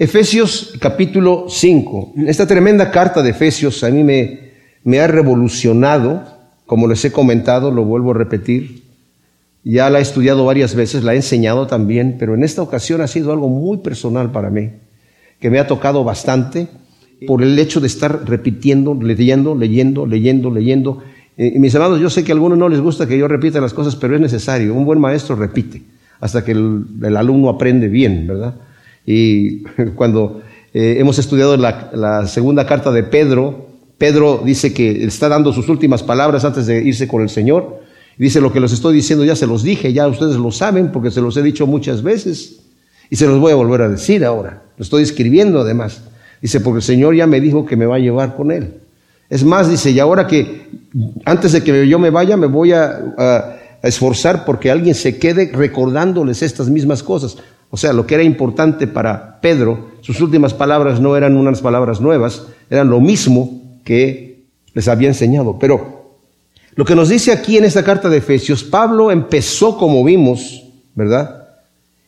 Efesios 0.00 0.74
capítulo 0.78 1.46
5. 1.48 2.12
Esta 2.28 2.46
tremenda 2.46 2.92
carta 2.92 3.20
de 3.20 3.30
Efesios 3.30 3.82
a 3.82 3.90
mí 3.90 4.04
me, 4.04 5.00
ha 5.00 5.08
revolucionado, 5.08 6.22
como 6.66 6.86
les 6.86 7.04
he 7.04 7.10
comentado, 7.10 7.72
lo 7.72 7.84
vuelvo 7.84 8.12
a 8.12 8.14
repetir. 8.14 8.84
Ya 9.64 9.90
la 9.90 9.98
he 9.98 10.02
estudiado 10.02 10.44
varias 10.44 10.76
veces, 10.76 11.02
la 11.02 11.14
he 11.14 11.16
enseñado 11.16 11.66
también, 11.66 12.14
pero 12.16 12.36
en 12.36 12.44
esta 12.44 12.62
ocasión 12.62 13.00
ha 13.00 13.08
sido 13.08 13.32
algo 13.32 13.48
muy 13.48 13.78
personal 13.78 14.30
para 14.30 14.50
mí, 14.50 14.70
que 15.40 15.50
me 15.50 15.58
ha 15.58 15.66
tocado 15.66 16.04
bastante 16.04 16.68
por 17.26 17.42
el 17.42 17.58
hecho 17.58 17.80
de 17.80 17.88
estar 17.88 18.24
repitiendo, 18.24 18.94
leyendo, 18.94 19.56
leyendo, 19.56 20.06
leyendo, 20.06 20.52
leyendo. 20.52 21.02
Eh, 21.36 21.58
mis 21.58 21.74
amados, 21.74 22.00
yo 22.00 22.08
sé 22.08 22.22
que 22.22 22.30
a 22.30 22.36
algunos 22.36 22.56
no 22.56 22.68
les 22.68 22.80
gusta 22.80 23.08
que 23.08 23.18
yo 23.18 23.26
repita 23.26 23.60
las 23.60 23.74
cosas, 23.74 23.96
pero 23.96 24.14
es 24.14 24.20
necesario. 24.20 24.74
Un 24.74 24.84
buen 24.84 25.00
maestro 25.00 25.34
repite 25.34 25.82
hasta 26.20 26.44
que 26.44 26.52
el, 26.52 26.84
el 27.02 27.16
alumno 27.16 27.48
aprende 27.48 27.88
bien, 27.88 28.28
¿verdad? 28.28 28.54
Y 29.10 29.62
cuando 29.94 30.42
eh, 30.74 30.96
hemos 30.98 31.18
estudiado 31.18 31.56
la, 31.56 32.26
segunda 32.26 32.66
carta 32.66 32.92
de 32.92 33.02
Pedro, 33.02 33.68
Pedro 33.96 34.42
dice 34.44 34.74
que 34.74 35.02
está 35.04 35.30
dando 35.30 35.50
sus 35.54 35.70
últimas 35.70 36.02
palabras 36.02 36.44
antes 36.44 36.66
de 36.66 36.82
irse 36.82 37.08
con 37.08 37.22
el 37.22 37.30
Señor. 37.30 37.80
Dice, 38.18 38.42
lo 38.42 38.52
que 38.52 38.60
los 38.60 38.72
estoy 38.72 38.94
diciendo 38.94 39.24
ya 39.24 39.34
se 39.34 39.46
los 39.46 39.62
dije, 39.62 39.94
ya 39.94 40.06
ustedes 40.06 40.36
lo 40.36 40.50
saben 40.50 40.92
porque 40.92 41.10
se 41.10 41.22
los 41.22 41.36
he 41.38 41.42
dicho 41.42 41.66
muchas 41.66 42.02
veces 42.02 42.60
y 43.08 43.16
se 43.16 43.26
los 43.26 43.40
voy 43.40 43.52
a 43.52 43.54
volver 43.54 43.80
a 43.80 43.88
decir 43.88 44.26
ahora. 44.26 44.62
Lo 44.76 44.82
estoy 44.82 45.04
escribiendo 45.04 45.60
además. 45.60 46.02
Dice, 46.42 46.60
porque 46.60 46.78
el 46.78 46.82
Señor 46.82 47.14
ya 47.14 47.26
me 47.26 47.40
dijo 47.40 47.64
que 47.64 47.76
me 47.76 47.86
va 47.86 47.96
a 47.96 48.00
llevar 48.00 48.36
con 48.36 48.52
Él. 48.52 48.74
Es 49.30 49.42
más, 49.42 49.70
dice, 49.70 49.90
y 49.90 50.00
ahora 50.00 50.26
que 50.26 50.68
antes 51.24 51.52
de 51.52 51.62
que 51.62 51.88
yo 51.88 51.98
me 51.98 52.10
vaya, 52.10 52.36
me 52.36 52.46
voy 52.46 52.72
a 52.72 53.56
esforzar 53.82 54.44
porque 54.44 54.70
alguien 54.70 54.94
se 54.94 55.18
quede 55.18 55.50
recordándoles 55.52 56.42
estas 56.42 56.68
mismas 56.68 57.02
cosas. 57.02 57.38
O 57.70 57.76
sea, 57.76 57.92
lo 57.92 58.06
que 58.06 58.14
era 58.14 58.24
importante 58.24 58.86
para 58.86 59.40
Pedro, 59.40 59.90
sus 60.00 60.20
últimas 60.20 60.54
palabras 60.54 61.00
no 61.00 61.16
eran 61.16 61.36
unas 61.36 61.60
palabras 61.60 62.00
nuevas, 62.00 62.46
eran 62.70 62.88
lo 62.88 63.00
mismo 63.00 63.80
que 63.84 64.44
les 64.74 64.88
había 64.88 65.08
enseñado. 65.08 65.58
Pero 65.58 65.98
lo 66.74 66.84
que 66.84 66.94
nos 66.94 67.08
dice 67.08 67.32
aquí 67.32 67.58
en 67.58 67.64
esta 67.64 67.84
carta 67.84 68.08
de 68.08 68.18
Efesios, 68.18 68.64
Pablo 68.64 69.10
empezó, 69.10 69.76
como 69.76 70.04
vimos, 70.04 70.64
¿verdad? 70.94 71.48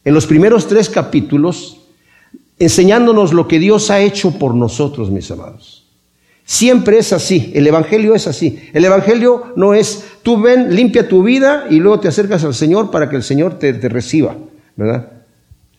En 0.05 0.15
los 0.15 0.27
primeros 0.27 0.67
tres 0.67 0.89
capítulos, 0.89 1.81
enseñándonos 2.59 3.33
lo 3.33 3.49
que 3.49 3.59
Dios 3.59 3.91
ha 3.91 4.01
hecho 4.01 4.39
por 4.39 4.55
nosotros, 4.55 5.11
mis 5.11 5.31
amados. 5.31 5.81
Siempre 6.45 6.99
es 6.99 7.13
así, 7.13 7.53
el 7.55 7.67
Evangelio 7.67 8.15
es 8.15 8.27
así. 8.27 8.59
El 8.73 8.85
Evangelio 8.85 9.53
no 9.57 9.73
es, 9.73 10.05
tú 10.23 10.41
ven, 10.41 10.75
limpia 10.75 11.09
tu 11.09 11.23
vida 11.23 11.67
y 11.71 11.77
luego 11.77 12.01
te 12.01 12.09
acercas 12.09 12.43
al 12.45 12.55
Señor 12.55 12.91
para 12.91 13.09
que 13.09 13.17
el 13.17 13.23
Señor 13.23 13.59
te, 13.59 13.73
reciba, 13.73 14.37
¿verdad? 14.75 15.20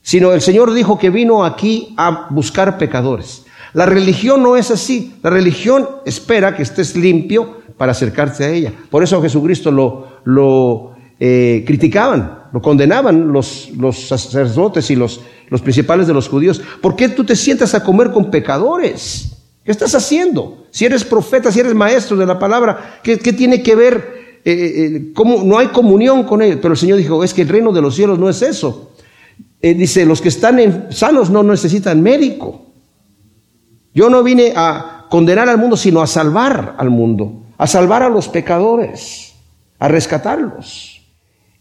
Sino 0.02 0.32
el 0.34 0.42
Señor 0.42 0.74
dijo 0.74 0.98
que 0.98 1.10
vino 1.10 1.44
aquí 1.44 1.94
a 1.98 2.28
buscar 2.30 2.78
pecadores. 2.78 3.46
La 3.74 3.86
religión 3.86 4.44
no 4.44 4.58
es 4.58 4.72
así. 4.72 5.16
La 5.22 5.30
religión 5.30 5.88
espera 6.06 6.56
que 6.56 6.64
estés 6.64 6.96
limpio 6.96 7.62
para 7.78 7.94
acercarte 7.94 8.44
a 8.44 8.50
ella. 8.50 8.74
Por 8.90 9.04
eso 9.04 9.22
Jesucristo 9.22 9.72
lo, 9.72 10.20
lo 10.26 10.92
eh, 11.20 11.64
criticaban, 11.66 12.46
lo 12.52 12.62
condenaban 12.62 13.32
los, 13.32 13.70
los 13.78 14.08
sacerdotes 14.08 14.92
y 14.92 14.96
los, 14.96 15.22
los 15.50 15.62
principales 15.62 16.08
de 16.08 16.14
los 16.14 16.28
judíos. 16.28 16.62
¿Por 16.82 16.96
qué 16.96 17.10
tú 17.10 17.24
te 17.24 17.36
sientas 17.36 17.74
a 17.74 17.84
comer 17.84 18.12
con 18.12 18.30
pecadores? 18.30 19.38
¿Qué 19.64 19.72
estás 19.72 19.96
haciendo? 19.96 20.66
Si 20.72 20.86
eres 20.86 21.04
profeta, 21.04 21.52
si 21.52 21.60
eres 21.60 21.76
maestro 21.76 22.18
de 22.18 22.26
la 22.26 22.40
palabra, 22.40 23.00
¿qué, 23.04 23.20
qué 23.20 23.32
tiene 23.32 23.62
que 23.62 23.76
ver? 23.76 24.22
Eh, 24.44 24.52
eh, 24.54 25.12
¿cómo? 25.14 25.44
No 25.44 25.60
hay 25.60 25.68
comunión 25.68 26.24
con 26.24 26.42
ellos. 26.42 26.58
Pero 26.62 26.74
el 26.74 26.80
Señor 26.80 26.98
dijo, 26.98 27.24
es 27.24 27.34
que 27.34 27.44
el 27.44 27.50
reino 27.50 27.72
de 27.72 27.82
los 27.82 27.96
cielos 27.96 28.18
no 28.18 28.28
es 28.28 28.42
eso. 28.42 28.91
Eh, 29.62 29.74
dice, 29.76 30.06
los 30.06 30.22
que 30.22 30.30
están 30.30 30.60
en, 30.60 30.92
sanos 30.92 31.30
no 31.30 31.44
necesitan 31.44 32.02
médico. 32.02 32.66
Yo 33.94 34.10
no 34.10 34.24
vine 34.24 34.54
a 34.56 35.06
condenar 35.10 35.50
al 35.50 35.58
mundo, 35.58 35.78
sino 35.78 36.02
a 36.02 36.08
salvar 36.08 36.76
al 36.78 36.90
mundo, 36.90 37.44
a 37.58 37.68
salvar 37.68 38.02
a 38.02 38.10
los 38.10 38.28
pecadores, 38.28 39.34
a 39.78 39.88
rescatarlos. 39.88 41.02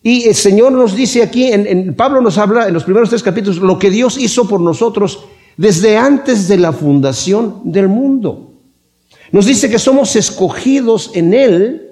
Y 0.03 0.29
el 0.29 0.35
Señor 0.35 0.73
nos 0.73 0.97
dice 0.97 1.23
aquí, 1.23 1.53
en, 1.53 1.67
en, 1.67 1.95
Pablo 1.95 2.23
nos 2.23 2.39
habla 2.39 2.69
en 2.69 2.75
los 2.75 2.85
primeros 2.85 3.11
tres 3.11 3.23
capítulos, 3.23 3.59
lo 3.59 3.79
que 3.79 3.91
Dios 3.91 4.17
hizo 4.17 4.49
por 4.49 4.61
nosotros 4.61 5.27
desde 5.59 5.99
antes 5.99 6.49
de 6.49 6.57
la 6.57 6.73
fundación 6.73 7.61
del 7.65 7.89
mundo. 7.89 8.55
Nos 9.31 9.45
dice 9.45 9.69
que 9.69 9.79
somos 9.79 10.17
escogidos 10.17 11.11
en 11.15 11.35
Él, 11.35 11.91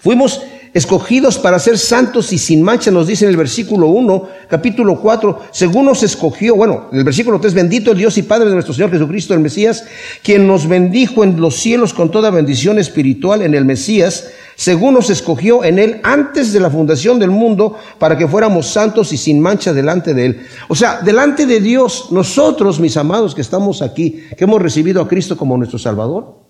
fuimos 0.00 0.42
escogidos 0.74 1.38
para 1.38 1.60
ser 1.60 1.78
santos 1.78 2.32
y 2.32 2.38
sin 2.38 2.60
mancha, 2.60 2.90
nos 2.90 3.06
dice 3.06 3.24
en 3.24 3.30
el 3.30 3.36
versículo 3.36 3.86
1, 3.86 4.28
capítulo 4.48 5.00
4, 5.00 5.42
según 5.52 5.84
nos 5.84 6.02
escogió, 6.02 6.56
bueno, 6.56 6.88
en 6.90 6.98
el 6.98 7.04
versículo 7.04 7.38
3, 7.40 7.54
bendito 7.54 7.94
Dios 7.94 8.18
y 8.18 8.24
Padre 8.24 8.48
de 8.48 8.54
nuestro 8.54 8.74
Señor 8.74 8.90
Jesucristo, 8.90 9.34
el 9.34 9.40
Mesías, 9.40 9.84
quien 10.24 10.48
nos 10.48 10.66
bendijo 10.66 11.22
en 11.22 11.40
los 11.40 11.54
cielos 11.54 11.94
con 11.94 12.10
toda 12.10 12.30
bendición 12.30 12.80
espiritual 12.80 13.42
en 13.42 13.54
el 13.54 13.64
Mesías, 13.64 14.30
según 14.56 14.94
nos 14.94 15.10
escogió 15.10 15.62
en 15.62 15.78
él 15.78 16.00
antes 16.02 16.52
de 16.52 16.58
la 16.58 16.70
fundación 16.70 17.20
del 17.20 17.30
mundo, 17.30 17.76
para 18.00 18.18
que 18.18 18.26
fuéramos 18.26 18.66
santos 18.66 19.12
y 19.12 19.16
sin 19.16 19.38
mancha 19.40 19.72
delante 19.72 20.12
de 20.12 20.26
él. 20.26 20.46
O 20.68 20.74
sea, 20.74 21.00
delante 21.02 21.46
de 21.46 21.60
Dios, 21.60 22.08
nosotros, 22.10 22.80
mis 22.80 22.96
amados 22.96 23.32
que 23.32 23.42
estamos 23.42 23.80
aquí, 23.80 24.24
que 24.36 24.42
hemos 24.42 24.60
recibido 24.60 25.00
a 25.00 25.06
Cristo 25.06 25.36
como 25.36 25.56
nuestro 25.56 25.78
Salvador, 25.78 26.40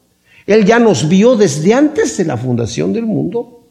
Él 0.46 0.64
ya 0.64 0.78
nos 0.78 1.08
vio 1.08 1.36
desde 1.36 1.74
antes 1.74 2.16
de 2.16 2.24
la 2.24 2.38
fundación 2.38 2.94
del 2.94 3.04
mundo 3.04 3.63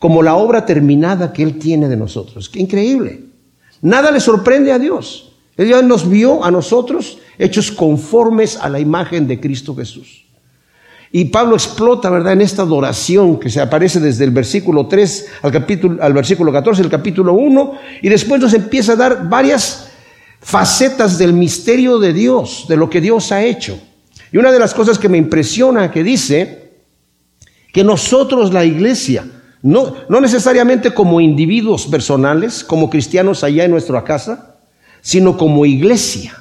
como 0.00 0.22
la 0.22 0.34
obra 0.34 0.66
terminada 0.66 1.32
que 1.32 1.44
Él 1.44 1.58
tiene 1.58 1.86
de 1.88 1.96
nosotros. 1.96 2.48
Qué 2.48 2.58
increíble. 2.58 3.20
Nada 3.82 4.10
le 4.10 4.18
sorprende 4.18 4.72
a 4.72 4.78
Dios. 4.78 5.32
Él 5.56 5.86
nos 5.86 6.08
vio 6.08 6.42
a 6.42 6.50
nosotros 6.50 7.18
hechos 7.38 7.70
conformes 7.70 8.56
a 8.56 8.70
la 8.70 8.80
imagen 8.80 9.28
de 9.28 9.38
Cristo 9.38 9.76
Jesús. 9.76 10.24
Y 11.12 11.26
Pablo 11.26 11.54
explota, 11.54 12.08
¿verdad?, 12.08 12.32
en 12.32 12.40
esta 12.40 12.62
adoración 12.62 13.38
que 13.38 13.50
se 13.50 13.60
aparece 13.60 14.00
desde 14.00 14.24
el 14.24 14.30
versículo 14.30 14.86
3 14.86 15.26
al, 15.42 15.52
capítulo, 15.52 16.02
al 16.02 16.14
versículo 16.14 16.50
14, 16.50 16.80
el 16.80 16.88
capítulo 16.88 17.34
1, 17.34 17.74
y 18.00 18.08
después 18.08 18.40
nos 18.40 18.54
empieza 18.54 18.92
a 18.92 18.96
dar 18.96 19.28
varias 19.28 19.90
facetas 20.40 21.18
del 21.18 21.34
misterio 21.34 21.98
de 21.98 22.14
Dios, 22.14 22.64
de 22.68 22.76
lo 22.76 22.88
que 22.88 23.02
Dios 23.02 23.32
ha 23.32 23.44
hecho. 23.44 23.78
Y 24.32 24.38
una 24.38 24.50
de 24.50 24.58
las 24.58 24.72
cosas 24.72 24.98
que 24.98 25.10
me 25.10 25.18
impresiona 25.18 25.90
que 25.90 26.02
dice 26.02 26.70
que 27.70 27.84
nosotros, 27.84 28.50
la 28.52 28.64
iglesia, 28.64 29.26
no, 29.62 29.94
no 30.08 30.20
necesariamente 30.20 30.94
como 30.94 31.20
individuos 31.20 31.86
personales, 31.86 32.64
como 32.64 32.88
cristianos 32.88 33.44
allá 33.44 33.64
en 33.64 33.70
nuestra 33.70 34.02
casa, 34.04 34.56
sino 35.02 35.36
como 35.36 35.66
iglesia. 35.66 36.34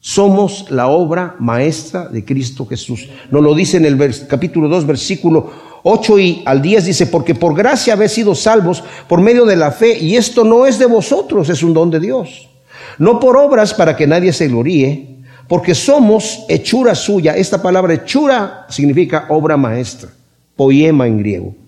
Somos 0.00 0.66
la 0.70 0.88
obra 0.88 1.36
maestra 1.38 2.08
de 2.08 2.24
Cristo 2.24 2.66
Jesús. 2.66 3.08
Nos 3.30 3.42
lo 3.42 3.54
dice 3.54 3.76
en 3.76 3.84
el 3.84 3.98
capítulo 4.28 4.68
2, 4.68 4.86
versículo 4.86 5.50
8 5.82 6.18
y 6.18 6.42
al 6.44 6.60
10 6.60 6.86
dice, 6.86 7.06
porque 7.06 7.34
por 7.34 7.54
gracia 7.54 7.92
habéis 7.92 8.12
sido 8.12 8.34
salvos 8.34 8.82
por 9.08 9.20
medio 9.20 9.44
de 9.44 9.56
la 9.56 9.70
fe, 9.70 9.98
y 9.98 10.16
esto 10.16 10.44
no 10.44 10.66
es 10.66 10.78
de 10.78 10.86
vosotros, 10.86 11.48
es 11.48 11.62
un 11.62 11.74
don 11.74 11.90
de 11.90 12.00
Dios. 12.00 12.48
No 12.98 13.20
por 13.20 13.36
obras 13.36 13.74
para 13.74 13.96
que 13.96 14.06
nadie 14.06 14.32
se 14.32 14.48
gloríe, 14.48 15.18
porque 15.48 15.74
somos 15.74 16.44
hechura 16.48 16.96
suya. 16.96 17.36
Esta 17.36 17.62
palabra 17.62 17.94
hechura 17.94 18.66
significa 18.68 19.26
obra 19.28 19.56
maestra, 19.56 20.08
poema 20.56 21.06
en 21.06 21.18
griego 21.18 21.65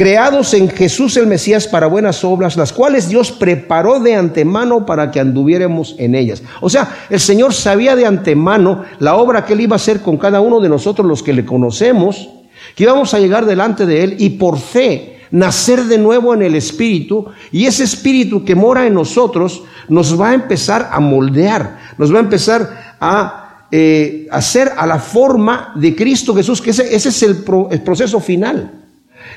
creados 0.00 0.54
en 0.54 0.70
Jesús 0.70 1.18
el 1.18 1.26
Mesías 1.26 1.68
para 1.68 1.86
buenas 1.86 2.24
obras, 2.24 2.56
las 2.56 2.72
cuales 2.72 3.10
Dios 3.10 3.32
preparó 3.32 4.00
de 4.00 4.14
antemano 4.14 4.86
para 4.86 5.10
que 5.10 5.20
anduviéramos 5.20 5.94
en 5.98 6.14
ellas. 6.14 6.42
O 6.62 6.70
sea, 6.70 7.04
el 7.10 7.20
Señor 7.20 7.52
sabía 7.52 7.94
de 7.94 8.06
antemano 8.06 8.82
la 8.98 9.16
obra 9.16 9.44
que 9.44 9.52
Él 9.52 9.60
iba 9.60 9.74
a 9.74 9.76
hacer 9.76 10.00
con 10.00 10.16
cada 10.16 10.40
uno 10.40 10.58
de 10.60 10.70
nosotros, 10.70 11.06
los 11.06 11.22
que 11.22 11.34
le 11.34 11.44
conocemos, 11.44 12.30
que 12.74 12.84
íbamos 12.84 13.12
a 13.12 13.18
llegar 13.18 13.44
delante 13.44 13.84
de 13.84 14.02
Él 14.02 14.16
y 14.18 14.30
por 14.30 14.58
fe 14.58 15.18
nacer 15.32 15.84
de 15.84 15.98
nuevo 15.98 16.32
en 16.32 16.40
el 16.40 16.54
Espíritu, 16.54 17.26
y 17.52 17.66
ese 17.66 17.84
Espíritu 17.84 18.42
que 18.42 18.54
mora 18.54 18.86
en 18.86 18.94
nosotros 18.94 19.64
nos 19.90 20.18
va 20.18 20.30
a 20.30 20.34
empezar 20.34 20.88
a 20.90 20.98
moldear, 20.98 21.78
nos 21.98 22.10
va 22.10 22.16
a 22.16 22.22
empezar 22.22 22.94
a 22.98 23.66
eh, 23.70 24.26
hacer 24.30 24.72
a 24.78 24.86
la 24.86 24.98
forma 24.98 25.74
de 25.74 25.94
Cristo 25.94 26.34
Jesús, 26.34 26.62
que 26.62 26.70
ese, 26.70 26.94
ese 26.96 27.10
es 27.10 27.22
el, 27.22 27.44
pro, 27.44 27.68
el 27.70 27.82
proceso 27.82 28.18
final. 28.18 28.79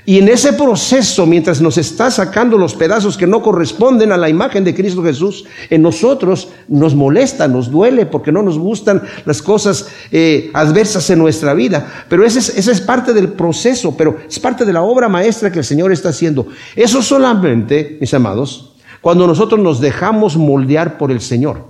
Y 0.06 0.18
en 0.18 0.28
ese 0.28 0.54
proceso, 0.54 1.26
mientras 1.26 1.62
nos 1.62 1.78
está 1.78 2.12
sacando 2.12 2.58
los 2.58 2.76
pedazos 2.76 3.18
que 3.18 3.26
no 3.26 3.42
corresponden 3.42 4.12
a 4.12 4.18
la 4.18 4.28
imagen 4.28 4.64
de 4.64 4.76
Cristo 4.76 5.02
Jesús, 5.02 5.46
en 5.70 5.82
nosotros 5.82 6.50
nos 6.68 6.94
molesta, 6.94 7.48
nos 7.48 7.72
duele, 7.72 8.06
porque 8.06 8.32
no 8.32 8.44
nos 8.44 8.60
gustan 8.60 9.02
las 9.26 9.42
cosas 9.42 9.88
eh, 10.12 10.52
adversas 10.54 11.10
en 11.10 11.20
nuestra 11.20 11.54
vida. 11.54 12.06
Pero 12.10 12.26
esa 12.26 12.40
es, 12.40 12.68
es 12.68 12.82
parte 12.82 13.14
del 13.14 13.30
proceso, 13.30 13.96
pero 13.96 14.18
es 14.28 14.40
parte 14.40 14.66
de 14.66 14.74
la 14.74 14.82
obra 14.82 15.08
maestra 15.08 15.52
que 15.52 15.60
el 15.60 15.66
Señor 15.66 15.92
está 15.94 16.10
haciendo. 16.10 16.48
Eso 16.76 17.02
solamente, 17.02 17.98
mis 18.02 18.14
amados, 18.14 18.74
cuando 19.00 19.26
nosotros 19.26 19.60
nos 19.60 19.80
dejamos 19.80 20.36
moldear 20.36 20.98
por 20.98 21.12
el 21.12 21.22
Señor. 21.22 21.66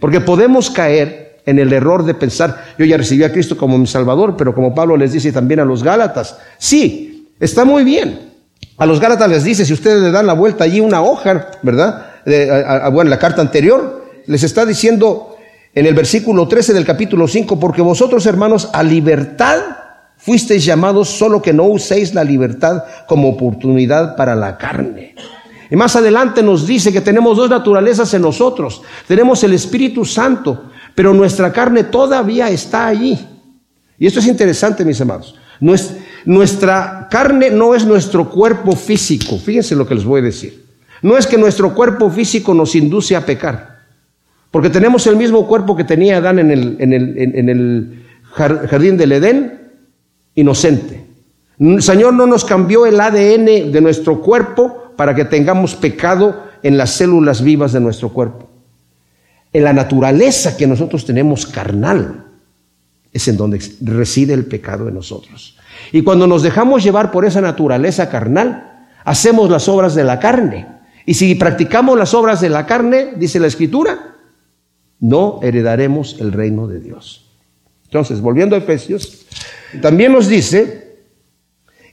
Porque 0.00 0.20
podemos 0.20 0.68
caer 0.68 1.40
en 1.46 1.58
el 1.58 1.72
error 1.72 2.04
de 2.04 2.14
pensar, 2.14 2.64
yo 2.78 2.84
ya 2.84 2.96
recibí 2.96 3.24
a 3.24 3.32
Cristo 3.32 3.56
como 3.56 3.78
mi 3.78 3.86
Salvador, 3.86 4.36
pero 4.36 4.54
como 4.54 4.74
Pablo 4.74 4.96
les 4.96 5.12
dice 5.12 5.32
también 5.32 5.60
a 5.60 5.64
los 5.64 5.82
Gálatas, 5.82 6.38
sí, 6.58 7.11
Está 7.42 7.64
muy 7.64 7.82
bien. 7.82 8.20
A 8.78 8.86
los 8.86 9.00
Gálatas 9.00 9.28
les 9.28 9.42
dice, 9.42 9.64
si 9.64 9.72
ustedes 9.72 10.00
le 10.00 10.12
dan 10.12 10.28
la 10.28 10.32
vuelta 10.32 10.62
allí 10.62 10.78
una 10.78 11.02
hoja, 11.02 11.50
¿verdad? 11.62 12.06
Bueno, 12.92 13.10
la 13.10 13.18
carta 13.18 13.42
anterior, 13.42 14.06
les 14.26 14.44
está 14.44 14.64
diciendo, 14.64 15.36
en 15.74 15.86
el 15.86 15.92
versículo 15.92 16.46
13 16.46 16.72
del 16.72 16.84
capítulo 16.84 17.26
5, 17.26 17.58
porque 17.58 17.82
vosotros 17.82 18.26
hermanos 18.26 18.70
a 18.72 18.84
libertad 18.84 19.58
fuisteis 20.18 20.64
llamados, 20.64 21.08
solo 21.08 21.42
que 21.42 21.52
no 21.52 21.64
uséis 21.64 22.14
la 22.14 22.22
libertad 22.22 22.84
como 23.08 23.30
oportunidad 23.30 24.14
para 24.14 24.36
la 24.36 24.56
carne. 24.56 25.16
Y 25.68 25.74
más 25.74 25.96
adelante 25.96 26.44
nos 26.44 26.64
dice 26.64 26.92
que 26.92 27.00
tenemos 27.00 27.36
dos 27.36 27.50
naturalezas 27.50 28.14
en 28.14 28.22
nosotros. 28.22 28.82
Tenemos 29.08 29.42
el 29.42 29.52
Espíritu 29.52 30.04
Santo, 30.04 30.70
pero 30.94 31.12
nuestra 31.12 31.52
carne 31.52 31.82
todavía 31.82 32.50
está 32.50 32.86
allí. 32.86 33.18
Y 33.98 34.06
esto 34.06 34.20
es 34.20 34.28
interesante, 34.28 34.84
mis 34.84 35.00
amados. 35.00 35.34
Nuestra 36.24 37.08
carne 37.10 37.50
no 37.50 37.74
es 37.74 37.84
nuestro 37.84 38.30
cuerpo 38.30 38.76
físico. 38.76 39.38
Fíjense 39.38 39.74
lo 39.74 39.86
que 39.86 39.94
les 39.94 40.04
voy 40.04 40.20
a 40.20 40.24
decir. 40.24 40.64
No 41.02 41.16
es 41.16 41.26
que 41.26 41.38
nuestro 41.38 41.74
cuerpo 41.74 42.10
físico 42.10 42.54
nos 42.54 42.74
induce 42.74 43.16
a 43.16 43.26
pecar. 43.26 43.80
Porque 44.50 44.70
tenemos 44.70 45.06
el 45.06 45.16
mismo 45.16 45.46
cuerpo 45.46 45.74
que 45.74 45.84
tenía 45.84 46.18
Adán 46.18 46.38
en 46.38 46.50
el, 46.50 46.76
en 46.78 47.48
el 47.48 48.04
jardín 48.32 48.96
del 48.96 49.12
Edén, 49.12 49.72
inocente. 50.34 51.04
El 51.58 51.82
Señor 51.82 52.14
no 52.14 52.26
nos 52.26 52.44
cambió 52.44 52.86
el 52.86 53.00
ADN 53.00 53.72
de 53.72 53.80
nuestro 53.80 54.20
cuerpo 54.20 54.92
para 54.96 55.14
que 55.14 55.24
tengamos 55.24 55.74
pecado 55.74 56.42
en 56.62 56.76
las 56.76 56.90
células 56.90 57.42
vivas 57.42 57.72
de 57.72 57.80
nuestro 57.80 58.10
cuerpo. 58.10 58.48
En 59.52 59.64
la 59.64 59.72
naturaleza 59.72 60.56
que 60.56 60.66
nosotros 60.66 61.04
tenemos 61.04 61.46
carnal 61.46 62.26
es 63.12 63.28
en 63.28 63.36
donde 63.36 63.60
reside 63.82 64.32
el 64.32 64.46
pecado 64.46 64.86
de 64.86 64.92
nosotros. 64.92 65.58
Y 65.90 66.02
cuando 66.02 66.26
nos 66.26 66.42
dejamos 66.42 66.84
llevar 66.84 67.10
por 67.10 67.24
esa 67.24 67.40
naturaleza 67.40 68.08
carnal, 68.08 68.86
hacemos 69.04 69.50
las 69.50 69.68
obras 69.68 69.94
de 69.94 70.04
la 70.04 70.20
carne. 70.20 70.68
Y 71.06 71.14
si 71.14 71.34
practicamos 71.34 71.98
las 71.98 72.14
obras 72.14 72.40
de 72.40 72.48
la 72.48 72.66
carne, 72.66 73.14
dice 73.16 73.40
la 73.40 73.48
Escritura, 73.48 74.16
no 75.00 75.40
heredaremos 75.42 76.16
el 76.20 76.32
reino 76.32 76.68
de 76.68 76.80
Dios. 76.80 77.30
Entonces, 77.84 78.20
volviendo 78.20 78.54
a 78.54 78.60
Efesios, 78.60 79.26
también 79.80 80.12
nos 80.12 80.28
dice 80.28 80.98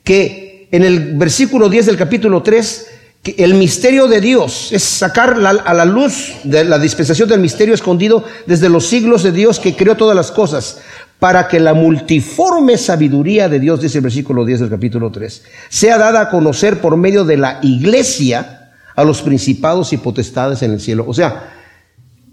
que 0.04 0.68
en 0.72 0.84
el 0.84 1.18
versículo 1.18 1.70
10 1.70 1.88
del 1.88 1.98
capítulo 1.98 2.44
3, 2.44 2.88
que 3.24 3.36
el 3.40 3.54
misterio 3.56 4.08
de 4.08 4.22
Dios 4.22 4.72
es 4.72 4.84
sacar 4.84 5.34
a 5.34 5.74
la 5.74 5.86
luz 5.86 6.36
de 6.44 6.64
la 6.64 6.80
dispensación 6.80 7.28
del 7.28 7.42
misterio 7.42 7.74
escondido 7.74 8.24
desde 8.46 8.70
los 8.70 8.86
siglos 8.86 9.24
de 9.24 9.32
Dios 9.32 9.60
que 9.60 9.76
creó 9.76 9.98
todas 9.98 10.16
las 10.16 10.32
cosas, 10.32 10.82
para 11.20 11.48
que 11.48 11.60
la 11.60 11.74
multiforme 11.74 12.78
sabiduría 12.78 13.50
de 13.50 13.60
Dios, 13.60 13.82
dice 13.82 13.98
el 13.98 14.04
versículo 14.04 14.46
10 14.46 14.62
del 14.62 14.70
capítulo 14.70 15.12
3, 15.12 15.44
sea 15.68 15.98
dada 15.98 16.22
a 16.22 16.30
conocer 16.30 16.80
por 16.80 16.96
medio 16.96 17.26
de 17.26 17.38
la 17.38 17.60
iglesia 17.62 18.72
a 18.96 19.04
los 19.04 19.22
principados 19.22 19.92
y 19.92 19.98
potestades 19.98 20.62
en 20.62 20.72
el 20.72 20.80
cielo. 20.80 21.06
O 21.08 21.14
sea, 21.14 21.54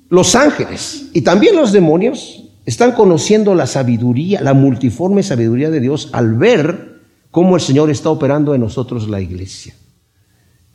los 0.09 0.37
ángeles 0.37 1.07
y 1.13 1.23
también 1.23 1.57
los 1.57 1.73
demonios 1.73 2.45
están 2.65 2.93
conociendo 2.93 3.55
la 3.55 3.67
sabiduría, 3.67 4.41
la 4.41 4.55
multiforme 4.55 5.23
sabiduría 5.23 5.71
de 5.71 5.81
Dios 5.81 6.11
al 6.13 6.35
ver 6.35 7.01
cómo 7.33 7.57
el 7.57 7.63
Señor 7.63 7.91
está 7.91 8.11
operando 8.11 8.55
en 8.55 8.61
nosotros 8.61 9.09
la 9.09 9.21
iglesia. 9.21 9.75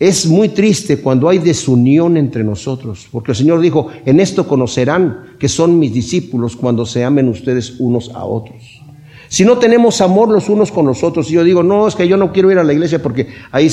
Es 0.01 0.25
muy 0.25 0.49
triste 0.49 0.97
cuando 0.97 1.29
hay 1.29 1.37
desunión 1.37 2.17
entre 2.17 2.43
nosotros, 2.43 3.07
porque 3.11 3.33
el 3.33 3.37
Señor 3.37 3.59
dijo, 3.59 3.89
en 4.03 4.19
esto 4.19 4.47
conocerán 4.47 5.35
que 5.37 5.47
son 5.47 5.77
mis 5.77 5.93
discípulos 5.93 6.55
cuando 6.55 6.87
se 6.87 7.03
amen 7.03 7.29
ustedes 7.29 7.75
unos 7.77 8.09
a 8.15 8.25
otros. 8.25 8.81
Si 9.27 9.45
no 9.45 9.59
tenemos 9.59 10.01
amor 10.01 10.29
los 10.29 10.49
unos 10.49 10.71
con 10.71 10.87
los 10.87 11.03
otros, 11.03 11.29
y 11.29 11.33
yo 11.33 11.43
digo, 11.43 11.61
no, 11.61 11.87
es 11.87 11.93
que 11.93 12.07
yo 12.07 12.17
no 12.17 12.33
quiero 12.33 12.51
ir 12.51 12.57
a 12.57 12.63
la 12.63 12.73
iglesia 12.73 12.99
porque 12.99 13.27
hay 13.51 13.71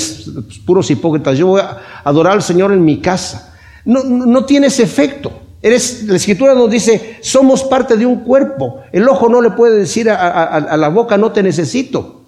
puros 0.67 0.91
hipócritas, 0.91 1.35
yo 1.35 1.47
voy 1.47 1.61
a 1.61 1.79
adorar 2.03 2.33
al 2.33 2.43
Señor 2.43 2.73
en 2.73 2.85
mi 2.85 2.99
casa. 2.99 3.57
No, 3.85 4.03
no 4.03 4.45
tiene 4.45 4.67
ese 4.67 4.83
efecto. 4.83 5.31
La 5.63 5.73
escritura 6.15 6.53
nos 6.53 6.69
dice, 6.69 7.17
somos 7.21 7.63
parte 7.63 7.97
de 7.97 8.05
un 8.05 8.17
cuerpo. 8.19 8.81
El 8.91 9.09
ojo 9.09 9.29
no 9.29 9.41
le 9.41 9.49
puede 9.49 9.79
decir 9.79 10.11
a, 10.11 10.77
la 10.77 10.89
boca, 10.89 11.17
no 11.17 11.31
te 11.31 11.41
necesito. 11.41 12.18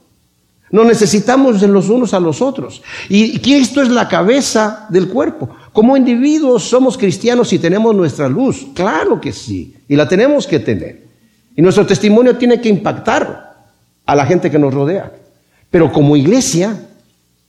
No 0.72 0.86
necesitamos 0.86 1.60
de 1.60 1.68
los 1.68 1.90
unos 1.90 2.14
a 2.14 2.20
los 2.20 2.42
otros. 2.42 2.82
Y 3.10 3.54
esto 3.54 3.82
es 3.82 3.90
la 3.90 4.08
cabeza 4.08 4.86
del 4.90 5.10
cuerpo. 5.10 5.50
Como 5.74 5.98
individuos 5.98 6.64
somos 6.64 6.98
cristianos 6.98 7.52
y 7.54 7.60
tenemos 7.60 7.96
nuestra 7.96 8.30
luz. 8.30 8.68
Claro 8.74 9.20
que 9.20 9.34
sí. 9.34 9.76
Y 9.88 9.96
la 9.96 10.08
tenemos 10.08 10.48
que 10.48 10.60
tener. 10.60 11.04
Y 11.56 11.62
nuestro 11.62 11.86
testimonio 11.86 12.38
tiene 12.38 12.62
que 12.62 12.70
impactar 12.70 13.66
a 14.06 14.16
la 14.16 14.26
gente 14.26 14.50
que 14.50 14.60
nos 14.60 14.74
rodea. 14.74 15.12
Pero 15.70 15.92
como 15.92 16.16
iglesia, 16.16 16.88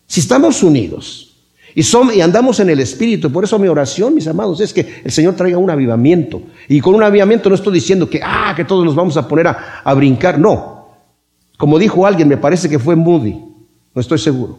si 0.06 0.20
estamos 0.20 0.62
unidos, 0.62 1.32
y, 1.74 1.82
y 2.14 2.20
andamos 2.20 2.60
en 2.60 2.70
el 2.70 2.80
Espíritu. 2.80 3.32
Por 3.32 3.44
eso 3.44 3.58
mi 3.58 3.68
oración, 3.68 4.14
mis 4.14 4.26
amados, 4.26 4.60
es 4.60 4.72
que 4.72 5.00
el 5.04 5.10
Señor 5.10 5.34
traiga 5.34 5.58
un 5.58 5.70
avivamiento. 5.70 6.42
Y 6.68 6.80
con 6.80 6.94
un 6.94 7.02
avivamiento 7.02 7.48
no 7.48 7.54
estoy 7.54 7.74
diciendo 7.74 8.08
que, 8.08 8.20
ah, 8.22 8.52
que 8.54 8.64
todos 8.64 8.84
nos 8.84 8.94
vamos 8.94 9.16
a 9.16 9.26
poner 9.26 9.48
a, 9.48 9.80
a 9.82 9.94
brincar. 9.94 10.38
No. 10.38 10.71
Como 11.56 11.78
dijo 11.78 12.06
alguien, 12.06 12.28
me 12.28 12.36
parece 12.36 12.68
que 12.68 12.78
fue 12.78 12.96
Moody. 12.96 13.32
No 13.94 14.00
estoy 14.00 14.18
seguro. 14.18 14.58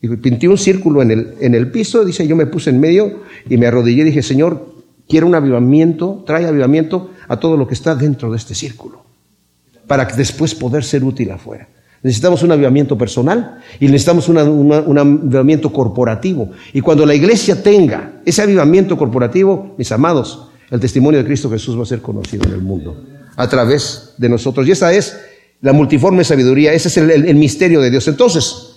Y 0.00 0.08
pinté 0.16 0.48
un 0.48 0.58
círculo 0.58 1.00
en 1.02 1.10
el, 1.10 1.34
en 1.40 1.54
el 1.54 1.70
piso, 1.70 2.04
dice, 2.04 2.26
yo 2.26 2.36
me 2.36 2.46
puse 2.46 2.70
en 2.70 2.80
medio 2.80 3.20
y 3.48 3.56
me 3.56 3.66
arrodillé 3.66 4.02
y 4.02 4.06
dije, 4.06 4.22
Señor, 4.22 4.74
quiero 5.08 5.26
un 5.26 5.34
avivamiento, 5.34 6.22
trae 6.26 6.46
avivamiento 6.46 7.10
a 7.28 7.38
todo 7.38 7.56
lo 7.56 7.66
que 7.66 7.74
está 7.74 7.94
dentro 7.94 8.30
de 8.30 8.36
este 8.36 8.54
círculo. 8.54 9.02
Para 9.86 10.04
después 10.04 10.54
poder 10.54 10.84
ser 10.84 11.04
útil 11.04 11.30
afuera. 11.30 11.68
Necesitamos 12.02 12.42
un 12.42 12.52
avivamiento 12.52 12.98
personal 12.98 13.60
y 13.80 13.86
necesitamos 13.86 14.28
un 14.28 14.98
avivamiento 14.98 15.72
corporativo. 15.72 16.50
Y 16.74 16.82
cuando 16.82 17.06
la 17.06 17.14
iglesia 17.14 17.62
tenga 17.62 18.20
ese 18.26 18.42
avivamiento 18.42 18.98
corporativo, 18.98 19.74
mis 19.78 19.90
amados, 19.90 20.48
el 20.70 20.80
testimonio 20.80 21.20
de 21.20 21.24
Cristo 21.24 21.48
Jesús 21.48 21.78
va 21.78 21.82
a 21.82 21.86
ser 21.86 22.02
conocido 22.02 22.44
en 22.46 22.52
el 22.52 22.60
mundo 22.60 23.02
a 23.36 23.48
través 23.48 24.12
de 24.18 24.28
nosotros. 24.28 24.68
Y 24.68 24.72
esa 24.72 24.92
es 24.92 25.18
la 25.64 25.72
multiforme 25.72 26.24
sabiduría, 26.24 26.74
ese 26.74 26.88
es 26.88 26.96
el, 26.98 27.34
misterio 27.36 27.80
de 27.80 27.90
Dios. 27.90 28.06
Entonces, 28.06 28.74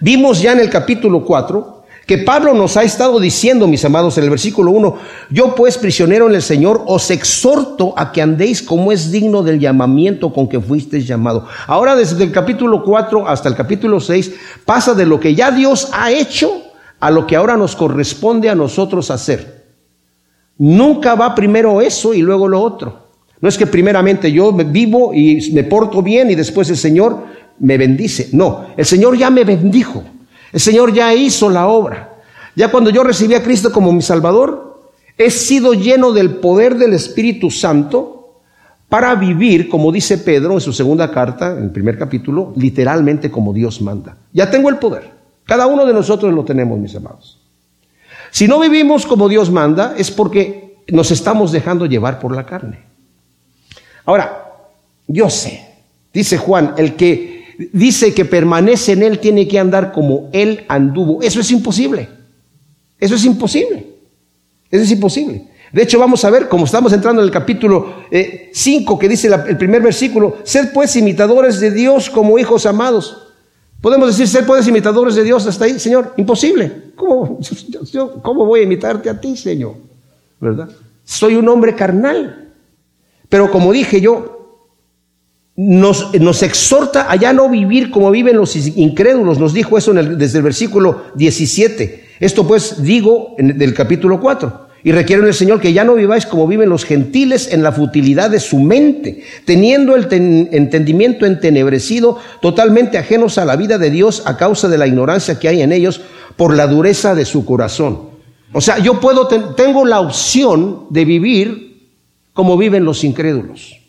vimos 0.00 0.42
ya 0.42 0.52
en 0.52 0.60
el 0.60 0.68
capítulo 0.68 1.24
4 1.24 1.82
que 2.06 2.18
Pablo 2.18 2.52
nos 2.52 2.76
ha 2.76 2.82
estado 2.82 3.18
diciendo, 3.18 3.66
mis 3.66 3.86
amados, 3.86 4.18
en 4.18 4.24
el 4.24 4.30
versículo 4.30 4.70
1, 4.72 4.98
yo 5.30 5.54
pues 5.54 5.78
prisionero 5.78 6.28
en 6.28 6.34
el 6.34 6.42
Señor 6.42 6.82
os 6.86 7.10
exhorto 7.10 7.94
a 7.96 8.12
que 8.12 8.20
andéis 8.20 8.60
como 8.60 8.92
es 8.92 9.10
digno 9.10 9.42
del 9.42 9.58
llamamiento 9.58 10.30
con 10.30 10.46
que 10.46 10.60
fuisteis 10.60 11.06
llamado. 11.06 11.46
Ahora 11.66 11.96
desde 11.96 12.22
el 12.22 12.32
capítulo 12.32 12.84
4 12.84 13.26
hasta 13.26 13.48
el 13.48 13.54
capítulo 13.54 13.98
6 13.98 14.34
pasa 14.66 14.92
de 14.92 15.06
lo 15.06 15.18
que 15.18 15.34
ya 15.34 15.52
Dios 15.52 15.88
ha 15.94 16.12
hecho 16.12 16.64
a 17.00 17.10
lo 17.10 17.26
que 17.26 17.34
ahora 17.34 17.56
nos 17.56 17.74
corresponde 17.74 18.50
a 18.50 18.54
nosotros 18.54 19.10
hacer. 19.10 19.64
Nunca 20.58 21.14
va 21.14 21.34
primero 21.34 21.80
eso 21.80 22.12
y 22.12 22.20
luego 22.20 22.46
lo 22.46 22.60
otro. 22.60 23.03
No 23.44 23.50
es 23.50 23.58
que 23.58 23.66
primeramente 23.66 24.32
yo 24.32 24.52
vivo 24.52 25.12
y 25.12 25.50
me 25.52 25.64
porto 25.64 26.00
bien 26.00 26.30
y 26.30 26.34
después 26.34 26.70
el 26.70 26.78
Señor 26.78 27.24
me 27.58 27.76
bendice. 27.76 28.30
No, 28.32 28.68
el 28.74 28.86
Señor 28.86 29.18
ya 29.18 29.28
me 29.28 29.44
bendijo. 29.44 30.02
El 30.50 30.60
Señor 30.60 30.94
ya 30.94 31.12
hizo 31.12 31.50
la 31.50 31.66
obra. 31.66 32.14
Ya 32.56 32.70
cuando 32.70 32.88
yo 32.88 33.04
recibí 33.04 33.34
a 33.34 33.42
Cristo 33.42 33.70
como 33.70 33.92
mi 33.92 34.00
Salvador, 34.00 34.88
he 35.18 35.30
sido 35.30 35.74
lleno 35.74 36.12
del 36.12 36.36
poder 36.36 36.78
del 36.78 36.94
Espíritu 36.94 37.50
Santo 37.50 38.40
para 38.88 39.14
vivir, 39.14 39.68
como 39.68 39.92
dice 39.92 40.16
Pedro 40.16 40.54
en 40.54 40.62
su 40.62 40.72
segunda 40.72 41.10
carta, 41.10 41.52
en 41.52 41.64
el 41.64 41.70
primer 41.70 41.98
capítulo, 41.98 42.54
literalmente 42.56 43.30
como 43.30 43.52
Dios 43.52 43.82
manda. 43.82 44.16
Ya 44.32 44.50
tengo 44.50 44.70
el 44.70 44.78
poder. 44.78 45.10
Cada 45.44 45.66
uno 45.66 45.84
de 45.84 45.92
nosotros 45.92 46.32
lo 46.32 46.46
tenemos, 46.46 46.78
mis 46.78 46.96
amados. 46.96 47.42
Si 48.30 48.48
no 48.48 48.58
vivimos 48.58 49.04
como 49.04 49.28
Dios 49.28 49.50
manda, 49.50 49.94
es 49.98 50.10
porque 50.10 50.78
nos 50.88 51.10
estamos 51.10 51.52
dejando 51.52 51.84
llevar 51.84 52.18
por 52.20 52.34
la 52.34 52.46
carne. 52.46 52.93
Ahora, 54.04 54.52
yo 55.06 55.30
sé, 55.30 55.64
dice 56.12 56.38
Juan, 56.38 56.74
el 56.76 56.94
que 56.94 57.34
dice 57.72 58.14
que 58.14 58.24
permanece 58.24 58.92
en 58.92 59.02
Él 59.02 59.18
tiene 59.18 59.46
que 59.48 59.58
andar 59.58 59.92
como 59.92 60.28
Él 60.32 60.64
anduvo. 60.68 61.22
Eso 61.22 61.40
es 61.40 61.50
imposible. 61.50 62.08
Eso 62.98 63.14
es 63.14 63.24
imposible. 63.24 63.86
Eso 64.70 64.82
es 64.82 64.90
imposible. 64.90 65.48
De 65.72 65.82
hecho, 65.82 65.98
vamos 65.98 66.24
a 66.24 66.30
ver, 66.30 66.48
como 66.48 66.66
estamos 66.66 66.92
entrando 66.92 67.20
en 67.20 67.26
el 67.26 67.32
capítulo 67.32 68.04
5, 68.52 68.94
eh, 68.94 68.98
que 68.98 69.08
dice 69.08 69.28
el 69.28 69.58
primer 69.58 69.82
versículo, 69.82 70.36
sed 70.44 70.72
pues 70.72 70.94
imitadores 70.94 71.58
de 71.58 71.70
Dios 71.70 72.10
como 72.10 72.38
hijos 72.38 72.64
amados. 72.64 73.28
Podemos 73.80 74.08
decir, 74.08 74.28
sed 74.28 74.46
pues 74.46 74.68
imitadores 74.68 75.16
de 75.16 75.24
Dios 75.24 75.46
hasta 75.46 75.64
ahí, 75.64 75.78
Señor. 75.78 76.14
Imposible. 76.16 76.92
¿Cómo, 76.94 77.40
¿Cómo 78.22 78.46
voy 78.46 78.60
a 78.60 78.62
imitarte 78.62 79.10
a 79.10 79.20
ti, 79.20 79.36
Señor? 79.36 79.74
¿Verdad? 80.40 80.68
Soy 81.04 81.34
un 81.34 81.48
hombre 81.48 81.74
carnal. 81.74 82.43
Pero 83.34 83.50
como 83.50 83.72
dije 83.72 84.00
yo, 84.00 84.62
nos, 85.56 86.12
exhorta 86.44 87.10
a 87.10 87.16
ya 87.16 87.32
no 87.32 87.48
vivir 87.48 87.90
como 87.90 88.12
viven 88.12 88.36
los 88.36 88.54
incrédulos. 88.54 89.40
Nos 89.40 89.52
dijo 89.52 89.76
eso 89.76 89.92
desde 89.92 90.38
el 90.38 90.44
versículo 90.44 91.06
17. 91.16 92.04
Esto 92.20 92.46
pues 92.46 92.84
digo 92.84 93.34
en, 93.36 93.58
del 93.58 93.74
capítulo 93.74 94.20
4. 94.20 94.68
Y 94.84 94.92
requieren 94.92 95.26
el 95.26 95.34
Señor 95.34 95.60
que 95.60 95.72
ya 95.72 95.82
no 95.82 95.96
viváis 95.96 96.26
como 96.26 96.46
viven 96.46 96.68
los 96.68 96.84
gentiles 96.84 97.52
en 97.52 97.64
la 97.64 97.72
futilidad 97.72 98.30
de 98.30 98.38
su 98.38 98.60
mente, 98.60 99.24
teniendo 99.44 99.96
el 99.96 100.06
entendimiento 100.52 101.26
entenebrecido, 101.26 102.18
totalmente 102.40 102.98
ajenos 102.98 103.36
a 103.38 103.44
la 103.44 103.56
vida 103.56 103.78
de 103.78 103.90
Dios 103.90 104.22
a 104.26 104.36
causa 104.36 104.68
de 104.68 104.78
la 104.78 104.86
ignorancia 104.86 105.40
que 105.40 105.48
hay 105.48 105.60
en 105.60 105.72
ellos 105.72 106.02
por 106.36 106.54
la 106.54 106.68
dureza 106.68 107.16
de 107.16 107.24
su 107.24 107.44
corazón. 107.44 108.14
O 108.52 108.60
sea, 108.60 108.78
yo 108.78 109.00
puedo, 109.00 109.26
tengo 109.26 109.84
la 109.84 109.98
opción 109.98 110.86
de 110.90 111.04
vivir 111.04 111.63
como 112.34 112.58
viven 112.58 112.84
los 112.84 113.02
incrédulos 113.04 113.80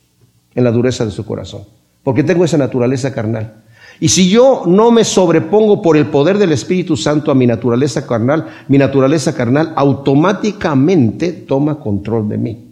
en 0.53 0.63
la 0.63 0.71
dureza 0.71 1.03
de 1.03 1.11
su 1.11 1.25
corazón, 1.25 1.63
porque 2.03 2.23
tengo 2.23 2.45
esa 2.45 2.57
naturaleza 2.57 3.13
carnal. 3.13 3.65
Y 3.99 4.09
si 4.09 4.29
yo 4.29 4.63
no 4.65 4.91
me 4.91 5.03
sobrepongo 5.03 5.81
por 5.81 5.97
el 5.97 6.07
poder 6.07 6.37
del 6.37 6.51
Espíritu 6.51 6.95
Santo 6.95 7.31
a 7.31 7.35
mi 7.35 7.47
naturaleza 7.47 8.05
carnal, 8.05 8.47
mi 8.67 8.77
naturaleza 8.77 9.33
carnal 9.33 9.73
automáticamente 9.75 11.31
toma 11.31 11.79
control 11.79 12.29
de 12.29 12.37
mí. 12.37 12.65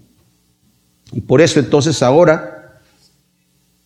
Y 1.11 1.21
por 1.21 1.41
eso 1.41 1.59
entonces 1.59 2.01
ahora 2.03 2.79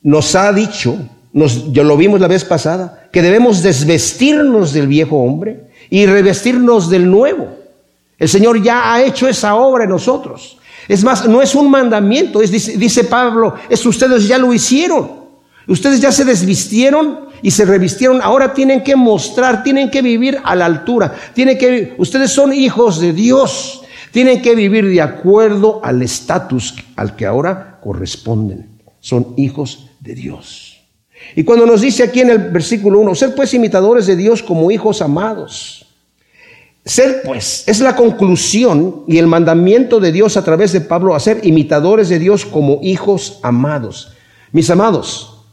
nos 0.01 0.35
ha 0.35 0.51
dicho, 0.51 0.97
nos, 1.33 1.71
ya 1.71 1.83
lo 1.83 1.95
vimos 1.95 2.19
la 2.19 2.27
vez 2.27 2.43
pasada, 2.43 3.07
que 3.11 3.21
debemos 3.21 3.61
desvestirnos 3.61 4.73
del 4.73 4.87
viejo 4.87 5.17
hombre 5.17 5.67
y 5.89 6.05
revestirnos 6.05 6.89
del 6.89 7.09
nuevo. 7.09 7.49
El 8.17 8.29
Señor 8.29 8.61
ya 8.63 8.93
ha 8.93 9.03
hecho 9.03 9.27
esa 9.27 9.55
obra 9.55 9.83
en 9.83 9.91
nosotros. 9.91 10.56
Es 10.87 11.03
más, 11.03 11.27
no 11.27 11.41
es 11.41 11.53
un 11.55 11.69
mandamiento, 11.69 12.41
es, 12.41 12.51
dice, 12.51 13.03
Pablo, 13.03 13.55
es 13.69 13.85
ustedes 13.85 14.27
ya 14.27 14.37
lo 14.37 14.53
hicieron. 14.53 15.27
Ustedes 15.67 15.99
ya 15.99 16.13
se 16.13 16.23
desvistieron 16.23 17.27
y 17.41 17.51
se 17.51 17.65
revistieron. 17.65 18.21
Ahora 18.21 18.53
tienen 18.53 18.83
que 18.83 18.95
mostrar, 18.95 19.63
tienen 19.63 19.91
que 19.91 20.01
vivir 20.01 20.39
a 20.43 20.55
la 20.55 20.65
altura. 20.65 21.13
Tienen 21.33 21.57
que, 21.57 21.93
ustedes 21.97 22.31
son 22.31 22.53
hijos 22.53 23.01
de 23.01 23.11
Dios. 23.11 23.81
Tienen 24.11 24.41
que 24.41 24.55
vivir 24.55 24.87
de 24.87 25.01
acuerdo 25.01 25.81
al 25.83 26.01
estatus 26.01 26.73
al 26.95 27.17
que 27.17 27.25
ahora 27.25 27.79
corresponden. 27.83 28.79
Son 29.01 29.33
hijos 29.35 29.89
de 29.99 30.15
Dios. 30.15 30.77
Y 31.35 31.43
cuando 31.43 31.65
nos 31.65 31.81
dice 31.81 32.03
aquí 32.03 32.21
en 32.21 32.29
el 32.29 32.37
versículo 32.37 32.99
1, 32.99 33.15
ser 33.15 33.35
pues 33.35 33.53
imitadores 33.53 34.07
de 34.07 34.15
Dios 34.15 34.41
como 34.41 34.71
hijos 34.71 35.01
amados. 35.01 35.86
Ser 36.87 37.21
pues 37.23 37.65
es 37.67 37.81
la 37.81 37.97
conclusión 37.97 39.03
y 39.07 39.17
el 39.17 39.27
mandamiento 39.27 39.99
de 39.99 40.13
Dios 40.13 40.37
a 40.37 40.43
través 40.45 40.71
de 40.71 40.79
Pablo 40.79 41.15
a 41.15 41.19
ser 41.19 41.45
imitadores 41.45 42.07
de 42.07 42.17
Dios 42.17 42.45
como 42.45 42.79
hijos 42.81 43.39
amados. 43.43 44.13
Mis 44.53 44.69
amados, 44.69 45.43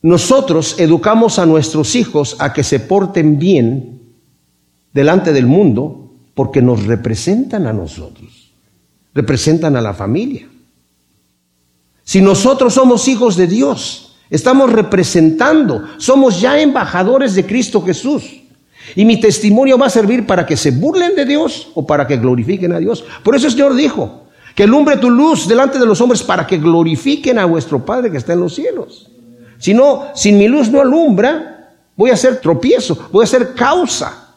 nosotros 0.00 0.76
educamos 0.78 1.38
a 1.38 1.44
nuestros 1.44 1.94
hijos 1.94 2.36
a 2.38 2.54
que 2.54 2.64
se 2.64 2.80
porten 2.80 3.38
bien 3.38 4.00
delante 4.94 5.34
del 5.34 5.46
mundo 5.46 6.10
porque 6.34 6.62
nos 6.62 6.86
representan 6.86 7.66
a 7.66 7.74
nosotros, 7.74 8.50
representan 9.12 9.76
a 9.76 9.82
la 9.82 9.92
familia. 9.92 10.48
Si 12.02 12.22
nosotros 12.22 12.72
somos 12.72 13.08
hijos 13.08 13.36
de 13.36 13.46
Dios, 13.46 14.16
estamos 14.30 14.72
representando, 14.72 15.84
somos 15.98 16.40
ya 16.40 16.58
embajadores 16.58 17.34
de 17.34 17.44
Cristo 17.44 17.82
Jesús. 17.82 18.41
Y 18.96 19.04
mi 19.04 19.20
testimonio 19.20 19.78
va 19.78 19.86
a 19.86 19.90
servir 19.90 20.26
para 20.26 20.44
que 20.44 20.56
se 20.56 20.70
burlen 20.70 21.14
de 21.14 21.24
Dios 21.24 21.70
o 21.74 21.86
para 21.86 22.06
que 22.06 22.16
glorifiquen 22.16 22.72
a 22.72 22.78
Dios. 22.78 23.04
Por 23.22 23.34
eso 23.34 23.46
el 23.46 23.52
Señor 23.52 23.74
dijo, 23.74 24.22
que 24.54 24.64
alumbre 24.64 24.96
tu 24.96 25.10
luz 25.10 25.48
delante 25.48 25.78
de 25.78 25.86
los 25.86 26.00
hombres 26.00 26.22
para 26.22 26.46
que 26.46 26.58
glorifiquen 26.58 27.38
a 27.38 27.44
vuestro 27.44 27.84
Padre 27.84 28.10
que 28.10 28.18
está 28.18 28.32
en 28.34 28.40
los 28.40 28.54
cielos. 28.54 29.08
Si 29.58 29.74
no, 29.74 30.08
sin 30.14 30.38
mi 30.38 30.48
luz 30.48 30.70
no 30.70 30.80
alumbra, 30.80 31.76
voy 31.96 32.10
a 32.10 32.16
ser 32.16 32.40
tropiezo, 32.40 33.08
voy 33.12 33.24
a 33.24 33.28
ser 33.28 33.54
causa 33.54 34.34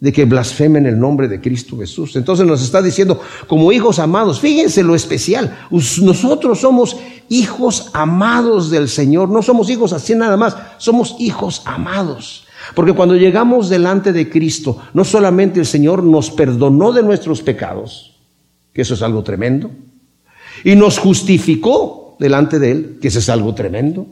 de 0.00 0.12
que 0.12 0.24
blasfemen 0.24 0.86
el 0.86 0.98
nombre 0.98 1.28
de 1.28 1.40
Cristo 1.40 1.78
Jesús. 1.78 2.16
Entonces 2.16 2.44
nos 2.44 2.62
está 2.62 2.82
diciendo, 2.82 3.20
como 3.46 3.70
hijos 3.70 4.00
amados, 4.00 4.40
fíjense 4.40 4.82
lo 4.82 4.96
especial, 4.96 5.56
nosotros 5.70 6.60
somos 6.60 6.96
hijos 7.28 7.90
amados 7.92 8.70
del 8.70 8.88
Señor, 8.88 9.28
no 9.28 9.42
somos 9.42 9.70
hijos 9.70 9.92
así 9.92 10.14
nada 10.14 10.36
más, 10.36 10.56
somos 10.78 11.14
hijos 11.20 11.62
amados. 11.64 12.46
Porque 12.74 12.92
cuando 12.92 13.16
llegamos 13.16 13.68
delante 13.68 14.12
de 14.12 14.28
Cristo, 14.28 14.78
no 14.94 15.04
solamente 15.04 15.60
el 15.60 15.66
Señor 15.66 16.02
nos 16.02 16.30
perdonó 16.30 16.92
de 16.92 17.02
nuestros 17.02 17.42
pecados, 17.42 18.16
que 18.72 18.82
eso 18.82 18.94
es 18.94 19.02
algo 19.02 19.22
tremendo, 19.22 19.70
y 20.64 20.74
nos 20.76 20.98
justificó 20.98 22.16
delante 22.18 22.58
de 22.58 22.70
Él, 22.70 22.98
que 23.00 23.08
eso 23.08 23.18
es 23.18 23.28
algo 23.28 23.54
tremendo, 23.54 24.06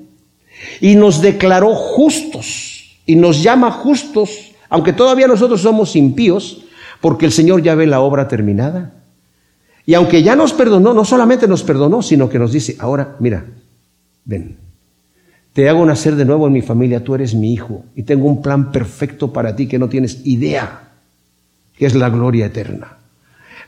y 0.81 0.95
nos 0.95 1.23
declaró 1.23 1.75
justos 1.75 2.81
y 3.07 3.17
nos 3.17 3.43
llama 3.43 3.71
justos, 3.71 4.53
aunque 4.69 4.93
todavía 4.93 5.27
nosotros 5.27 5.63
somos 5.63 5.97
impíos, 5.97 6.63
porque 7.01 7.27
el 7.27 7.33
Señor 7.33 7.63
ya 7.63 7.75
ve 7.75 7.87
la 7.87 8.01
obra 8.01 8.29
terminada. 8.29 8.95
Y 9.87 9.95
aunque 9.95 10.23
ya 10.23 10.37
nos 10.37 10.53
perdonó, 10.53 10.93
no 10.93 11.05
solamente 11.05 11.49
nos 11.49 11.63
perdonó, 11.63 12.03
sino 12.03 12.29
que 12.29 12.39
nos 12.39 12.53
dice, 12.53 12.77
ahora, 12.79 13.17
mira, 13.19 13.47
ven, 14.25 14.59
te 15.53 15.69
hago 15.69 15.85
nacer 15.85 16.17
de 16.17 16.25
nuevo 16.25 16.47
en 16.47 16.53
mi 16.53 16.63
familia, 16.63 17.03
tú 17.03 17.15
eres 17.15 17.35
mi 17.35 17.53
hijo, 17.53 17.85
y 17.97 18.05
tengo 18.05 18.27
un 18.27 18.41
plan 18.41 18.71
perfecto 18.71 19.33
para 19.33 19.57
ti 19.57 19.67
que 19.67 19.79
no 19.79 19.89
tienes 19.89 20.25
idea, 20.25 20.91
que 21.77 21.87
es 21.87 21.95
la 21.95 22.09
gloria 22.09 22.47
eterna. 22.47 22.99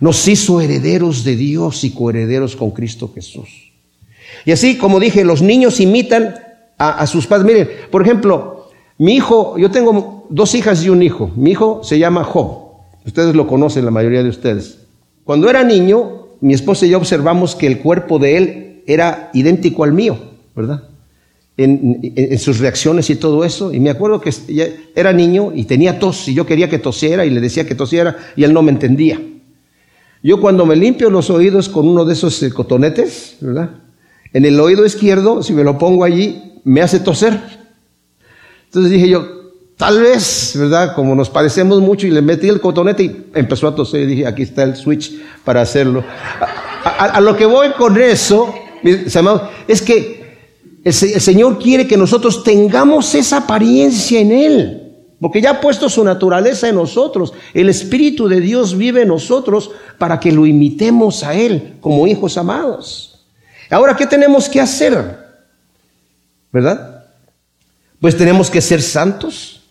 Nos 0.01 0.27
hizo 0.29 0.61
herederos 0.61 1.25
de 1.25 1.37
Dios 1.37 1.85
y 1.85 1.91
coherederos 1.91 2.57
con 2.57 2.71
Cristo 2.71 3.11
Jesús. 3.15 3.73
Y 4.45 4.53
así, 4.53 4.77
como 4.77 5.01
dije, 5.01 5.25
los 5.25 5.43
niños 5.43 5.81
imitan 5.81 6.35
a, 6.79 7.07
sus 7.07 7.27
padres. 7.27 7.47
Miren, 7.47 7.69
por 7.91 8.03
ejemplo, 8.03 8.69
mi 8.99 9.15
hijo, 9.15 9.57
yo 9.59 9.71
tengo 9.71 10.27
dos 10.31 10.55
hijas 10.55 10.85
y 10.85 10.89
un 10.89 11.03
hijo. 11.03 11.31
Mi 11.37 11.53
hijo 11.53 11.83
se 11.85 11.99
llama 11.99 12.25
Job. 12.25 12.73
Ustedes 13.07 13.37
lo 13.37 13.47
conocen, 13.47 13.85
la 13.85 13.91
mayoría 13.91 14.23
de 14.23 14.29
ustedes. 14.29 14.79
Cuando 15.25 15.49
era 15.49 15.63
niño, 15.63 16.27
mi 16.41 16.55
esposa 16.55 16.87
y 16.87 16.91
yo 16.91 16.99
observamos 16.99 17.55
que 17.55 17.69
el 17.69 17.79
cuerpo 17.79 18.19
de 18.19 18.37
él 18.37 18.83
era 18.87 19.31
idéntico 19.33 19.85
al 19.85 19.93
mío, 19.93 20.19
¿verdad? 20.57 20.89
En, 21.57 22.39
sus 22.39 22.59
reacciones 22.59 23.11
y 23.11 23.17
todo 23.17 23.45
eso. 23.45 23.73
Y 23.73 23.81
me 23.81 23.91
acuerdo 23.91 24.21
que 24.21 24.33
era 24.95 25.13
niño 25.13 25.53
y 25.55 25.65
tenía 25.65 25.99
tos 25.99 26.29
y 26.29 26.35
yo 26.35 26.47
quería 26.47 26.71
que 26.71 26.79
tosiera 26.79 27.27
y 27.27 27.31
le 27.31 27.41
decía 27.41 27.67
que 27.67 27.75
tosiera 27.75 28.17
y 28.37 28.45
él 28.45 28.53
no 28.53 28.63
me 28.63 28.73
entendía. 28.73 29.21
Yo 30.23 30.41
cuando 30.41 30.65
me 30.65 30.77
limpio 30.77 31.11
los 31.11 31.31
oídos 31.31 31.69
con 31.69 31.87
uno 31.89 32.05
de 32.05 32.13
esos 32.13 32.43
eh, 32.43 32.51
cotonetes, 32.51 33.37
¿verdad? 33.41 33.71
En 34.33 34.45
el 34.45 34.59
oído 34.61 34.87
izquierdo, 34.87 35.43
si 35.43 35.53
me 35.53 35.65
lo 35.65 35.79
pongo 35.79 36.05
allí, 36.05 36.61
me 36.65 36.81
hace 36.81 37.01
toser. 37.01 37.39
Entonces 38.67 38.91
dije 38.93 39.09
yo, 39.09 39.27
tal 39.77 40.01
vez, 40.01 40.53
¿verdad? 40.57 40.95
Como 40.95 41.15
nos 41.15 41.29
parecemos 41.29 41.81
mucho 41.81 42.07
y 42.07 42.11
le 42.11 42.23
metí 42.23 42.49
el 42.49 42.61
cotonete 42.61 43.03
y 43.03 43.27
empezó 43.35 43.67
a 43.67 43.75
toser 43.75 44.03
y 44.03 44.07
dije, 44.07 44.27
aquí 44.27 44.43
está 44.43 44.63
el 44.63 44.77
switch 44.77 45.21
para 45.45 45.61
hacerlo. 45.61 46.05
A, 46.85 47.21
lo 47.21 47.37
que 47.37 47.47
voy 47.47 47.73
con 47.73 48.01
eso, 48.01 48.55
mis 48.83 49.15
amados, 49.17 49.43
es 49.67 49.83
que 49.83 50.22
el, 50.85 50.93
Señor 50.93 51.59
quiere 51.59 51.87
que 51.87 51.97
nosotros 51.97 52.43
tengamos 52.43 53.15
esa 53.15 53.39
apariencia 53.39 54.21
en 54.21 54.33
Él. 54.33 54.79
Porque 55.21 55.41
ya 55.41 55.51
ha 55.51 55.61
puesto 55.61 55.89
su 55.89 56.03
naturaleza 56.03 56.69
en 56.69 56.75
nosotros. 56.75 57.33
El 57.55 57.69
Espíritu 57.69 58.27
de 58.27 58.41
Dios 58.41 58.77
vive 58.77 59.03
en 59.03 59.09
nosotros 59.09 59.71
para 59.97 60.19
que 60.19 60.33
lo 60.33 60.47
imitemos 60.47 61.23
a 61.23 61.35
Él 61.35 61.75
como 61.81 62.07
hijos 62.07 62.37
amados. 62.37 63.25
Ahora, 63.71 63.97
¿qué 63.97 64.07
tenemos 64.07 64.49
que 64.49 64.61
hacer? 64.61 65.23
¿verdad? 66.53 67.07
Pues 67.99 68.17
tenemos 68.17 68.51
que 68.51 68.61
ser 68.61 68.83
santos, 68.83 69.63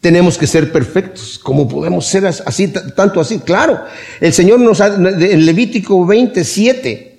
tenemos 0.00 0.38
que 0.38 0.46
ser 0.46 0.70
perfectos. 0.72 1.38
¿Cómo 1.42 1.68
podemos 1.68 2.06
ser 2.06 2.26
así, 2.26 2.68
tanto 2.68 3.20
así? 3.20 3.40
Claro, 3.40 3.80
el 4.20 4.32
Señor 4.32 4.60
nos 4.60 4.80
ha, 4.80 4.94
en 4.94 5.44
Levítico 5.44 6.06
27, 6.06 7.11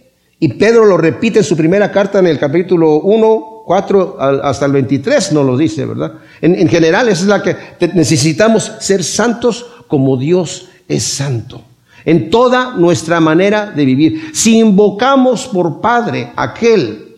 y 0.43 0.49
Pedro 0.49 0.83
lo 0.83 0.97
repite 0.97 1.39
en 1.39 1.45
su 1.45 1.55
primera 1.55 1.89
carta 1.89 2.19
en 2.19 2.27
el 2.27 2.37
capítulo 2.37 2.99
1, 2.99 3.63
4 3.65 4.17
hasta 4.43 4.65
el 4.65 4.73
23, 4.73 5.31
no 5.31 5.41
lo 5.41 5.55
dice, 5.55 5.85
¿verdad? 5.85 6.15
En, 6.41 6.55
en 6.55 6.67
general, 6.67 7.07
esa 7.07 7.21
es 7.21 7.27
la 7.29 7.41
que 7.41 7.55
necesitamos 7.93 8.73
ser 8.81 9.05
santos 9.05 9.65
como 9.87 10.17
Dios 10.17 10.67
es 10.89 11.03
santo 11.03 11.63
en 12.03 12.29
toda 12.29 12.75
nuestra 12.75 13.21
manera 13.21 13.71
de 13.71 13.85
vivir. 13.85 14.31
Si 14.33 14.59
invocamos 14.59 15.47
por 15.47 15.79
Padre 15.79 16.33
aquel 16.35 17.15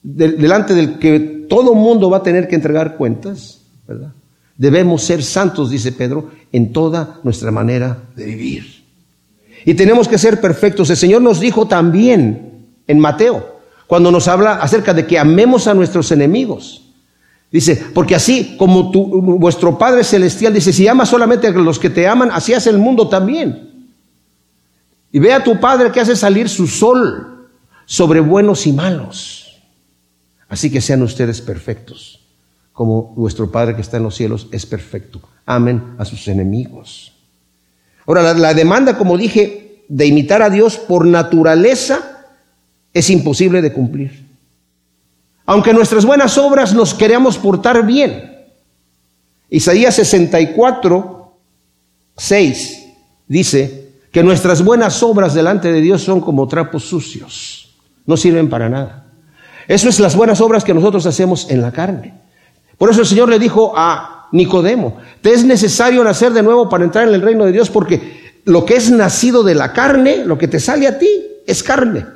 delante 0.00 0.74
del 0.74 1.00
que 1.00 1.46
todo 1.48 1.74
mundo 1.74 2.08
va 2.08 2.18
a 2.18 2.22
tener 2.22 2.46
que 2.46 2.54
entregar 2.54 2.96
cuentas, 2.96 3.62
¿verdad? 3.84 4.12
Debemos 4.56 5.02
ser 5.02 5.24
santos, 5.24 5.70
dice 5.70 5.90
Pedro, 5.90 6.30
en 6.52 6.72
toda 6.72 7.18
nuestra 7.24 7.50
manera 7.50 8.04
de 8.14 8.26
vivir. 8.26 8.81
Y 9.64 9.74
tenemos 9.74 10.08
que 10.08 10.18
ser 10.18 10.40
perfectos. 10.40 10.90
El 10.90 10.96
Señor 10.96 11.22
nos 11.22 11.40
dijo 11.40 11.66
también 11.66 12.66
en 12.86 12.98
Mateo, 12.98 13.60
cuando 13.86 14.10
nos 14.10 14.28
habla 14.28 14.54
acerca 14.54 14.94
de 14.94 15.06
que 15.06 15.18
amemos 15.18 15.66
a 15.66 15.74
nuestros 15.74 16.10
enemigos. 16.12 16.82
Dice, 17.50 17.84
porque 17.92 18.14
así 18.14 18.56
como 18.56 18.90
tu, 18.90 19.20
vuestro 19.38 19.76
Padre 19.76 20.04
Celestial 20.04 20.54
dice, 20.54 20.72
si 20.72 20.88
amas 20.88 21.10
solamente 21.10 21.46
a 21.46 21.50
los 21.50 21.78
que 21.78 21.90
te 21.90 22.08
aman, 22.08 22.30
así 22.32 22.54
hace 22.54 22.70
el 22.70 22.78
mundo 22.78 23.08
también. 23.08 23.70
Y 25.12 25.18
ve 25.18 25.32
a 25.32 25.44
tu 25.44 25.60
Padre 25.60 25.92
que 25.92 26.00
hace 26.00 26.16
salir 26.16 26.48
su 26.48 26.66
sol 26.66 27.48
sobre 27.84 28.20
buenos 28.20 28.66
y 28.66 28.72
malos 28.72 29.42
Así 30.52 30.70
que 30.70 30.82
sean 30.82 31.00
ustedes 31.00 31.40
perfectos, 31.40 32.20
como 32.74 33.14
vuestro 33.14 33.50
Padre 33.50 33.74
que 33.74 33.80
está 33.80 33.96
en 33.96 34.02
los 34.02 34.14
cielos 34.14 34.48
es 34.52 34.66
perfecto. 34.66 35.22
Amen 35.46 35.94
a 35.96 36.04
sus 36.04 36.28
enemigos. 36.28 37.11
Ahora, 38.06 38.34
la, 38.34 38.54
demanda, 38.54 38.98
como 38.98 39.16
dije, 39.16 39.84
de 39.88 40.06
imitar 40.06 40.42
a 40.42 40.50
Dios 40.50 40.76
por 40.76 41.06
naturaleza 41.06 42.24
es 42.92 43.10
imposible 43.10 43.62
de 43.62 43.72
cumplir. 43.72 44.26
Aunque 45.46 45.72
nuestras 45.72 46.04
buenas 46.04 46.38
obras 46.38 46.74
nos 46.74 46.94
queramos 46.94 47.38
portar 47.38 47.84
bien. 47.84 48.30
Isaías 49.50 49.94
64, 49.96 51.36
6 52.16 52.86
dice, 53.28 53.82
que 54.12 54.22
nuestras 54.22 54.62
buenas 54.62 55.02
obras 55.02 55.32
delante 55.32 55.72
de 55.72 55.80
Dios 55.80 56.02
son 56.02 56.20
como 56.20 56.46
trapos 56.46 56.84
sucios, 56.84 57.70
no 58.04 58.16
sirven 58.16 58.50
para 58.50 58.68
nada. 58.68 59.06
Eso 59.66 59.88
es 59.88 59.98
las 60.00 60.14
buenas 60.14 60.40
obras 60.42 60.64
que 60.64 60.74
nosotros 60.74 61.06
hacemos 61.06 61.50
en 61.50 61.62
la 61.62 61.72
carne. 61.72 62.14
Por 62.76 62.90
eso 62.90 63.00
el 63.00 63.06
Señor 63.06 63.30
le 63.30 63.38
dijo 63.38 63.72
a 63.74 64.21
Nicodemo, 64.32 64.96
te 65.20 65.32
es 65.32 65.44
necesario 65.44 66.02
nacer 66.02 66.32
de 66.32 66.42
nuevo 66.42 66.68
para 66.68 66.84
entrar 66.84 67.06
en 67.06 67.14
el 67.14 67.22
reino 67.22 67.44
de 67.44 67.52
Dios 67.52 67.70
porque 67.70 68.40
lo 68.44 68.64
que 68.64 68.76
es 68.76 68.90
nacido 68.90 69.42
de 69.42 69.54
la 69.54 69.72
carne, 69.72 70.24
lo 70.24 70.38
que 70.38 70.48
te 70.48 70.58
sale 70.58 70.86
a 70.86 70.98
ti, 70.98 71.08
es 71.46 71.62
carne. 71.62 72.06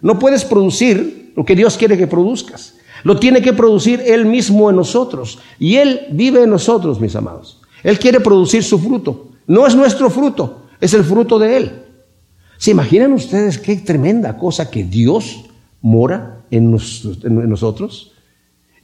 No 0.00 0.18
puedes 0.18 0.44
producir 0.44 1.32
lo 1.36 1.44
que 1.44 1.56
Dios 1.56 1.76
quiere 1.76 1.98
que 1.98 2.06
produzcas. 2.06 2.74
Lo 3.04 3.18
tiene 3.18 3.42
que 3.42 3.52
producir 3.52 4.02
Él 4.06 4.26
mismo 4.26 4.70
en 4.70 4.76
nosotros. 4.76 5.38
Y 5.58 5.76
Él 5.76 6.06
vive 6.12 6.42
en 6.42 6.50
nosotros, 6.50 7.00
mis 7.00 7.14
amados. 7.14 7.60
Él 7.82 7.98
quiere 7.98 8.20
producir 8.20 8.64
su 8.64 8.78
fruto. 8.78 9.28
No 9.46 9.66
es 9.66 9.76
nuestro 9.76 10.10
fruto, 10.10 10.62
es 10.80 10.94
el 10.94 11.04
fruto 11.04 11.38
de 11.38 11.56
Él. 11.56 11.82
¿Se 12.58 12.70
imaginan 12.70 13.12
ustedes 13.12 13.58
qué 13.58 13.76
tremenda 13.76 14.36
cosa 14.38 14.70
que 14.70 14.82
Dios 14.82 15.44
mora 15.82 16.40
en, 16.50 16.70
nosotros? 16.70 18.12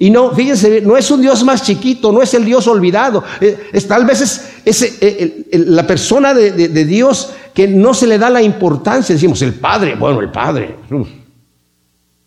Y 0.02 0.11
no, 0.11 0.32
fíjense, 0.32 0.80
no 0.80 0.97
es 0.97 1.09
un 1.12 1.23
Dios 1.23 1.44
más 1.44 1.62
chiquito, 1.62 2.11
no 2.11 2.23
es 2.23 2.35
el 2.35 2.44
Dios 2.44 2.66
olvidado. 2.66 3.23
Eh, 3.40 3.68
es, 3.73 3.87
tal 3.87 4.04
vez 4.04 4.21
es, 4.64 4.99
eh, 5.00 5.47
la 5.52 5.87
persona 5.87 6.35
de, 6.35 6.85
Dios 6.85 7.32
que 7.54 7.68
no 7.68 7.94
se 7.94 8.09
le 8.09 8.18
da 8.18 8.28
la 8.28 8.42
importancia. 8.42 9.14
Decimos, 9.14 9.40
el 9.42 9.54
Padre, 9.54 9.94
bueno, 9.94 10.18
el 10.18 10.32
Padre. 10.32 10.75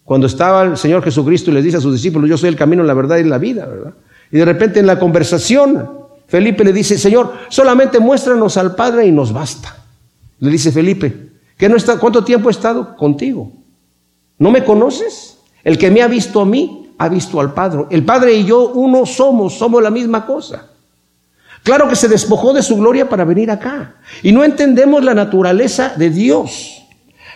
Cuando 0.05 0.25
estaba 0.25 0.63
el 0.63 0.77
Señor 0.77 1.03
Jesucristo 1.03 1.51
y 1.51 1.55
les 1.55 1.65
dice 1.65 1.75
a 1.75 1.81
sus 1.81 1.91
discípulos, 1.91 2.29
yo 2.29 2.37
soy 2.37 2.47
el 2.47 2.55
camino, 2.55 2.81
la 2.81 2.93
verdad 2.93 3.17
y 3.17 3.25
la 3.25 3.39
vida, 3.39 3.65
¿verdad? 3.65 3.93
Y 4.31 4.37
de 4.37 4.45
repente 4.45 4.79
en 4.79 4.87
la 4.87 4.97
conversación, 4.97 5.85
Felipe 6.27 6.63
le 6.63 6.71
dice, 6.71 6.97
Señor, 6.97 7.33
solamente 7.49 7.99
muéstranos 7.99 8.55
al 8.55 8.73
Padre 8.75 9.05
y 9.05 9.11
nos 9.11 9.33
basta. 9.33 9.83
Le 10.39 10.49
dice 10.49 10.71
Felipe, 10.71 11.13
¿qué 11.57 11.67
no 11.67 11.75
está, 11.75 11.99
¿cuánto 11.99 12.23
tiempo 12.23 12.47
he 12.47 12.53
estado 12.53 12.95
contigo? 12.95 13.51
¿No 14.39 14.49
me 14.49 14.63
conoces? 14.63 15.39
El 15.61 15.77
que 15.77 15.91
me 15.91 16.01
ha 16.01 16.07
visto 16.07 16.39
a 16.39 16.45
mí, 16.45 16.84
ha 16.97 17.09
visto 17.09 17.39
al 17.39 17.53
Padre. 17.53 17.85
El 17.89 18.05
Padre 18.05 18.33
y 18.33 18.45
yo 18.45 18.69
uno 18.69 19.05
somos, 19.05 19.57
somos 19.57 19.81
la 19.81 19.89
misma 19.89 20.25
cosa. 20.25 20.69
Claro 21.63 21.89
que 21.89 21.95
se 21.95 22.07
despojó 22.07 22.53
de 22.53 22.61
su 22.61 22.77
gloria 22.77 23.09
para 23.09 23.25
venir 23.25 23.49
acá. 23.49 23.95
Y 24.21 24.31
no 24.31 24.43
entendemos 24.43 25.03
la 25.03 25.15
naturaleza 25.15 25.93
de 25.97 26.11
Dios. 26.11 26.83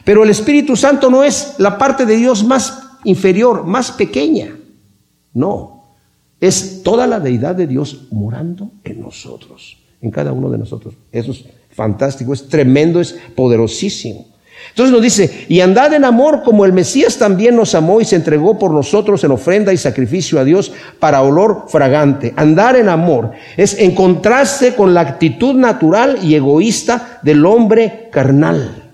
Pero 0.05 0.23
el 0.23 0.29
Espíritu 0.29 0.75
Santo 0.75 1.09
no 1.09 1.23
es 1.23 1.55
la 1.57 1.77
parte 1.77 2.05
de 2.05 2.15
Dios 2.15 2.43
más 2.43 2.89
inferior, 3.03 3.65
más 3.65 3.91
pequeña. 3.91 4.55
No. 5.33 5.95
Es 6.39 6.83
toda 6.83 7.07
la 7.07 7.19
deidad 7.19 7.55
de 7.55 7.67
Dios 7.67 8.07
morando 8.11 8.71
en 8.83 9.01
nosotros, 9.01 9.77
en 10.01 10.11
cada 10.11 10.31
uno 10.31 10.49
de 10.49 10.57
nosotros. 10.57 10.93
Eso 11.11 11.31
es 11.31 11.45
fantástico, 11.71 12.33
es 12.33 12.47
tremendo, 12.47 13.01
es 13.01 13.17
poderosísimo. 13.35 14.27
Entonces 14.69 14.93
nos 14.93 15.01
dice, 15.01 15.45
y 15.49 15.61
andad 15.61 15.93
en 15.93 16.05
amor 16.05 16.43
como 16.43 16.65
el 16.65 16.73
Mesías 16.73 17.17
también 17.17 17.55
nos 17.55 17.75
amó 17.75 18.01
y 18.01 18.05
se 18.05 18.15
entregó 18.15 18.57
por 18.57 18.71
nosotros 18.71 19.23
en 19.23 19.31
ofrenda 19.31 19.73
y 19.73 19.77
sacrificio 19.77 20.39
a 20.39 20.43
Dios 20.43 20.71
para 20.99 21.21
olor 21.21 21.65
fragante. 21.67 22.33
Andar 22.35 22.75
en 22.75 22.89
amor 22.89 23.31
es 23.57 23.77
encontrarse 23.79 24.75
con 24.75 24.93
la 24.93 25.01
actitud 25.01 25.55
natural 25.55 26.19
y 26.23 26.35
egoísta 26.35 27.19
del 27.23 27.45
hombre 27.45 28.09
carnal. 28.11 28.91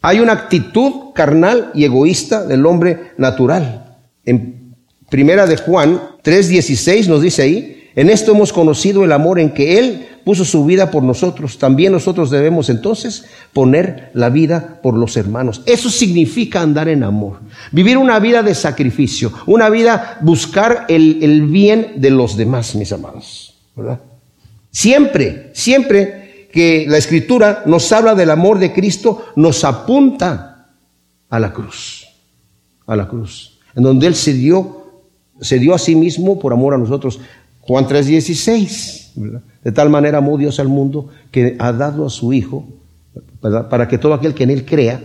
Hay 0.00 0.20
una 0.20 0.32
actitud 0.32 1.12
carnal 1.14 1.70
y 1.74 1.84
egoísta 1.84 2.44
del 2.44 2.64
hombre 2.66 3.12
natural. 3.16 3.96
En 4.24 4.74
primera 5.10 5.46
de 5.46 5.56
Juan 5.56 6.00
3:16 6.22 7.08
nos 7.08 7.22
dice 7.22 7.42
ahí, 7.42 7.77
en 7.98 8.10
esto 8.10 8.30
hemos 8.30 8.52
conocido 8.52 9.04
el 9.04 9.10
amor 9.10 9.40
en 9.40 9.50
que 9.50 9.76
Él 9.76 10.06
puso 10.22 10.44
su 10.44 10.64
vida 10.64 10.92
por 10.92 11.02
nosotros. 11.02 11.58
También 11.58 11.90
nosotros 11.90 12.30
debemos 12.30 12.70
entonces 12.70 13.24
poner 13.52 14.12
la 14.14 14.30
vida 14.30 14.78
por 14.84 14.94
los 14.94 15.16
hermanos. 15.16 15.62
Eso 15.66 15.90
significa 15.90 16.60
andar 16.60 16.88
en 16.88 17.02
amor. 17.02 17.40
Vivir 17.72 17.98
una 17.98 18.20
vida 18.20 18.44
de 18.44 18.54
sacrificio, 18.54 19.32
una 19.46 19.68
vida 19.68 20.16
buscar 20.20 20.86
el, 20.88 21.18
el 21.24 21.42
bien 21.46 21.94
de 21.96 22.10
los 22.10 22.36
demás, 22.36 22.76
mis 22.76 22.92
amados. 22.92 23.56
Siempre, 24.70 25.50
siempre 25.52 26.46
que 26.52 26.86
la 26.88 26.98
escritura 26.98 27.64
nos 27.66 27.90
habla 27.90 28.14
del 28.14 28.30
amor 28.30 28.60
de 28.60 28.72
Cristo, 28.72 29.24
nos 29.34 29.64
apunta 29.64 30.68
a 31.28 31.40
la 31.40 31.52
cruz, 31.52 32.06
a 32.86 32.94
la 32.94 33.08
cruz, 33.08 33.58
en 33.74 33.82
donde 33.82 34.06
Él 34.06 34.14
se 34.14 34.34
dio, 34.34 35.02
se 35.40 35.58
dio 35.58 35.74
a 35.74 35.78
sí 35.78 35.96
mismo 35.96 36.38
por 36.38 36.52
amor 36.52 36.74
a 36.74 36.78
nosotros. 36.78 37.18
Juan 37.68 37.86
3:16. 37.86 39.12
De 39.62 39.72
tal 39.72 39.90
manera 39.90 40.18
amó 40.18 40.38
Dios 40.38 40.58
al 40.58 40.68
mundo 40.68 41.08
que 41.30 41.54
ha 41.58 41.70
dado 41.72 42.06
a 42.06 42.10
su 42.10 42.32
Hijo 42.32 42.66
para 43.40 43.86
que 43.86 43.98
todo 43.98 44.14
aquel 44.14 44.32
que 44.32 44.44
en 44.44 44.50
Él 44.50 44.64
crea 44.64 45.02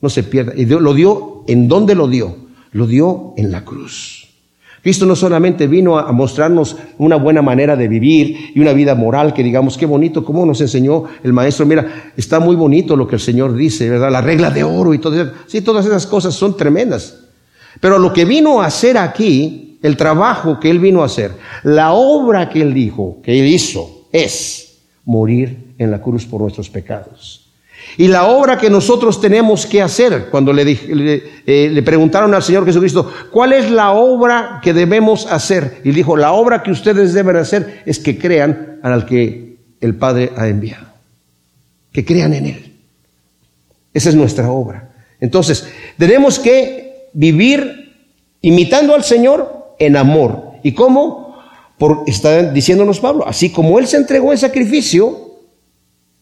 no 0.00 0.08
se 0.08 0.22
pierda. 0.22 0.54
Y 0.56 0.64
lo 0.64 0.94
dio, 0.94 1.44
¿en 1.46 1.68
dónde 1.68 1.94
lo 1.94 2.08
dio? 2.08 2.34
Lo 2.72 2.86
dio 2.86 3.34
en 3.36 3.52
la 3.52 3.64
cruz. 3.64 4.28
Cristo 4.82 5.04
no 5.04 5.14
solamente 5.14 5.66
vino 5.66 5.98
a 5.98 6.10
mostrarnos 6.12 6.76
una 6.96 7.16
buena 7.16 7.42
manera 7.42 7.76
de 7.76 7.88
vivir 7.88 8.52
y 8.54 8.60
una 8.60 8.72
vida 8.72 8.94
moral, 8.94 9.34
que 9.34 9.42
digamos, 9.42 9.76
qué 9.76 9.84
bonito, 9.84 10.24
cómo 10.24 10.46
nos 10.46 10.60
enseñó 10.62 11.04
el 11.22 11.34
maestro. 11.34 11.66
Mira, 11.66 12.12
está 12.16 12.40
muy 12.40 12.56
bonito 12.56 12.96
lo 12.96 13.06
que 13.06 13.16
el 13.16 13.20
Señor 13.20 13.54
dice, 13.54 13.90
¿verdad? 13.90 14.10
La 14.10 14.22
regla 14.22 14.50
de 14.50 14.64
oro 14.64 14.94
y 14.94 14.98
todo 14.98 15.20
eso. 15.20 15.32
Sí, 15.48 15.60
todas 15.60 15.84
esas 15.84 16.06
cosas 16.06 16.34
son 16.34 16.56
tremendas. 16.56 17.18
Pero 17.80 17.98
lo 17.98 18.12
que 18.12 18.24
vino 18.24 18.62
a 18.62 18.66
hacer 18.66 18.96
aquí 18.96 19.65
el 19.82 19.96
trabajo 19.96 20.58
que 20.60 20.70
Él 20.70 20.78
vino 20.78 21.02
a 21.02 21.06
hacer, 21.06 21.32
la 21.62 21.92
obra 21.92 22.48
que 22.48 22.62
Él 22.62 22.74
dijo, 22.74 23.18
que 23.22 23.38
Él 23.38 23.46
hizo, 23.46 24.08
es 24.12 24.78
morir 25.04 25.74
en 25.78 25.90
la 25.90 26.00
cruz 26.00 26.26
por 26.26 26.40
nuestros 26.40 26.70
pecados. 26.70 27.46
Y 27.96 28.08
la 28.08 28.26
obra 28.26 28.58
que 28.58 28.68
nosotros 28.68 29.20
tenemos 29.20 29.64
que 29.64 29.80
hacer, 29.80 30.28
cuando 30.30 30.52
le, 30.52 30.64
eh, 30.66 31.70
le, 31.72 31.82
preguntaron 31.82 32.34
al 32.34 32.42
Señor 32.42 32.66
Jesucristo, 32.66 33.10
¿cuál 33.30 33.52
es 33.52 33.70
la 33.70 33.92
obra 33.92 34.60
que 34.62 34.74
debemos 34.74 35.26
hacer? 35.26 35.80
Y 35.84 35.92
dijo, 35.92 36.16
la 36.16 36.32
obra 36.32 36.62
que 36.62 36.70
ustedes 36.70 37.14
deben 37.14 37.36
hacer 37.36 37.82
es 37.86 37.98
que 37.98 38.18
crean 38.18 38.80
al 38.82 39.06
que 39.06 39.56
el 39.80 39.94
Padre 39.94 40.32
ha 40.36 40.48
enviado. 40.48 40.86
Que 41.92 42.04
crean 42.04 42.34
en 42.34 42.46
Él. 42.46 42.72
Esa 43.94 44.10
es 44.10 44.14
nuestra 44.14 44.50
obra. 44.50 44.90
Entonces, 45.20 45.66
tenemos 45.96 46.38
que 46.38 47.08
vivir 47.14 47.94
imitando 48.42 48.94
al 48.94 49.04
Señor 49.04 49.55
en 49.78 49.96
amor. 49.96 50.52
¿Y 50.62 50.72
cómo? 50.72 51.36
Por, 51.78 52.04
está 52.06 52.42
diciéndonos 52.50 53.00
Pablo, 53.00 53.26
así 53.26 53.50
como 53.50 53.78
Él 53.78 53.86
se 53.86 53.98
entregó 53.98 54.32
en 54.32 54.38
sacrificio, 54.38 55.26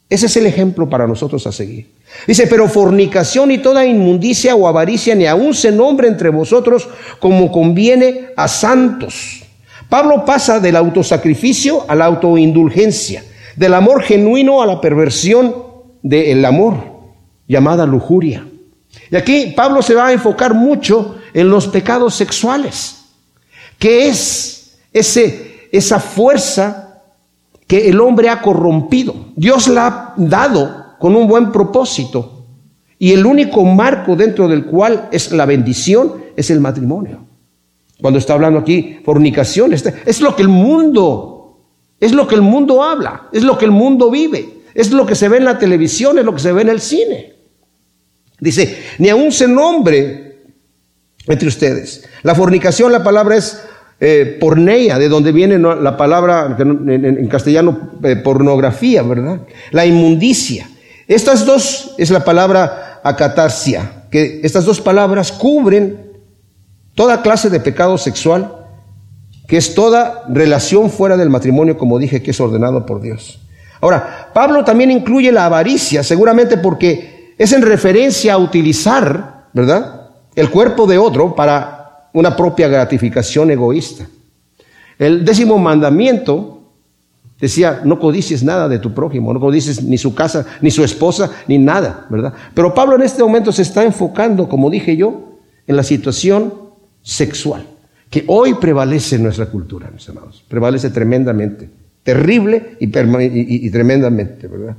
ese 0.08 0.26
es 0.26 0.36
el 0.36 0.46
ejemplo 0.46 0.88
para 0.88 1.06
nosotros 1.06 1.46
a 1.46 1.52
seguir. 1.52 1.90
Dice, 2.26 2.46
pero 2.46 2.68
fornicación 2.68 3.50
y 3.50 3.58
toda 3.58 3.84
inmundicia 3.84 4.54
o 4.54 4.68
avaricia 4.68 5.14
ni 5.14 5.26
aun 5.26 5.54
se 5.54 5.72
nombre 5.72 6.08
entre 6.08 6.28
vosotros 6.28 6.88
como 7.20 7.50
conviene 7.50 8.28
a 8.36 8.46
santos. 8.46 9.42
Pablo 9.88 10.24
pasa 10.24 10.60
del 10.60 10.76
autosacrificio 10.76 11.84
a 11.88 11.94
la 11.94 12.06
autoindulgencia, 12.06 13.24
del 13.56 13.74
amor 13.74 14.02
genuino 14.02 14.62
a 14.62 14.66
la 14.66 14.80
perversión 14.80 15.54
del 16.02 16.44
amor, 16.44 16.74
llamada 17.48 17.86
lujuria. 17.86 18.46
Y 19.10 19.16
aquí 19.16 19.52
Pablo 19.56 19.82
se 19.82 19.94
va 19.94 20.08
a 20.08 20.12
enfocar 20.12 20.54
mucho 20.54 21.16
en 21.32 21.48
los 21.48 21.68
pecados 21.68 22.14
sexuales. 22.14 23.03
¿Qué 23.78 24.08
es 24.08 24.78
ese, 24.92 25.68
esa 25.72 26.00
fuerza 26.00 27.02
que 27.66 27.88
el 27.88 28.00
hombre 28.00 28.28
ha 28.28 28.40
corrompido? 28.40 29.14
Dios 29.36 29.68
la 29.68 29.86
ha 29.86 30.14
dado 30.16 30.96
con 30.98 31.16
un 31.16 31.26
buen 31.26 31.52
propósito. 31.52 32.46
Y 32.98 33.12
el 33.12 33.26
único 33.26 33.64
marco 33.64 34.16
dentro 34.16 34.48
del 34.48 34.64
cual 34.64 35.08
es 35.12 35.30
la 35.32 35.46
bendición 35.46 36.24
es 36.36 36.50
el 36.50 36.60
matrimonio. 36.60 37.26
Cuando 38.00 38.18
está 38.18 38.34
hablando 38.34 38.58
aquí 38.58 38.98
fornicación, 39.04 39.72
es 39.72 40.20
lo 40.20 40.34
que 40.34 40.42
el 40.42 40.48
mundo, 40.48 41.60
es 42.00 42.12
lo 42.12 42.26
que 42.26 42.34
el 42.34 42.42
mundo 42.42 42.82
habla, 42.82 43.28
es 43.32 43.42
lo 43.42 43.58
que 43.58 43.64
el 43.64 43.70
mundo 43.70 44.10
vive, 44.10 44.62
es 44.74 44.90
lo 44.90 45.06
que 45.06 45.14
se 45.14 45.28
ve 45.28 45.38
en 45.38 45.44
la 45.44 45.58
televisión, 45.58 46.18
es 46.18 46.24
lo 46.24 46.34
que 46.34 46.40
se 46.40 46.52
ve 46.52 46.62
en 46.62 46.68
el 46.70 46.80
cine. 46.80 47.34
Dice, 48.40 48.78
ni 48.98 49.08
aún 49.08 49.30
se 49.32 49.46
nombre 49.46 50.23
entre 51.26 51.48
ustedes. 51.48 52.04
La 52.22 52.34
fornicación, 52.34 52.92
la 52.92 53.02
palabra 53.02 53.36
es 53.36 53.60
eh, 54.00 54.36
porneia, 54.40 54.98
de 54.98 55.08
donde 55.08 55.32
viene 55.32 55.58
la 55.58 55.96
palabra 55.96 56.56
en, 56.58 57.28
castellano 57.28 57.92
eh, 58.02 58.16
pornografía, 58.16 59.02
¿verdad? 59.02 59.40
La 59.70 59.86
inmundicia. 59.86 60.68
Estas 61.06 61.46
dos 61.46 61.94
es 61.98 62.10
la 62.10 62.24
palabra 62.24 63.00
acatarsia, 63.04 64.06
que 64.10 64.40
estas 64.42 64.64
dos 64.64 64.80
palabras 64.80 65.32
cubren 65.32 66.12
toda 66.94 67.22
clase 67.22 67.50
de 67.50 67.60
pecado 67.60 67.98
sexual, 67.98 68.66
que 69.46 69.56
es 69.58 69.74
toda 69.74 70.24
relación 70.28 70.90
fuera 70.90 71.16
del 71.16 71.30
matrimonio, 71.30 71.76
como 71.76 71.98
dije, 71.98 72.22
que 72.22 72.30
es 72.30 72.40
ordenado 72.40 72.86
por 72.86 73.00
Dios. 73.00 73.40
Ahora, 73.80 74.30
Pablo 74.32 74.64
también 74.64 74.90
incluye 74.90 75.30
la 75.30 75.46
avaricia, 75.46 76.02
seguramente 76.02 76.56
porque 76.56 77.34
es 77.36 77.52
en 77.52 77.62
referencia 77.62 78.34
a 78.34 78.38
utilizar, 78.38 79.48
¿verdad? 79.52 80.03
El 80.34 80.50
cuerpo 80.50 80.86
de 80.86 80.98
otro 80.98 81.34
para 81.34 82.08
una 82.12 82.36
propia 82.36 82.68
gratificación 82.68 83.50
egoísta. 83.50 84.06
El 84.98 85.24
décimo 85.24 85.58
mandamiento 85.58 86.54
Decía, 87.40 87.82
no 87.84 87.98
codicies 87.98 88.44
nada 88.44 88.68
de 88.68 88.78
tu 88.78 88.94
prójimo, 88.94 89.32
no 89.34 89.40
codicies 89.40 89.82
ni 89.82 89.98
su 89.98 90.14
casa, 90.14 90.46
ni 90.60 90.70
su 90.70 90.84
esposa, 90.84 91.30
ni 91.48 91.58
nada, 91.58 92.06
¿verdad? 92.08 92.32
Pero 92.54 92.72
Pablo 92.72 92.94
en 92.94 93.02
este 93.02 93.22
momento 93.22 93.50
se 93.50 93.62
está 93.62 93.84
enfocando, 93.84 94.48
como 94.48 94.70
dije 94.70 94.96
yo, 94.96 95.40
en 95.66 95.76
la 95.76 95.82
situación 95.82 96.54
sexual, 97.02 97.66
que 98.08 98.24
hoy 98.28 98.54
prevalece 98.54 99.16
en 99.16 99.24
nuestra 99.24 99.46
cultura, 99.46 99.90
mis 99.92 100.08
hermanos, 100.08 100.44
prevalece 100.48 100.90
tremendamente, 100.90 101.68
terrible 102.04 102.76
y, 102.78 102.86
y 102.86 103.70
tremendamente, 103.70 104.46
¿verdad? 104.46 104.76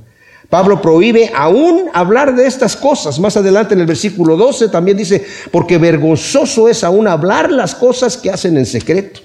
Pablo 0.48 0.80
prohíbe 0.80 1.30
aún 1.34 1.86
hablar 1.92 2.34
de 2.34 2.46
estas 2.46 2.76
cosas. 2.76 3.18
Más 3.18 3.36
adelante 3.36 3.74
en 3.74 3.80
el 3.80 3.86
versículo 3.86 4.36
12 4.36 4.68
también 4.68 4.96
dice, 4.96 5.24
porque 5.50 5.78
vergonzoso 5.78 6.68
es 6.68 6.84
aún 6.84 7.08
hablar 7.08 7.50
las 7.50 7.74
cosas 7.74 8.16
que 8.16 8.30
hacen 8.30 8.56
en 8.56 8.66
secreto. 8.66 9.20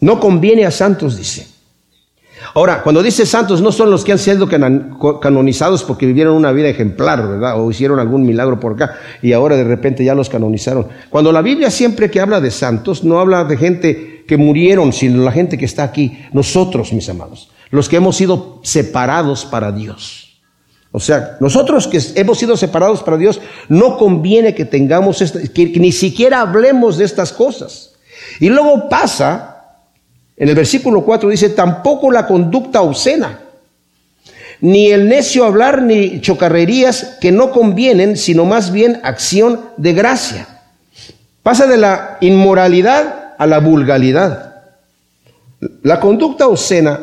No 0.00 0.18
conviene 0.18 0.66
a 0.66 0.70
santos, 0.70 1.16
dice. 1.16 1.46
Ahora, 2.54 2.82
cuando 2.82 3.02
dice 3.02 3.26
santos, 3.26 3.60
no 3.60 3.70
son 3.70 3.90
los 3.90 4.04
que 4.04 4.12
han 4.12 4.18
sido 4.18 4.48
canonizados 5.20 5.84
porque 5.84 6.06
vivieron 6.06 6.34
una 6.34 6.52
vida 6.52 6.68
ejemplar, 6.68 7.26
¿verdad? 7.28 7.60
O 7.60 7.70
hicieron 7.70 7.98
algún 7.98 8.24
milagro 8.24 8.58
por 8.58 8.72
acá 8.72 8.96
y 9.22 9.32
ahora 9.32 9.56
de 9.56 9.64
repente 9.64 10.04
ya 10.04 10.14
los 10.14 10.28
canonizaron. 10.28 10.86
Cuando 11.10 11.30
la 11.30 11.42
Biblia 11.42 11.70
siempre 11.70 12.10
que 12.10 12.20
habla 12.20 12.40
de 12.40 12.50
santos, 12.50 13.04
no 13.04 13.20
habla 13.20 13.44
de 13.44 13.56
gente 13.56 14.24
que 14.26 14.36
murieron, 14.36 14.92
sino 14.92 15.22
la 15.22 15.32
gente 15.32 15.58
que 15.58 15.64
está 15.64 15.84
aquí, 15.84 16.26
nosotros, 16.32 16.92
mis 16.92 17.08
amados 17.08 17.50
los 17.70 17.88
que 17.88 17.96
hemos 17.96 18.16
sido 18.16 18.60
separados 18.62 19.44
para 19.44 19.72
Dios. 19.72 20.28
O 20.90 21.00
sea, 21.00 21.36
nosotros 21.40 21.86
que 21.86 22.00
hemos 22.14 22.38
sido 22.38 22.56
separados 22.56 23.02
para 23.02 23.18
Dios, 23.18 23.40
no 23.68 23.98
conviene 23.98 24.54
que 24.54 24.64
tengamos, 24.64 25.22
que, 25.54 25.66
ni 25.78 25.92
siquiera 25.92 26.40
hablemos 26.40 26.96
de 26.96 27.04
estas 27.04 27.32
cosas. 27.32 27.92
Y 28.40 28.48
luego 28.48 28.88
pasa, 28.88 29.82
en 30.36 30.48
el 30.48 30.54
versículo 30.54 31.02
4 31.04 31.28
dice, 31.28 31.50
tampoco 31.50 32.10
la 32.10 32.26
conducta 32.26 32.80
obscena, 32.80 33.40
ni 34.60 34.90
el 34.90 35.08
necio 35.08 35.44
hablar, 35.44 35.82
ni 35.82 36.20
chocarrerías 36.20 37.18
que 37.20 37.30
no 37.30 37.52
convienen, 37.52 38.16
sino 38.16 38.44
más 38.44 38.72
bien 38.72 39.00
acción 39.04 39.60
de 39.76 39.92
gracia. 39.92 40.48
Pasa 41.42 41.66
de 41.66 41.76
la 41.76 42.18
inmoralidad 42.20 43.34
a 43.38 43.46
la 43.46 43.60
vulgaridad. 43.60 44.56
La 45.82 46.00
conducta 46.00 46.48
obscena 46.48 47.00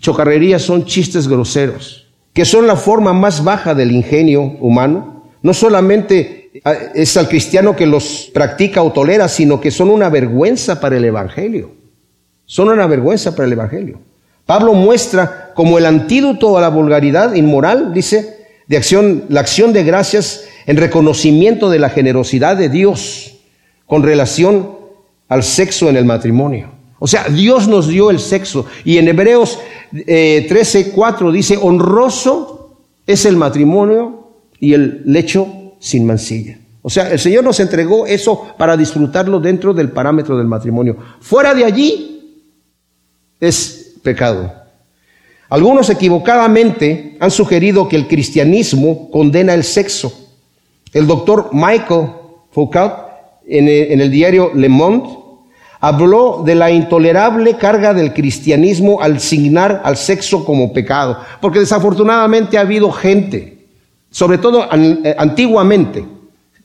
chocarrerías 0.00 0.62
son 0.62 0.84
chistes 0.84 1.28
groseros, 1.28 2.08
que 2.32 2.44
son 2.44 2.66
la 2.66 2.76
forma 2.76 3.12
más 3.12 3.42
baja 3.42 3.74
del 3.74 3.92
ingenio 3.92 4.42
humano. 4.60 5.24
No 5.42 5.54
solamente 5.54 6.50
ah, 6.64 6.74
es 6.94 7.16
al 7.16 7.28
cristiano 7.28 7.74
que 7.74 7.86
los 7.86 8.30
practica 8.32 8.82
o 8.82 8.92
tolera, 8.92 9.28
sino 9.28 9.60
que 9.60 9.70
son 9.70 9.90
una 9.90 10.08
vergüenza 10.08 10.80
para 10.80 10.96
el 10.96 11.04
Evangelio. 11.04 11.72
Son 12.44 12.68
una 12.68 12.86
vergüenza 12.86 13.34
para 13.34 13.46
el 13.46 13.52
Evangelio. 13.52 14.00
Pablo 14.46 14.72
muestra 14.72 15.52
como 15.54 15.78
el 15.78 15.84
antídoto 15.84 16.56
a 16.56 16.60
la 16.60 16.70
vulgaridad 16.70 17.34
inmoral, 17.34 17.92
dice, 17.92 18.38
de 18.66 18.76
acción, 18.76 19.24
la 19.28 19.40
acción 19.40 19.72
de 19.72 19.84
gracias 19.84 20.44
en 20.66 20.76
reconocimiento 20.76 21.70
de 21.70 21.78
la 21.78 21.90
generosidad 21.90 22.56
de 22.56 22.68
Dios 22.68 23.38
con 23.86 24.02
relación 24.02 24.76
al 25.28 25.42
sexo 25.42 25.88
en 25.88 25.96
el 25.96 26.04
matrimonio. 26.04 26.77
O 26.98 27.06
sea, 27.06 27.24
Dios 27.24 27.68
nos 27.68 27.88
dio 27.88 28.10
el 28.10 28.18
sexo. 28.18 28.66
Y 28.84 28.98
en 28.98 29.08
Hebreos 29.08 29.58
eh, 29.92 30.46
13, 30.48 30.90
4 30.90 31.32
dice, 31.32 31.58
honroso 31.60 32.76
es 33.06 33.24
el 33.24 33.36
matrimonio 33.36 34.28
y 34.58 34.74
el 34.74 35.02
lecho 35.04 35.46
sin 35.78 36.06
mancilla. 36.06 36.58
O 36.82 36.90
sea, 36.90 37.10
el 37.10 37.18
Señor 37.18 37.44
nos 37.44 37.60
entregó 37.60 38.06
eso 38.06 38.54
para 38.56 38.76
disfrutarlo 38.76 39.40
dentro 39.40 39.74
del 39.74 39.90
parámetro 39.90 40.36
del 40.36 40.46
matrimonio. 40.46 40.96
Fuera 41.20 41.54
de 41.54 41.64
allí 41.64 42.44
es 43.40 43.92
pecado. 44.02 44.52
Algunos 45.50 45.88
equivocadamente 45.90 47.16
han 47.20 47.30
sugerido 47.30 47.88
que 47.88 47.96
el 47.96 48.06
cristianismo 48.06 49.10
condena 49.10 49.54
el 49.54 49.64
sexo. 49.64 50.12
El 50.92 51.06
doctor 51.06 51.50
Michael 51.52 52.08
Foucault 52.50 52.94
en 53.46 53.68
el, 53.68 53.92
en 53.92 54.00
el 54.00 54.10
diario 54.10 54.52
Le 54.54 54.68
Monde 54.68 55.27
Habló 55.80 56.42
de 56.44 56.54
la 56.54 56.70
intolerable 56.70 57.56
carga 57.56 57.94
del 57.94 58.12
cristianismo 58.12 59.00
al 59.00 59.20
signar 59.20 59.80
al 59.84 59.96
sexo 59.96 60.44
como 60.44 60.72
pecado, 60.72 61.18
porque 61.40 61.60
desafortunadamente 61.60 62.58
ha 62.58 62.62
habido 62.62 62.90
gente, 62.90 63.66
sobre 64.10 64.38
todo 64.38 64.66
eh, 64.72 65.14
antiguamente, 65.16 66.04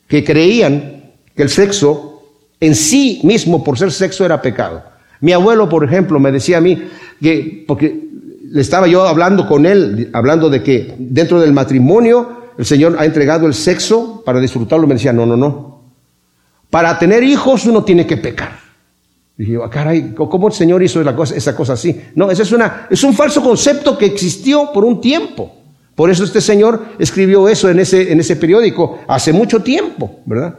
que 0.08 0.24
creían 0.24 1.12
que 1.34 1.42
el 1.42 1.48
sexo 1.48 2.22
en 2.60 2.74
sí 2.74 3.20
mismo 3.22 3.62
por 3.62 3.78
ser 3.78 3.92
sexo 3.92 4.24
era 4.24 4.42
pecado. 4.42 4.82
Mi 5.20 5.32
abuelo, 5.32 5.68
por 5.68 5.84
ejemplo, 5.84 6.18
me 6.18 6.32
decía 6.32 6.58
a 6.58 6.60
mí 6.60 6.82
que, 7.20 7.64
porque 7.66 8.04
le 8.50 8.60
estaba 8.60 8.86
yo 8.86 9.06
hablando 9.06 9.46
con 9.46 9.66
él, 9.66 10.10
hablando 10.12 10.50
de 10.50 10.62
que 10.62 10.94
dentro 10.98 11.40
del 11.40 11.52
matrimonio 11.52 12.44
el 12.58 12.64
Señor 12.64 12.96
ha 12.98 13.04
entregado 13.04 13.46
el 13.46 13.54
sexo 13.54 14.22
para 14.24 14.40
disfrutarlo, 14.40 14.86
me 14.86 14.94
decía, 14.94 15.12
no, 15.12 15.26
no, 15.26 15.36
no. 15.36 15.80
Para 16.70 16.98
tener 16.98 17.22
hijos 17.22 17.66
uno 17.66 17.84
tiene 17.84 18.06
que 18.06 18.16
pecar. 18.16 18.63
Dije, 19.36 19.58
ah, 19.64 19.68
caray, 19.68 20.12
¿cómo 20.14 20.46
el 20.46 20.54
Señor 20.54 20.82
hizo 20.82 21.00
esa 21.00 21.56
cosa 21.56 21.72
así? 21.72 22.00
No, 22.14 22.30
ese 22.30 22.42
es, 22.42 22.52
una, 22.52 22.86
es 22.88 23.02
un 23.02 23.14
falso 23.14 23.42
concepto 23.42 23.98
que 23.98 24.06
existió 24.06 24.70
por 24.72 24.84
un 24.84 25.00
tiempo. 25.00 25.52
Por 25.94 26.10
eso 26.10 26.24
este 26.24 26.40
Señor 26.40 26.84
escribió 26.98 27.48
eso 27.48 27.68
en 27.68 27.80
ese, 27.80 28.12
en 28.12 28.20
ese 28.20 28.36
periódico 28.36 29.00
hace 29.08 29.32
mucho 29.32 29.60
tiempo, 29.60 30.20
¿verdad? 30.24 30.58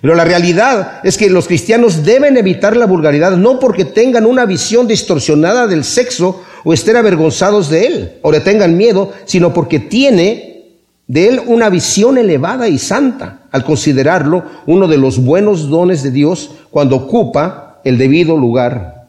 Pero 0.00 0.14
la 0.14 0.24
realidad 0.24 1.00
es 1.02 1.16
que 1.16 1.28
los 1.28 1.46
cristianos 1.46 2.04
deben 2.04 2.36
evitar 2.36 2.76
la 2.76 2.86
vulgaridad 2.86 3.36
no 3.36 3.58
porque 3.58 3.84
tengan 3.84 4.26
una 4.26 4.46
visión 4.46 4.86
distorsionada 4.86 5.66
del 5.66 5.84
sexo 5.84 6.42
o 6.64 6.72
estén 6.72 6.96
avergonzados 6.96 7.68
de 7.68 7.86
él 7.86 8.12
o 8.22 8.30
le 8.30 8.40
tengan 8.40 8.76
miedo, 8.76 9.12
sino 9.24 9.52
porque 9.52 9.80
tiene 9.80 10.66
de 11.06 11.28
él 11.28 11.42
una 11.46 11.68
visión 11.68 12.16
elevada 12.16 12.68
y 12.68 12.78
santa 12.78 13.37
al 13.50 13.64
considerarlo 13.64 14.44
uno 14.66 14.88
de 14.88 14.98
los 14.98 15.24
buenos 15.24 15.68
dones 15.68 16.02
de 16.02 16.10
Dios 16.10 16.50
cuando 16.70 16.96
ocupa 16.96 17.80
el 17.84 17.98
debido 17.98 18.36
lugar 18.36 19.08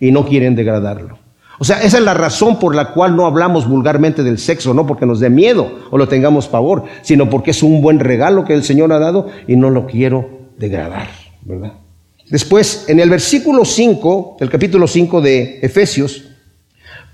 y 0.00 0.10
no 0.12 0.26
quieren 0.26 0.54
degradarlo. 0.54 1.18
O 1.60 1.64
sea, 1.64 1.82
esa 1.82 1.98
es 1.98 2.04
la 2.04 2.14
razón 2.14 2.60
por 2.60 2.74
la 2.74 2.92
cual 2.92 3.16
no 3.16 3.26
hablamos 3.26 3.68
vulgarmente 3.68 4.22
del 4.22 4.38
sexo, 4.38 4.74
no 4.74 4.86
porque 4.86 5.06
nos 5.06 5.18
dé 5.18 5.28
miedo 5.28 5.80
o 5.90 5.98
lo 5.98 6.06
tengamos 6.06 6.46
pavor, 6.46 6.84
sino 7.02 7.28
porque 7.28 7.50
es 7.50 7.62
un 7.64 7.82
buen 7.82 7.98
regalo 7.98 8.44
que 8.44 8.54
el 8.54 8.62
Señor 8.62 8.92
ha 8.92 8.98
dado 9.00 9.28
y 9.48 9.56
no 9.56 9.70
lo 9.70 9.86
quiero 9.86 10.28
degradar, 10.56 11.08
¿verdad? 11.42 11.72
Después, 12.30 12.84
en 12.88 13.00
el 13.00 13.10
versículo 13.10 13.64
5, 13.64 14.36
el 14.40 14.50
capítulo 14.50 14.86
5 14.86 15.20
de 15.20 15.58
Efesios, 15.62 16.24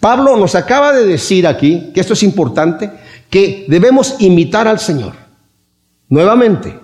Pablo 0.00 0.36
nos 0.36 0.54
acaba 0.54 0.92
de 0.92 1.06
decir 1.06 1.46
aquí, 1.46 1.92
que 1.94 2.00
esto 2.00 2.12
es 2.12 2.22
importante, 2.22 2.90
que 3.30 3.64
debemos 3.68 4.16
imitar 4.18 4.68
al 4.68 4.78
Señor. 4.78 5.23
Nuevamente, 6.08 6.78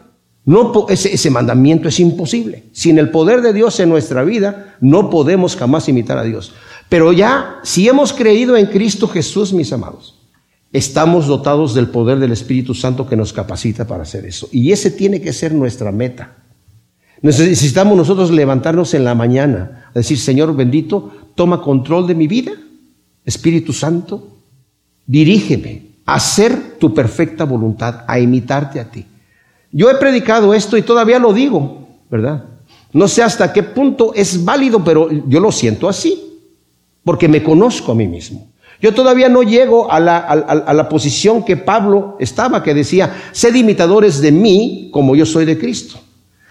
no, 0.45 0.87
ese, 0.89 1.15
ese 1.15 1.31
mandamiento 1.31 1.89
es 1.89 2.01
imposible. 2.01 2.65
Sin 2.73 2.99
el 2.99 3.11
poder 3.11 3.43
de 3.43 3.53
Dios 3.53 3.79
en 3.81 3.89
nuestra 3.89 4.25
vida, 4.25 4.77
no 4.81 5.11
podemos 5.11 5.57
jamás 5.57 5.89
imitar 5.89 6.19
a 6.19 6.25
Dios. 6.25 6.53
Pero 6.89 7.13
ya, 7.13 7.61
si 7.63 7.89
hemos 7.89 8.13
creído 8.13 8.57
en 8.57 8.67
Cristo 8.67 9.07
Jesús, 9.07 9.53
mis 9.53 9.73
amados, 9.73 10.19
estamos 10.73 11.27
dotados 11.27 11.75
del 11.75 11.89
poder 11.89 12.19
del 12.19 12.33
Espíritu 12.33 12.75
Santo 12.75 13.09
que 13.09 13.17
nos 13.17 13.33
capacita 13.33 13.87
para 13.87 14.03
hacer 14.03 14.25
eso. 14.25 14.49
Y 14.51 14.73
ese 14.73 14.91
tiene 14.91 15.21
que 15.21 15.33
ser 15.33 15.55
nuestra 15.55 15.93
meta. 15.93 16.37
Necesitamos 17.23 17.97
nosotros 17.97 18.31
levantarnos 18.31 18.95
en 18.95 19.05
la 19.05 19.15
mañana, 19.15 19.91
a 19.91 19.99
decir, 19.99 20.19
Señor 20.19 20.57
bendito, 20.57 21.13
toma 21.35 21.63
control 21.63 22.07
de 22.07 22.15
mi 22.15 22.27
vida. 22.27 22.53
Espíritu 23.25 23.73
Santo, 23.73 24.39
dirígeme 25.07 25.83
a 26.07 26.15
hacer 26.15 26.79
tu 26.79 26.95
perfecta 26.95 27.45
voluntad, 27.45 28.05
a 28.09 28.19
imitarte 28.19 28.81
a 28.81 28.91
ti. 28.91 29.05
Yo 29.73 29.91
he 29.91 29.95
predicado 29.95 30.53
esto 30.55 30.77
y 30.77 30.83
todavía 30.83 31.19
lo 31.19 31.33
digo, 31.33 31.87
¿verdad? 32.11 32.45
No 32.93 33.07
sé 33.07 33.23
hasta 33.23 33.53
qué 33.53 33.63
punto 33.63 34.13
es 34.15 34.45
válido, 34.45 34.83
pero 34.83 35.09
yo 35.29 35.41
lo 35.41 35.53
siento 35.53 35.89
así, 35.89 36.41
porque 37.05 37.29
me 37.29 37.43
conozco 37.43 37.93
a 37.93 37.95
mí 37.95 38.07
mismo. 38.07 38.51
Yo 38.81 38.95
todavía 38.95 39.29
no 39.29 39.43
llego 39.43 39.93
a 39.93 40.01
la, 40.01 40.89
posición 40.89 41.45
que 41.45 41.57
Pablo 41.57 42.17
estaba, 42.19 42.63
que 42.63 42.75
decía, 42.75 43.15
sed 43.33 43.55
imitadores 43.55 44.21
de 44.21 44.33
mí 44.33 44.89
como 44.91 45.15
yo 45.15 45.27
soy 45.27 45.45
de 45.45 45.59
Cristo. 45.59 46.01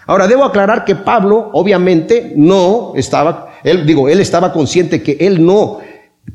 Ahora, 0.06 0.28
debo 0.28 0.44
aclarar 0.44 0.84
que 0.84 0.94
Pablo, 0.94 1.50
obviamente, 1.52 2.32
no 2.36 2.92
estaba, 2.94 3.54
él, 3.64 3.84
digo, 3.84 4.08
él 4.08 4.20
estaba 4.20 4.52
consciente 4.52 5.02
que 5.02 5.16
él 5.20 5.44
no 5.44 5.80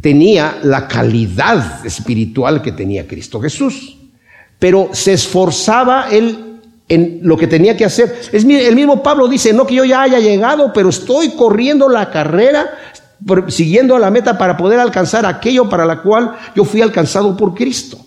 tenía 0.02 0.58
la 0.64 0.88
calidad 0.88 1.86
espiritual 1.86 2.62
que 2.62 2.74
tenía 2.74 3.08
Cristo 3.08 3.40
Jesús, 3.40 3.98
pero 4.60 4.90
se 4.92 5.14
esforzaba 5.14 6.10
él 6.12 6.55
en 6.88 7.20
lo 7.24 7.38
que 7.38 7.48
tenía 7.48 7.76
que 7.76 7.86
hacer. 7.86 8.16
Es, 8.32 8.44
el 8.44 8.76
mismo 8.76 9.02
Pablo 9.02 9.28
dice, 9.28 9.54
no 9.54 9.66
que 9.66 9.76
yo 9.76 9.86
ya 9.86 10.04
haya 10.04 10.20
llegado, 10.20 10.72
pero 10.74 10.90
estoy 10.90 11.32
corriendo 11.32 11.90
la 11.90 12.12
carrera, 12.12 12.70
siguiendo 13.48 13.96
a 13.96 14.00
la 14.00 14.12
meta 14.12 14.38
para 14.38 14.56
poder 14.58 14.80
alcanzar 14.80 15.26
aquello 15.26 15.70
para 15.70 15.86
la 15.86 16.02
cual 16.02 16.36
yo 16.56 16.64
fui 16.64 16.82
alcanzado 16.82 17.36
por 17.36 17.56
Cristo. 17.56 17.98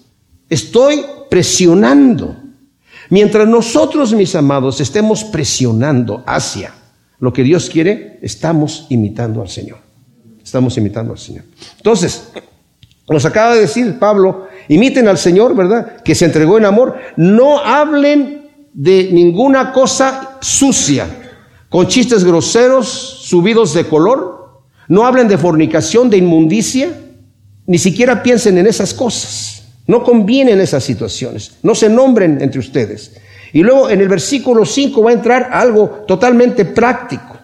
Estoy 0.49 1.05
presionando. 1.29 2.37
Mientras 3.11 3.49
nosotros, 3.49 4.13
mis 4.13 4.35
amados, 4.35 4.81
estemos 4.81 5.25
presionando 5.25 6.23
hacia 6.27 6.73
lo 7.19 7.33
que 7.33 7.43
Dios 7.43 7.69
quiere, 7.69 8.19
estamos 8.23 8.87
imitando 8.91 9.43
al 9.43 9.49
Señor. 9.49 9.79
estamos 10.43 10.77
imitando 10.79 11.13
al 11.13 11.19
Señor. 11.19 11.45
Entonces, 11.77 12.31
nos 13.09 13.25
acaba 13.25 13.55
de 13.55 13.63
decir 13.63 13.99
Pablo, 13.99 14.49
imiten 14.69 15.09
al 15.09 15.19
Señor, 15.19 15.55
¿verdad? 15.55 16.03
Que 16.03 16.15
se 16.15 16.27
entregó 16.27 16.59
en 16.59 16.65
amor. 16.65 16.97
No 17.17 17.59
hablen 17.59 18.48
de 18.73 19.11
ninguna 19.13 19.73
cosa 19.73 20.39
sucia, 20.41 21.07
con 21.69 21.87
chistes 21.87 22.25
groseros, 22.25 22.89
subidos 22.89 23.75
de 23.75 23.85
color. 23.85 24.63
No 24.89 25.07
hablen 25.07 25.29
de 25.29 25.39
fornicación, 25.39 26.09
de 26.09 26.17
inmundicia. 26.17 26.91
Ni 27.67 27.79
siquiera 27.79 28.23
piensen 28.23 28.57
en 28.59 28.67
esas 28.67 28.95
cosas. 28.95 29.65
No 29.87 30.03
convienen 30.03 30.61
esas 30.61 30.85
situaciones. 30.85 31.53
No 31.63 31.75
se 31.75 31.89
nombren 31.89 32.41
entre 32.41 32.61
ustedes. 32.61 33.13
Y 33.53 33.63
luego 33.63 33.91
en 33.91 34.01
el 34.01 34.09
versículo 34.09 34.65
5 34.65 35.03
va 35.03 35.11
a 35.11 35.15
entrar 35.15 35.51
algo 35.53 36.05
totalmente 36.07 36.65
práctico. 36.65 37.37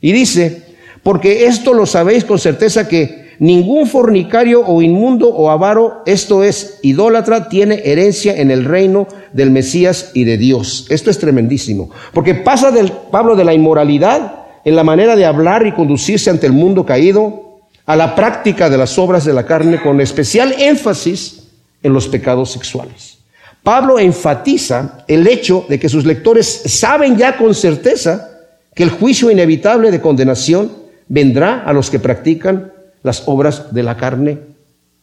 Y 0.00 0.12
dice, 0.12 0.62
porque 1.02 1.46
esto 1.46 1.74
lo 1.74 1.86
sabéis 1.86 2.24
con 2.24 2.38
certeza 2.38 2.88
que 2.88 3.19
ningún 3.40 3.88
fornicario 3.88 4.64
o 4.64 4.82
inmundo 4.82 5.28
o 5.28 5.50
avaro, 5.50 6.02
esto 6.06 6.44
es 6.44 6.78
idólatra, 6.82 7.48
tiene 7.48 7.82
herencia 7.84 8.36
en 8.36 8.50
el 8.50 8.64
reino 8.64 9.08
del 9.32 9.50
Mesías 9.50 10.12
y 10.14 10.24
de 10.24 10.36
Dios. 10.36 10.86
Esto 10.90 11.10
es 11.10 11.18
tremendísimo, 11.18 11.90
porque 12.12 12.34
pasa 12.34 12.70
del 12.70 12.92
Pablo 13.10 13.34
de 13.34 13.44
la 13.44 13.54
inmoralidad 13.54 14.44
en 14.64 14.76
la 14.76 14.84
manera 14.84 15.16
de 15.16 15.24
hablar 15.24 15.66
y 15.66 15.72
conducirse 15.72 16.30
ante 16.30 16.46
el 16.46 16.52
mundo 16.52 16.84
caído 16.84 17.60
a 17.86 17.96
la 17.96 18.14
práctica 18.14 18.68
de 18.68 18.76
las 18.76 18.98
obras 18.98 19.24
de 19.24 19.32
la 19.32 19.46
carne 19.46 19.80
con 19.82 20.00
especial 20.00 20.54
énfasis 20.58 21.48
en 21.82 21.94
los 21.94 22.08
pecados 22.08 22.52
sexuales. 22.52 23.18
Pablo 23.62 23.98
enfatiza 23.98 25.04
el 25.08 25.26
hecho 25.26 25.64
de 25.68 25.78
que 25.80 25.88
sus 25.88 26.04
lectores 26.04 26.46
saben 26.66 27.16
ya 27.16 27.38
con 27.38 27.54
certeza 27.54 28.28
que 28.74 28.82
el 28.82 28.90
juicio 28.90 29.30
inevitable 29.30 29.90
de 29.90 30.00
condenación 30.00 30.72
vendrá 31.08 31.62
a 31.64 31.72
los 31.72 31.90
que 31.90 31.98
practican 31.98 32.72
las 33.02 33.24
obras 33.26 33.72
de 33.72 33.82
la 33.82 33.96
carne, 33.96 34.38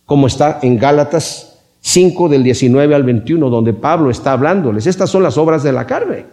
como 0.05 0.27
está 0.27 0.59
en 0.61 0.77
Gálatas 0.77 1.57
5 1.81 2.29
del 2.29 2.43
19 2.43 2.95
al 2.95 3.03
21, 3.03 3.49
donde 3.49 3.73
Pablo 3.73 4.09
está 4.09 4.33
hablándoles. 4.33 4.87
Estas 4.87 5.09
son 5.09 5.23
las 5.23 5.37
obras 5.37 5.63
de 5.63 5.71
la 5.71 5.85
carne. 5.85 6.25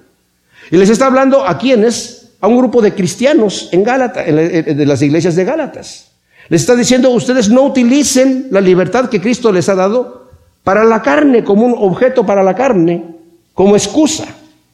Y 0.71 0.77
les 0.77 0.91
está 0.91 1.07
hablando 1.07 1.47
a 1.47 1.59
quienes, 1.59 2.33
a 2.41 2.49
un 2.49 2.59
grupo 2.59 2.83
de 2.83 2.95
cristianos 2.95 3.69
en 3.73 3.85
Gálatas, 3.85 4.27
de 4.27 4.87
las 4.87 5.03
iglesias 5.03 5.37
de 5.37 5.45
Gálatas. 5.45 6.11
Les 6.49 6.61
está 6.61 6.75
diciendo, 6.75 7.11
ustedes 7.11 7.49
no 7.49 7.63
utilicen 7.63 8.49
la 8.51 8.61
libertad 8.61 9.09
que 9.09 9.21
Cristo 9.21 9.51
les 9.51 9.69
ha 9.69 9.75
dado 9.75 10.29
para 10.63 10.85
la 10.85 11.03
carne, 11.03 11.45
como 11.45 11.67
un 11.67 11.75
objeto 11.77 12.25
para 12.25 12.43
la 12.43 12.55
carne, 12.55 13.05
como 13.55 13.77
excusa. 13.77 14.27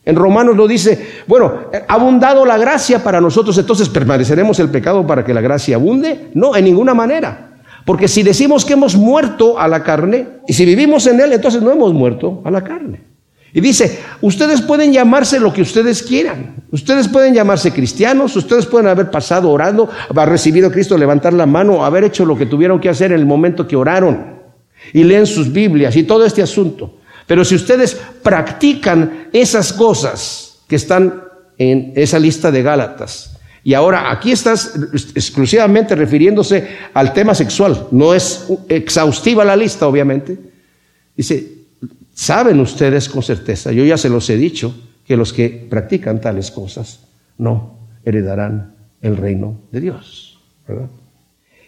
En 0.05 0.17
Romanos 0.17 0.57
lo 0.57 0.67
dice, 0.67 1.23
bueno, 1.27 1.53
ha 1.87 1.95
abundado 1.95 2.47
la 2.47 2.57
gracia 2.57 3.05
para 3.05 3.21
nosotros, 3.21 3.57
entonces 3.59 3.89
permaneceremos 3.89 4.59
el 4.59 4.71
pecado 4.71 5.07
para 5.07 5.25
que 5.25 5.35
la 5.35 5.41
gracia 5.41 5.77
abunde. 5.77 6.31
No, 6.35 6.57
en 6.57 6.65
ninguna 6.65 6.95
manera. 6.95 7.51
Porque 7.85 8.09
si 8.09 8.23
decimos 8.23 8.65
que 8.65 8.75
hemos 8.75 8.97
muerto 8.97 9.59
a 9.59 9.69
la 9.69 9.83
carne, 9.83 10.27
y 10.47 10.53
si 10.53 10.65
vivimos 10.65 11.07
en 11.07 11.21
él, 11.21 11.33
entonces 11.33 11.63
no 11.63 11.71
hemos 11.71 11.93
muerto 11.93 12.43
a 12.45 12.51
la 12.51 12.63
carne. 12.63 13.11
Y 13.53 13.61
dice, 13.61 13.99
ustedes 14.21 14.63
pueden 14.63 14.93
llamarse 14.93 15.41
lo 15.41 15.53
que 15.53 15.63
ustedes 15.63 16.03
quieran. 16.03 16.55
Ustedes 16.71 17.09
pueden 17.09 17.35
llamarse 17.35 17.73
cristianos, 17.73 18.37
ustedes 18.37 18.65
pueden 18.65 18.87
haber 18.87 19.11
pasado 19.11 19.51
orando, 19.51 19.91
haber 20.09 20.29
recibido 20.29 20.69
a 20.69 20.73
Cristo, 20.73 20.97
levantar 20.97 21.33
la 21.33 21.47
mano, 21.47 21.85
haber 21.85 22.05
hecho 22.05 22.25
lo 22.25 22.39
que 22.39 22.47
tuvieron 22.47 22.81
que 22.81 22.89
hacer 22.89 23.13
en 23.13 23.19
el 23.19 23.27
momento 23.27 23.67
que 23.67 23.77
oraron. 23.77 24.39
Y 24.93 25.03
leen 25.03 25.27
sus 25.27 25.53
Biblias 25.53 25.97
y 25.97 26.05
todo 26.05 26.25
este 26.25 26.43
asunto. 26.43 27.00
Pero 27.31 27.45
si 27.45 27.55
ustedes 27.55 27.95
practican 28.25 29.29
esas 29.33 29.73
cosas 29.73 30.65
que 30.67 30.75
están 30.75 31.23
en 31.59 31.93
esa 31.95 32.19
lista 32.19 32.51
de 32.51 32.61
Gálatas, 32.61 33.39
y 33.63 33.75
ahora 33.75 34.11
aquí 34.11 34.33
estás 34.33 34.73
exclusivamente 35.15 35.95
refiriéndose 35.95 36.67
al 36.93 37.13
tema 37.13 37.37
sexual, 37.37 37.87
no 37.93 38.15
es 38.15 38.49
exhaustiva 38.69 39.45
la 39.45 39.55
lista, 39.55 39.87
obviamente. 39.87 40.41
Dice, 41.17 41.67
saben 42.13 42.59
ustedes 42.59 43.09
con 43.09 43.23
certeza, 43.23 43.71
yo 43.71 43.85
ya 43.85 43.97
se 43.97 44.09
los 44.09 44.29
he 44.29 44.37
dicho, 44.37 44.75
que 45.07 45.17
los 45.17 45.33
que 45.33 45.69
practican 45.71 46.21
tales 46.21 46.51
cosas 46.51 47.07
no 47.39 47.79
heredarán 48.05 48.75
el 49.03 49.17
reino 49.17 49.57
de 49.71 49.81
Dios. 49.81 50.41
¿verdad? 50.67 50.89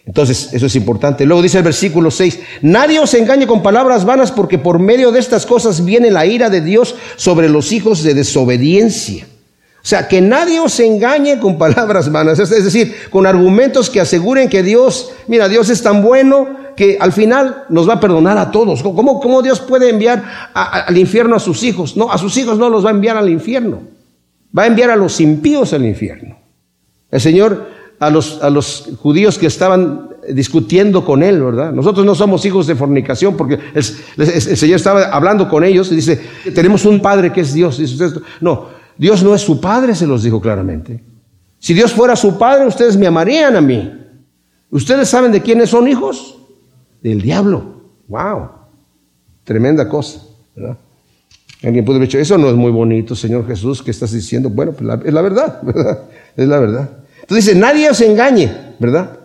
Entonces, 0.04 0.52
eso 0.52 0.66
es 0.66 0.74
importante. 0.74 1.24
Luego 1.24 1.42
dice 1.42 1.58
el 1.58 1.64
versículo 1.64 2.10
6, 2.10 2.40
nadie 2.62 2.98
os 2.98 3.14
engañe 3.14 3.46
con 3.46 3.62
palabras 3.62 4.04
vanas 4.04 4.32
porque 4.32 4.58
por 4.58 4.78
medio 4.78 5.12
de 5.12 5.20
estas 5.20 5.46
cosas 5.46 5.84
viene 5.84 6.10
la 6.10 6.26
ira 6.26 6.50
de 6.50 6.60
Dios 6.60 6.96
sobre 7.16 7.48
los 7.48 7.70
hijos 7.72 8.02
de 8.02 8.14
desobediencia. 8.14 9.26
O 9.76 9.86
sea, 9.86 10.06
que 10.06 10.20
nadie 10.20 10.60
os 10.60 10.78
engañe 10.78 11.40
con 11.40 11.58
palabras 11.58 12.10
vanas, 12.10 12.38
es 12.38 12.50
decir, 12.50 12.94
con 13.10 13.26
argumentos 13.26 13.90
que 13.90 14.00
aseguren 14.00 14.48
que 14.48 14.62
Dios, 14.62 15.10
mira, 15.26 15.48
Dios 15.48 15.70
es 15.70 15.82
tan 15.82 16.02
bueno 16.02 16.62
que 16.76 16.98
al 17.00 17.12
final 17.12 17.64
nos 17.68 17.88
va 17.88 17.94
a 17.94 18.00
perdonar 18.00 18.38
a 18.38 18.50
todos. 18.50 18.82
¿Cómo, 18.82 19.20
cómo 19.20 19.42
Dios 19.42 19.60
puede 19.60 19.90
enviar 19.90 20.22
al 20.54 20.96
infierno 20.96 21.36
a 21.36 21.40
sus 21.40 21.64
hijos? 21.64 21.96
No, 21.96 22.12
a 22.12 22.18
sus 22.18 22.36
hijos 22.36 22.58
no 22.58 22.70
los 22.70 22.84
va 22.84 22.90
a 22.90 22.92
enviar 22.92 23.16
al 23.16 23.28
infierno, 23.28 23.82
va 24.56 24.64
a 24.64 24.66
enviar 24.66 24.90
a 24.90 24.96
los 24.96 25.20
impíos 25.20 25.72
al 25.72 25.84
infierno. 25.84 26.38
El 27.10 27.20
Señor 27.20 27.81
a 28.02 28.10
los, 28.10 28.42
a 28.42 28.50
los 28.50 28.90
judíos 29.00 29.38
que 29.38 29.46
estaban 29.46 30.08
discutiendo 30.28 31.04
con 31.04 31.22
él, 31.22 31.40
¿verdad? 31.40 31.72
Nosotros 31.72 32.04
no 32.04 32.16
somos 32.16 32.44
hijos 32.44 32.66
de 32.66 32.74
fornicación 32.74 33.36
porque 33.36 33.60
el, 33.72 33.84
Señor 33.84 34.76
estaba 34.76 35.04
hablando 35.04 35.48
con 35.48 35.62
ellos 35.62 35.92
y 35.92 35.96
dice, 35.96 36.20
tenemos 36.52 36.84
un 36.84 37.00
Padre 37.00 37.32
que 37.32 37.42
es 37.42 37.54
Dios. 37.54 37.80
no, 38.40 38.70
Dios 38.98 39.22
no 39.22 39.36
es 39.36 39.42
su 39.42 39.60
Padre, 39.60 39.94
se 39.94 40.08
los 40.08 40.24
dijo 40.24 40.40
claramente. 40.40 41.00
Si 41.60 41.74
Dios 41.74 41.92
fuera 41.92 42.16
su 42.16 42.36
Padre, 42.36 42.66
ustedes 42.66 42.96
me 42.96 43.06
amarían 43.06 43.54
a 43.54 43.60
mí. 43.60 43.92
¿Ustedes 44.70 45.08
saben 45.08 45.30
de 45.30 45.40
quiénes 45.40 45.70
son 45.70 45.86
hijos? 45.86 46.38
Del 47.02 47.22
diablo. 47.22 47.82
¡Wow! 48.08 48.48
Tremenda 49.44 49.88
cosa, 49.88 50.22
¿verdad? 50.56 50.76
Alguien 51.62 51.84
puede 51.84 51.98
haber 51.98 52.08
dicho, 52.08 52.18
eso 52.18 52.36
no 52.36 52.48
es 52.48 52.56
muy 52.56 52.72
bonito, 52.72 53.14
Señor 53.14 53.46
Jesús, 53.46 53.80
que 53.80 53.92
estás 53.92 54.10
diciendo. 54.10 54.50
Bueno, 54.50 54.72
pues 54.72 54.90
es 55.04 55.14
la 55.14 55.22
verdad, 55.22 55.60
¿verdad? 55.62 56.00
Es 56.36 56.48
la 56.48 56.58
verdad. 56.58 57.01
Entonces 57.32 57.54
dice, 57.54 57.58
nadie 57.58 57.88
os 57.88 57.98
engañe, 58.02 58.74
¿verdad? 58.78 59.18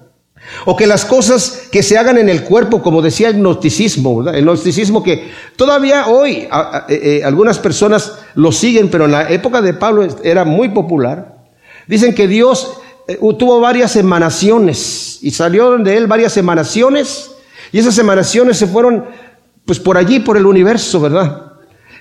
O 0.64 0.78
que 0.78 0.88
las 0.88 1.04
cosas 1.04 1.68
que 1.70 1.84
se 1.84 1.98
hagan 1.98 2.18
en 2.18 2.30
el 2.30 2.46
cuerpo, 2.46 2.82
como 2.82 3.02
decía 3.02 3.28
el 3.28 3.36
gnosticismo, 3.36 4.20
¿verdad? 4.20 4.36
El 4.36 4.46
gnosticismo 4.46 5.04
que 5.04 5.30
todavía 5.58 6.08
hoy 6.08 6.48
eh, 6.48 6.50
eh, 6.88 7.22
algunas 7.26 7.60
personas 7.60 8.20
lo 8.36 8.54
siguen, 8.54 8.90
pero 8.90 9.04
en 9.06 9.12
la 9.12 9.30
época 9.30 9.62
de 9.62 9.74
Pablo 9.74 10.08
era 10.24 10.46
muy 10.46 10.70
popular. 10.70 11.50
Dicen 11.86 12.16
que 12.16 12.30
Dios 12.30 12.78
eh, 13.10 13.20
tuvo 13.38 13.60
varias 13.60 13.98
emanaciones 13.98 15.20
y 15.22 15.32
salió 15.32 15.78
de 15.78 15.98
él 15.98 16.08
varias 16.08 16.38
emanaciones 16.38 17.32
y 17.74 17.80
esas 17.80 17.98
emanaciones 17.98 18.56
se 18.56 18.68
fueron 18.68 19.04
pues 19.66 19.82
por 19.82 19.98
allí, 19.98 20.22
por 20.22 20.38
el 20.38 20.46
universo, 20.46 21.02
¿verdad? 21.02 21.56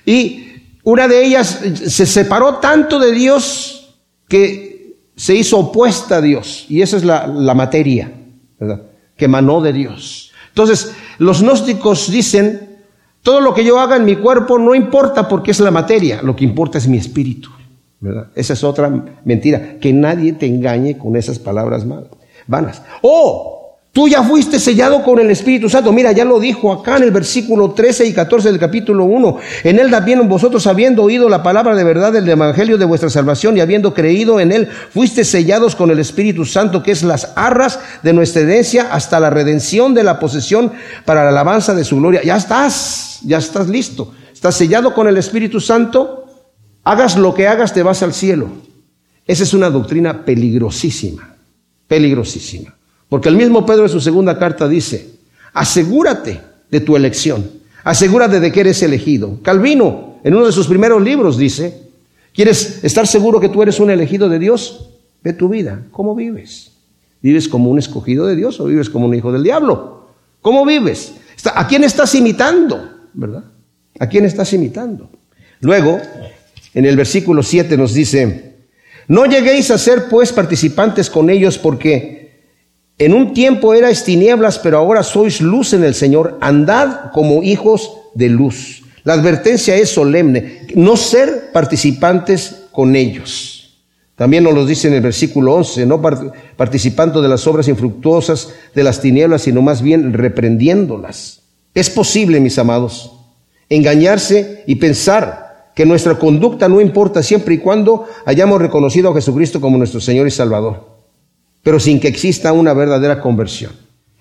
Y 0.05 0.77
una 0.83 1.09
de 1.09 1.25
ellas 1.25 1.59
se 1.85 2.05
separó 2.05 2.59
tanto 2.59 2.97
de 2.97 3.11
Dios 3.11 3.97
que 4.29 4.76
se 5.17 5.35
hizo 5.35 5.57
opuesta 5.59 6.17
a 6.17 6.21
Dios. 6.21 6.65
Y 6.69 6.81
esa 6.81 6.95
es 6.95 7.03
la, 7.03 7.53
materia, 7.53 8.11
¿verdad? 8.59 8.83
Que 9.17 9.25
emanó 9.25 9.59
de 9.59 9.73
Dios. 9.73 10.31
Entonces, 10.49 10.93
los 11.17 11.41
gnósticos 11.41 12.09
dicen, 12.09 12.77
todo 13.23 13.41
lo 13.41 13.53
que 13.53 13.65
yo 13.65 13.79
haga 13.79 13.97
en 13.97 14.05
mi 14.05 14.15
cuerpo 14.15 14.57
no 14.57 14.73
importa 14.73 15.27
porque 15.27 15.51
es 15.51 15.59
la 15.59 15.71
materia, 15.71 16.21
lo 16.21 16.35
que 16.35 16.45
importa 16.45 16.77
es 16.77 16.87
mi 16.87 16.97
espíritu. 16.97 17.49
¿verdad? 17.99 18.27
Esa 18.35 18.53
es 18.53 18.63
otra 18.63 18.89
mentira, 19.25 19.79
que 19.79 19.91
nadie 19.91 20.33
te 20.33 20.45
engañe 20.45 20.99
con 20.99 21.15
esas 21.15 21.39
palabras 21.39 21.83
malas, 21.83 22.11
vanas. 22.45 22.83
O 23.01 23.56
Tú 23.97 24.07
ya 24.07 24.21
fuiste 24.21 24.59
sellado 24.59 25.01
con 25.01 25.17
el 25.17 25.31
Espíritu 25.31 25.69
Santo. 25.69 25.91
Mira, 25.91 26.11
ya 26.11 26.23
lo 26.23 26.39
dijo 26.39 26.71
acá 26.71 26.97
en 26.97 27.03
el 27.05 27.09
versículo 27.09 27.71
13 27.71 28.05
y 28.05 28.13
14 28.13 28.49
del 28.51 28.59
capítulo 28.59 29.05
1. 29.05 29.39
En 29.63 29.79
él 29.79 29.89
también 29.89 30.29
vosotros 30.29 30.67
habiendo 30.67 31.01
oído 31.01 31.27
la 31.29 31.41
palabra 31.41 31.73
de 31.73 31.83
verdad 31.83 32.13
del 32.13 32.29
Evangelio 32.29 32.77
de 32.77 32.85
vuestra 32.85 33.09
salvación 33.09 33.57
y 33.57 33.59
habiendo 33.59 33.95
creído 33.95 34.39
en 34.39 34.51
él, 34.51 34.69
fuiste 34.93 35.23
sellados 35.23 35.75
con 35.75 35.89
el 35.89 35.97
Espíritu 35.97 36.45
Santo, 36.45 36.83
que 36.83 36.91
es 36.91 37.01
las 37.01 37.33
arras 37.35 37.79
de 38.03 38.13
nuestra 38.13 38.43
herencia 38.43 38.93
hasta 38.93 39.19
la 39.19 39.31
redención 39.31 39.95
de 39.95 40.03
la 40.03 40.19
posesión 40.19 40.73
para 41.03 41.23
la 41.23 41.29
alabanza 41.29 41.73
de 41.73 41.83
su 41.83 41.97
gloria. 41.97 42.21
Ya 42.23 42.37
estás, 42.37 43.21
ya 43.23 43.39
estás 43.39 43.67
listo. 43.67 44.13
Estás 44.31 44.53
sellado 44.53 44.93
con 44.93 45.07
el 45.07 45.17
Espíritu 45.17 45.59
Santo. 45.59 46.23
Hagas 46.83 47.17
lo 47.17 47.33
que 47.33 47.47
hagas, 47.47 47.73
te 47.73 47.81
vas 47.81 48.03
al 48.03 48.13
cielo. 48.13 48.47
Esa 49.25 49.41
es 49.41 49.55
una 49.55 49.71
doctrina 49.71 50.23
peligrosísima, 50.23 51.35
peligrosísima. 51.87 52.76
Porque 53.09 53.29
el 53.29 53.37
mismo 53.37 53.65
Pedro 53.65 53.83
en 53.83 53.89
su 53.89 54.01
segunda 54.01 54.37
carta 54.37 54.67
dice, 54.67 55.11
asegúrate 55.53 56.41
de 56.69 56.79
tu 56.81 56.95
elección, 56.95 57.49
asegúrate 57.83 58.39
de 58.39 58.51
que 58.51 58.59
eres 58.59 58.81
elegido. 58.83 59.41
Calvino, 59.41 60.19
en 60.23 60.35
uno 60.35 60.45
de 60.45 60.51
sus 60.51 60.67
primeros 60.67 61.01
libros, 61.01 61.37
dice, 61.37 61.89
¿quieres 62.33 62.83
estar 62.83 63.07
seguro 63.07 63.39
que 63.39 63.49
tú 63.49 63.61
eres 63.61 63.79
un 63.79 63.89
elegido 63.89 64.27
de 64.27 64.39
Dios? 64.39 64.89
Ve 65.23 65.33
tu 65.33 65.49
vida, 65.49 65.83
¿cómo 65.91 66.15
vives? 66.15 66.71
¿Vives 67.21 67.47
como 67.47 67.69
un 67.69 67.79
escogido 67.79 68.27
de 68.27 68.35
Dios 68.35 68.59
o 68.59 68.65
vives 68.65 68.89
como 68.89 69.07
un 69.07 69.15
hijo 69.15 69.31
del 69.31 69.43
diablo? 69.43 70.07
¿Cómo 70.41 70.65
vives? 70.65 71.13
¿A 71.53 71.67
quién 71.67 71.83
estás 71.83 72.13
imitando? 72.15 72.89
¿Verdad? 73.13 73.43
¿A 73.99 74.07
quién 74.07 74.25
estás 74.25 74.53
imitando? 74.53 75.09
Luego, 75.61 75.99
en 76.73 76.85
el 76.85 76.95
versículo 76.95 77.41
7 77.41 77.77
nos 77.77 77.93
dice, 77.93 78.55
no 79.07 79.25
lleguéis 79.25 79.71
a 79.71 79.77
ser 79.77 80.07
pues 80.09 80.31
participantes 80.31 81.09
con 81.09 81.29
ellos 81.29 81.57
porque 81.57 82.16
En 82.99 83.13
un 83.13 83.33
tiempo 83.33 83.75
erais 83.75 84.03
tinieblas, 84.03 84.57
pero 84.57 84.79
ahora 84.79 85.03
sois 85.03 85.39
luz 85.39 85.73
en 85.73 85.83
el 85.83 85.93
Señor. 85.93 86.37
Andad 86.41 87.11
como 87.11 87.43
hijos 87.43 87.93
de 88.15 88.29
luz. 88.29 88.83
La 89.03 89.13
advertencia 89.13 89.75
es 89.75 89.89
solemne, 89.89 90.63
no 90.75 90.97
ser 90.97 91.51
participantes 91.53 92.63
con 92.71 92.95
ellos. 92.95 93.57
También 94.15 94.43
nos 94.43 94.55
lo 94.55 94.65
dice 94.65 94.87
en 94.87 94.95
el 94.95 95.01
versículo 95.01 95.53
11, 95.53 95.85
no 95.85 96.01
participando 96.01 97.21
de 97.21 97.29
las 97.29 97.45
obras 97.45 97.67
infructuosas 97.67 98.49
de 98.73 98.83
las 98.83 98.99
tinieblas, 98.99 99.43
sino 99.43 99.61
más 99.61 99.83
bien 99.83 100.11
reprendiéndolas. 100.11 101.43
Es 101.75 101.91
posible, 101.91 102.39
mis 102.39 102.57
amados, 102.57 103.11
engañarse 103.69 104.63
y 104.65 104.75
pensar 104.75 105.71
que 105.75 105.85
nuestra 105.85 106.17
conducta 106.17 106.67
no 106.67 106.81
importa 106.81 107.21
siempre 107.21 107.53
y 107.53 107.59
cuando 107.59 108.07
hayamos 108.25 108.59
reconocido 108.59 109.11
a 109.11 109.13
Jesucristo 109.13 109.61
como 109.61 109.77
nuestro 109.77 110.01
Señor 110.01 110.25
y 110.25 110.31
Salvador, 110.31 110.96
pero 111.63 111.79
sin 111.79 111.99
que 111.99 112.07
exista 112.07 112.53
una 112.53 112.73
verdadera 112.73 113.21
conversión. 113.21 113.71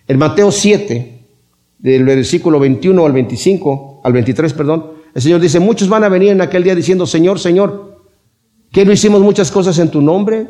En 0.08 0.18
Mateo 0.18 0.50
7, 0.50 1.20
del 1.78 2.04
versículo 2.04 2.58
21 2.58 3.06
al 3.06 3.12
25, 3.12 4.00
al 4.04 4.12
23, 4.12 4.52
perdón, 4.52 4.86
el 5.14 5.22
Señor 5.22 5.40
dice, 5.40 5.60
muchos 5.60 5.88
van 5.88 6.04
a 6.04 6.08
venir 6.08 6.30
en 6.30 6.40
aquel 6.40 6.62
día 6.62 6.74
diciendo, 6.74 7.06
Señor, 7.06 7.38
Señor, 7.38 7.96
¿Que 8.76 8.84
no 8.84 8.92
hicimos 8.92 9.22
muchas 9.22 9.50
cosas 9.50 9.78
en 9.78 9.90
tu 9.90 10.02
nombre? 10.02 10.48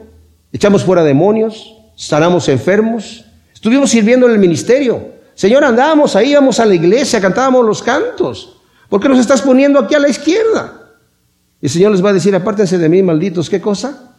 Echamos 0.53 0.83
fuera 0.83 1.05
demonios, 1.05 1.77
sanamos 1.95 2.49
enfermos, 2.49 3.25
estuvimos 3.55 3.91
sirviendo 3.91 4.27
en 4.27 4.33
el 4.33 4.41
ministerio. 4.41 5.13
Señor, 5.35 5.65
andábamos 5.65 6.17
ahí, 6.17 6.31
íbamos 6.31 6.59
a 6.59 6.67
la 6.67 6.75
iglesia, 6.75 7.21
cantábamos 7.21 7.65
los 7.65 7.83
cantos. 7.83 8.57
¿Por 8.89 9.01
qué 9.01 9.09
nos 9.09 9.21
estás 9.21 9.43
poniendo 9.43 9.79
aquí 9.79 9.95
a 9.95 10.01
la 10.01 10.09
izquierda? 10.09 10.91
Y 11.61 11.67
el 11.67 11.71
Señor 11.71 11.93
les 11.93 12.05
va 12.05 12.11
a 12.11 12.15
decir, 12.15 12.35
apártense 12.35 12.79
de 12.79 12.89
mí, 12.89 13.01
malditos, 13.01 13.49
¿qué 13.49 13.61
cosa? 13.61 14.15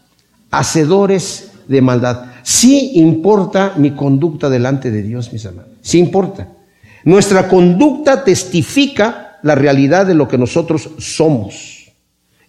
Hacedores 0.52 1.52
de 1.68 1.82
maldad. 1.82 2.27
Sí 2.48 2.92
importa 2.94 3.74
mi 3.76 3.92
conducta 3.92 4.50
delante 4.50 4.90
de 4.90 5.04
Dios, 5.04 5.34
mis 5.34 5.44
hermanos. 5.44 5.70
Sí 5.82 6.00
importa. 6.00 6.48
Nuestra 7.04 7.50
conducta 7.50 8.24
testifica 8.24 9.38
la 9.44 9.54
realidad 9.54 10.06
de 10.06 10.14
lo 10.14 10.30
que 10.30 10.38
nosotros 10.38 10.92
somos. 10.98 11.92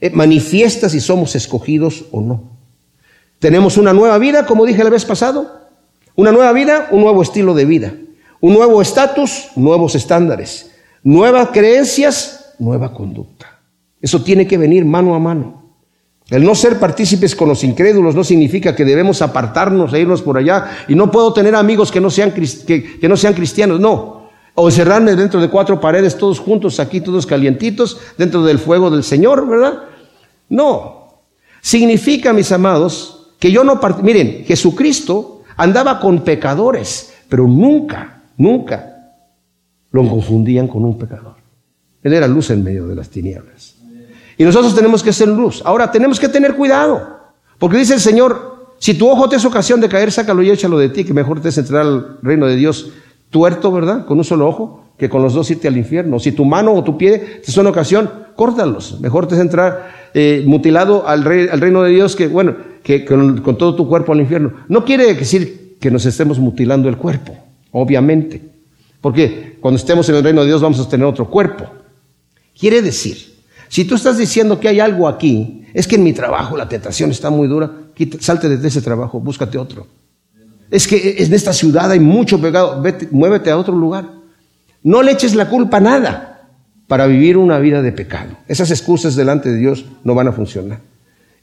Eh, 0.01 0.11
manifiesta 0.11 0.89
si 0.89 1.01
somos 1.01 1.35
escogidos 1.35 2.05
o 2.13 2.21
no. 2.21 2.45
Tenemos 3.41 3.77
una 3.77 3.93
nueva 3.93 4.19
vida, 4.19 4.47
como 4.47 4.67
dije 4.67 4.85
la 4.85 4.91
vez 4.91 5.05
pasado, 5.05 5.69
una 6.15 6.31
nueva 6.31 6.53
vida, 6.53 6.87
un 6.93 7.01
nuevo 7.01 7.21
estilo 7.21 7.53
de 7.55 7.65
vida, 7.65 7.93
un 8.41 8.55
nuevo 8.55 8.81
estatus, 8.81 9.49
nuevos 9.57 9.97
estándares, 9.97 10.71
nuevas 11.03 11.49
creencias, 11.49 12.55
nueva 12.61 12.95
conducta. 12.95 13.59
Eso 14.01 14.23
tiene 14.23 14.47
que 14.47 14.59
venir 14.59 14.85
mano 14.85 15.17
a 15.17 15.19
mano. 15.19 15.58
El 16.31 16.45
no 16.45 16.55
ser 16.55 16.79
partícipes 16.79 17.35
con 17.35 17.49
los 17.49 17.65
incrédulos 17.65 18.15
no 18.15 18.23
significa 18.23 18.77
que 18.77 18.85
debemos 18.85 19.23
apartarnos 19.23 19.95
e 19.95 20.01
irnos 20.01 20.21
por 20.21 20.37
allá 20.37 20.85
y 20.87 20.95
no 20.95 21.11
puedo 21.11 21.33
tener 21.33 21.55
amigos 21.55 21.91
que 21.91 22.03
no 22.03 22.11
sean, 22.11 22.33
que, 22.33 22.99
no 23.09 23.17
sean 23.17 23.33
cristianos. 23.33 23.81
No, 23.81 24.29
o 24.55 24.69
encerrarme 24.69 25.17
dentro 25.17 25.41
de 25.41 25.49
cuatro 25.49 25.81
paredes 25.81 26.19
todos 26.19 26.39
juntos, 26.39 26.81
aquí 26.81 27.01
todos 27.01 27.25
calientitos, 27.25 27.99
dentro 28.19 28.43
del 28.43 28.59
fuego 28.59 28.91
del 28.91 29.05
Señor, 29.05 29.49
¿verdad? 29.49 29.85
No. 30.51 31.23
Significa, 31.63 32.35
mis 32.35 32.53
amados, 32.53 33.31
que 33.39 33.51
yo 33.51 33.65
no... 33.65 33.81
Miren, 34.03 34.45
Jesucristo 34.45 35.45
andaba 35.57 35.99
con 35.99 36.25
pecadores, 36.25 37.15
pero 37.29 37.49
nunca, 37.49 38.25
nunca 38.37 39.15
lo 39.91 40.07
confundían 40.07 40.69
con 40.69 40.85
un 40.85 40.99
pecador. 40.99 41.37
Él 42.03 42.13
era 42.13 42.29
luz 42.29 42.51
en 42.51 42.63
medio 42.63 42.87
de 42.87 42.95
las 42.95 43.09
tinieblas. 43.09 43.78
Y 44.39 44.45
nosotros 44.45 44.75
tenemos 44.75 45.03
que 45.03 45.13
ser 45.13 45.29
luz. 45.29 45.61
Ahora, 45.65 45.91
tenemos 45.91 46.19
que 46.19 46.29
tener 46.29 46.55
cuidado, 46.55 47.19
porque 47.59 47.77
dice 47.77 47.95
el 47.95 48.01
Señor, 48.01 48.59
si 48.79 48.95
tu 48.95 49.09
ojo 49.09 49.29
te 49.29 49.37
es 49.37 49.45
ocasión 49.45 49.81
de 49.81 49.89
caer, 49.89 50.13
sácalo 50.13 50.43
y 50.43 50.51
échalo 50.51 50.79
de 50.79 50.89
ti, 50.89 51.05
que 51.05 51.13
mejor 51.13 51.41
te 51.41 51.49
es 51.49 51.59
entrar 51.59 51.83
al 51.83 52.19
reino 52.23 52.47
de 52.47 52.55
Dios 52.55 52.93
tuerto, 53.31 53.73
¿verdad? 53.73 54.07
Con 54.07 54.19
un 54.19 54.25
solo 54.25 54.49
ojo, 54.49 54.85
que 54.97 55.09
con 55.09 55.23
los 55.23 55.35
dos 55.35 55.51
irte 55.51 55.69
al 55.69 55.77
infierno. 55.77 56.19
Si 56.21 56.33
tu 56.33 56.45
mano 56.45 56.73
o 56.73 56.85
tu 56.85 56.97
pie 56.97 57.41
te 57.45 57.51
son 57.51 57.67
ocasión, 57.67 58.11
córtalos. 58.37 59.01
Mejor 59.01 59.27
te 59.27 59.35
es 59.35 59.41
entrar 59.41 60.11
eh, 60.15 60.45
mutilado 60.47 61.07
al, 61.07 61.21
al, 61.51 61.61
reino 61.61 61.83
de 61.83 61.91
Dios 61.91 62.17
que, 62.17 62.29
bueno, 62.29 62.57
que 62.83 63.05
con 63.05 63.59
todo 63.59 63.75
tu 63.75 63.89
cuerpo 63.89 64.13
al 64.13 64.21
infierno. 64.21 64.53
No 64.69 64.85
quiere 64.85 65.13
decir 65.15 65.77
que 65.81 65.91
nos 65.91 66.07
estemos 66.07 66.39
mutilando 66.39 66.89
el 66.89 66.97
cuerpo, 66.97 67.37
obviamente. 67.73 68.43
Porque 69.01 69.57
cuando 69.61 69.79
estemos 69.79 70.09
en 70.09 70.17
el 70.17 70.25
reino 70.25 70.41
de 70.43 70.49
Dios 70.49 70.63
vamos 70.63 70.81
a 70.81 70.89
tener 70.89 71.07
otro 71.07 71.29
cuerpo. 71.29 71.67
Quiere 72.59 72.83
decir, 72.83 73.38
si 73.69 73.85
tú 73.85 73.95
estás 73.95 74.17
diciendo 74.17 74.59
que 74.59 74.69
hay 74.69 74.81
algo 74.81 75.07
aquí, 75.07 75.65
es 75.75 75.87
que 75.87 75.97
en 75.97 76.03
mi 76.03 76.13
trabajo 76.13 76.57
la 76.57 76.69
tentación 76.69 77.11
está 77.11 77.31
muy 77.31 77.47
dura, 77.47 77.71
salte 78.21 78.49
de 78.49 78.69
ese 78.69 78.81
trabajo, 78.81 79.21
búscate 79.21 79.59
otro. 79.59 79.87
Es 80.71 80.87
que 80.87 81.17
en 81.19 81.33
esta 81.33 81.53
ciudad 81.53 81.91
hay 81.91 82.01
mucho 82.01 82.41
pecado. 82.41 82.83
muévete 83.11 83.51
a 83.51 83.57
otro 83.57 83.75
lugar. 83.75 84.07
No 84.83 85.03
le 85.03 85.13
eches 85.13 85.35
la 85.35 85.49
culpa 85.49 85.79
a 85.79 85.81
nada 85.81 86.49
para 86.87 87.07
vivir 87.07 87.37
una 87.37 87.59
vida 87.59 87.83
de 87.83 87.93
pecado. 87.93 88.31
Esas 88.47 88.71
excusas 88.71 89.17
delante 89.17 89.51
de 89.51 89.57
Dios 89.57 89.85
no 90.05 90.15
van 90.15 90.29
a 90.29 90.33
funcionar. 90.33 90.81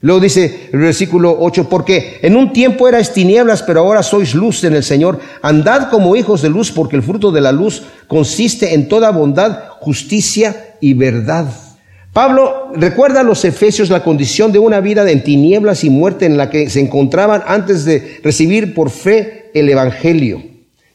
Luego 0.01 0.19
dice 0.19 0.69
el 0.71 0.79
versículo 0.79 1.35
8, 1.39 1.67
porque 1.69 2.19
en 2.21 2.35
un 2.35 2.53
tiempo 2.53 2.88
erais 2.88 3.13
tinieblas, 3.13 3.63
pero 3.63 3.79
ahora 3.79 4.03
sois 4.03 4.35
luz 4.35 4.63
en 4.63 4.75
el 4.75 4.83
Señor. 4.83 5.19
Andad 5.41 5.89
como 5.89 6.15
hijos 6.15 6.41
de 6.41 6.49
luz, 6.49 6.71
porque 6.71 6.95
el 6.95 7.03
fruto 7.03 7.31
de 7.31 7.41
la 7.41 7.51
luz 7.51 7.83
consiste 8.07 8.75
en 8.75 8.88
toda 8.88 9.11
bondad, 9.11 9.69
justicia 9.79 10.75
y 10.79 10.93
verdad 10.93 11.47
Pablo 12.15 12.71
recuerda 12.73 13.19
a 13.19 13.23
los 13.23 13.43
efesios 13.43 13.89
la 13.89 14.01
condición 14.01 14.54
de 14.54 14.60
una 14.60 14.80
vida 14.80 15.04
de 15.04 15.17
tinieblas 15.17 15.84
y 15.84 15.89
muerte 15.89 16.25
en 16.25 16.38
la 16.38 16.49
que 16.49 16.69
se 16.69 16.80
encontraban 16.80 17.43
antes 17.45 17.84
de 17.84 18.21
recibir 18.23 18.73
por 18.73 18.89
fe 18.89 19.51
el 19.54 19.67
Evangelio. 19.67 20.41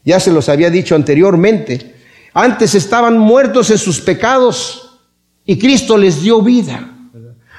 Ya 0.03 0.19
se 0.19 0.33
los 0.33 0.49
había 0.49 0.71
dicho 0.71 0.95
anteriormente. 0.95 1.95
Antes 2.33 2.75
estaban 2.75 3.19
muertos 3.19 3.71
en 3.71 3.77
sus 3.77 4.01
pecados 4.01 4.99
y 5.45 5.59
Cristo 5.59 5.99
les 5.99 6.23
dio 6.23 6.41
vida. 6.41 6.91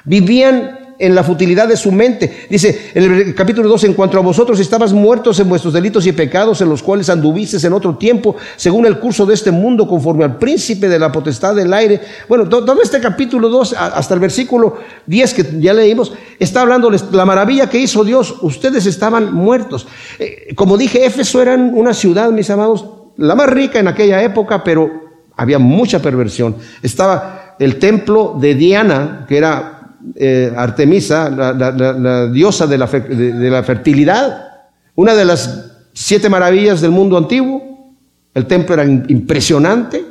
Vivían 0.05 0.79
en 1.01 1.15
la 1.15 1.23
futilidad 1.23 1.67
de 1.67 1.75
su 1.75 1.91
mente. 1.91 2.45
Dice 2.47 2.91
en 2.93 3.11
el 3.11 3.35
capítulo 3.35 3.67
2, 3.67 3.85
en 3.85 3.93
cuanto 3.95 4.19
a 4.19 4.21
vosotros 4.21 4.59
estabas 4.59 4.93
muertos 4.93 5.39
en 5.39 5.49
vuestros 5.49 5.73
delitos 5.73 6.05
y 6.05 6.11
pecados 6.11 6.61
en 6.61 6.69
los 6.69 6.83
cuales 6.83 7.09
anduvisteis 7.09 7.63
en 7.63 7.73
otro 7.73 7.97
tiempo, 7.97 8.35
según 8.55 8.85
el 8.85 8.99
curso 8.99 9.25
de 9.25 9.33
este 9.33 9.49
mundo, 9.49 9.87
conforme 9.87 10.23
al 10.23 10.37
príncipe 10.37 10.87
de 10.87 10.99
la 10.99 11.11
potestad 11.11 11.55
del 11.55 11.73
aire. 11.73 11.99
Bueno, 12.29 12.47
todo 12.47 12.81
este 12.83 12.99
capítulo 12.99 13.49
2, 13.49 13.73
hasta 13.73 14.13
el 14.13 14.19
versículo 14.19 14.77
10 15.07 15.33
que 15.33 15.45
ya 15.59 15.73
leímos, 15.73 16.13
está 16.37 16.61
hablando 16.61 16.91
de 16.91 16.99
la 17.11 17.25
maravilla 17.25 17.67
que 17.67 17.79
hizo 17.79 18.03
Dios. 18.03 18.35
Ustedes 18.41 18.85
estaban 18.85 19.33
muertos. 19.33 19.87
Eh, 20.19 20.53
como 20.53 20.77
dije, 20.77 21.03
Éfeso 21.03 21.41
era 21.41 21.55
una 21.55 21.95
ciudad, 21.95 22.29
mis 22.29 22.49
amados, 22.51 22.85
la 23.17 23.33
más 23.33 23.49
rica 23.49 23.79
en 23.79 23.87
aquella 23.87 24.21
época, 24.21 24.63
pero 24.63 24.91
había 25.35 25.57
mucha 25.57 25.99
perversión. 25.99 26.57
Estaba 26.83 27.55
el 27.57 27.79
templo 27.79 28.37
de 28.39 28.53
Diana, 28.53 29.25
que 29.27 29.37
era 29.37 29.70
eh, 30.15 30.51
Artemisa, 30.55 31.29
la, 31.29 32.27
diosa 32.27 32.67
de 32.67 32.77
la, 32.77 32.87
de 32.87 33.49
la 33.49 33.63
fertilidad, 33.63 34.49
una 34.95 35.13
de 35.13 35.25
las 35.25 35.71
siete 35.93 36.29
maravillas 36.29 36.81
del 36.81 36.91
mundo 36.91 37.17
antiguo. 37.17 37.95
El 38.33 38.45
templo 38.45 38.73
era 38.75 38.85
impresionante 38.85 40.03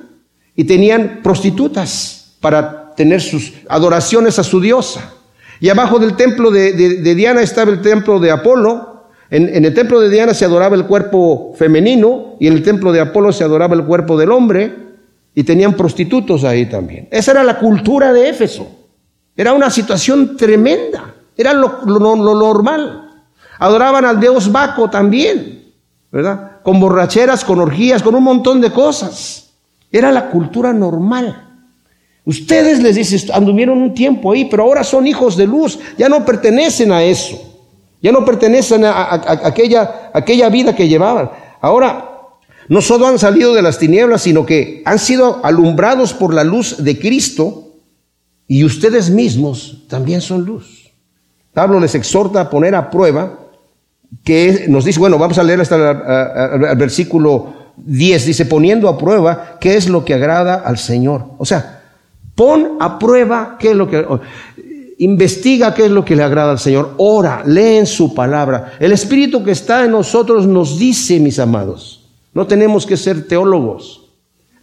y 0.55 0.64
tenían 0.64 1.20
prostitutas 1.22 2.37
para 2.40 2.94
tener 2.94 3.20
sus 3.20 3.53
adoraciones 3.68 4.38
a 4.38 4.44
su 4.44 4.61
diosa. 4.61 5.14
Y 5.61 5.68
abajo 5.68 5.98
del 5.98 6.16
templo 6.16 6.50
de, 6.50 6.72
Diana 7.14 7.42
estaba 7.42 7.70
el 7.70 7.81
templo 7.81 8.18
de 8.18 8.31
Apolo. 8.31 9.07
En, 9.31 9.55
en, 9.55 9.64
el 9.64 9.74
templo 9.74 10.00
de 10.00 10.11
Diana 10.11 10.35
se 10.35 10.44
adoraba 10.44 10.74
el 10.76 10.87
cuerpo 10.87 11.55
femenino 11.57 12.37
y 12.40 12.46
en 12.46 12.55
el 12.55 12.62
templo 12.62 12.92
de 12.92 13.00
Apolo 13.00 13.33
se 13.33 13.44
adoraba 13.44 13.74
el 13.74 13.85
cuerpo 13.85 14.18
del 14.18 14.33
hombre 14.33 14.74
y 15.35 15.44
tenían 15.44 15.74
prostitutos 15.74 16.44
ahí 16.44 16.66
también. 16.66 17.09
Esa 17.11 17.33
era 17.33 17.44
la 17.44 17.59
cultura 17.59 18.12
de 18.12 18.29
Éfeso. 18.29 18.80
Era 19.37 19.53
una 19.53 19.71
situación 19.71 20.37
tremenda, 20.37 21.14
era 21.37 21.55
lo, 21.55 21.85
normal. 21.87 23.25
Adoraban 23.59 24.05
al 24.05 24.21
dios 24.21 24.51
Baco 24.51 24.90
también, 24.90 25.73
¿verdad? 26.11 26.63
Con 26.63 26.81
borracheras, 26.81 27.44
con 27.44 27.61
orgías, 27.61 28.02
con 28.02 28.15
un 28.15 28.25
montón 28.25 28.61
de 28.61 28.71
cosas. 28.71 29.50
Era 29.90 30.13
la 30.13 30.31
cultura 30.31 30.73
normal. 30.73 31.48
Ustedes 32.25 32.83
les 32.83 32.96
dicen, 32.96 33.33
anduvieron 33.33 33.81
un 33.81 33.94
tiempo 33.94 34.33
ahí, 34.33 34.44
pero 34.44 34.65
ahora 34.65 34.85
son 34.85 35.07
hijos 35.07 35.37
de 35.37 35.46
luz, 35.46 35.79
ya 35.96 36.09
no 36.09 36.25
pertenecen 36.25 36.92
a 36.92 37.02
eso, 37.02 37.40
ya 38.02 38.13
no 38.13 38.25
pertenecen 38.25 38.85
a, 38.85 39.15
aquella, 39.44 40.11
aquella 40.13 40.48
vida 40.48 40.77
que 40.77 40.87
llevaban. 40.87 41.31
Ahora, 41.61 42.11
no 42.69 42.81
solo 42.81 43.07
han 43.07 43.19
salido 43.19 43.54
de 43.54 43.63
las 43.63 43.79
tinieblas, 43.79 44.23
sino 44.23 44.46
que 44.46 44.83
han 44.85 44.98
sido 44.98 45.40
alumbrados 45.42 46.13
por 46.13 46.33
la 46.35 46.44
luz 46.44 46.85
de 46.85 46.98
Cristo 46.98 47.69
y 48.51 48.65
ustedes 48.65 49.11
mismos 49.11 49.85
también 49.87 50.21
son 50.21 50.44
luz. 50.44 50.90
Pablo 51.55 51.79
les 51.79 51.94
exhorta 51.94 52.40
a 52.40 52.51
poner 52.51 52.75
a 52.75 52.90
prueba 52.90 53.38
que 54.25 54.65
nos 54.67 54.85
dice, 54.85 54.98
bueno, 54.98 55.19
vamos 55.19 55.38
a 55.38 55.44
leer 55.44 55.61
hasta 55.61 56.57
el, 56.57 56.77
versículo 56.77 57.53
10, 57.77 58.27
dice, 58.27 58.46
poniendo 58.46 58.88
a 58.88 58.98
prueba 58.98 59.57
qué 59.61 59.77
es 59.77 59.88
lo 59.88 60.05
que 60.05 60.15
agrada 60.15 60.57
al 60.57 60.79
Señor. 60.79 61.27
O 61.38 61.44
sea, 61.44 61.85
pon 62.35 62.79
a 62.81 62.98
prueba 62.98 63.57
qué 63.57 63.71
es 63.71 63.77
lo 63.77 63.88
que... 63.88 64.05
investiga 64.98 65.73
qué 65.73 65.85
es 65.85 65.92
lo 65.92 66.05
que 66.05 66.17
le 66.17 66.25
agrada 66.25 66.51
al 66.51 66.59
Señor, 66.59 66.94
ora, 66.96 67.44
lee 67.46 67.77
en 67.77 67.87
su 67.87 68.15
palabra. 68.15 68.73
El 68.81 68.90
Espíritu 68.90 69.44
que 69.44 69.53
está 69.53 69.85
en 69.85 69.92
nosotros 69.92 70.48
nos 70.48 70.77
dice, 70.77 71.21
mis 71.21 71.38
amados, 71.38 72.11
no 72.35 72.48
tenemos 72.48 72.85
que 72.85 72.96
ser 72.96 73.29
teólogos. 73.29 74.11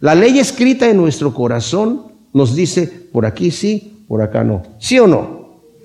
La 0.00 0.14
ley 0.14 0.38
escrita 0.38 0.90
en 0.90 0.98
nuestro 0.98 1.32
corazón 1.32 2.17
nos 2.32 2.54
dice, 2.54 2.86
por 3.12 3.26
aquí 3.26 3.50
sí, 3.50 4.04
por 4.08 4.22
acá 4.22 4.44
no. 4.44 4.62
¿Sí 4.78 4.98
o 4.98 5.06
no? 5.06 5.38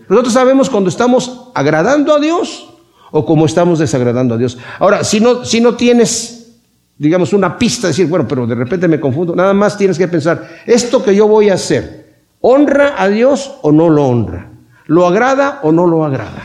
Nosotros 0.09 0.33
sabemos 0.33 0.69
cuando 0.69 0.89
estamos 0.89 1.49
agradando 1.53 2.13
a 2.13 2.19
Dios 2.19 2.69
o 3.11 3.25
como 3.25 3.45
estamos 3.45 3.79
desagradando 3.79 4.35
a 4.35 4.37
Dios. 4.37 4.57
Ahora, 4.79 5.03
si 5.03 5.19
no, 5.19 5.45
si 5.45 5.61
no 5.61 5.75
tienes, 5.75 6.57
digamos, 6.97 7.33
una 7.33 7.57
pista, 7.57 7.87
decir, 7.87 8.07
bueno, 8.07 8.27
pero 8.27 8.47
de 8.47 8.55
repente 8.55 8.87
me 8.87 8.99
confundo, 8.99 9.35
nada 9.35 9.53
más 9.53 9.77
tienes 9.77 9.97
que 9.97 10.07
pensar, 10.07 10.49
esto 10.65 11.03
que 11.03 11.15
yo 11.15 11.27
voy 11.27 11.49
a 11.49 11.53
hacer, 11.53 12.15
¿honra 12.41 12.95
a 12.97 13.07
Dios 13.09 13.55
o 13.61 13.71
no 13.71 13.89
lo 13.89 14.07
honra? 14.07 14.49
¿Lo 14.87 15.07
agrada 15.07 15.59
o 15.63 15.71
no 15.71 15.87
lo 15.87 16.03
agrada? 16.03 16.43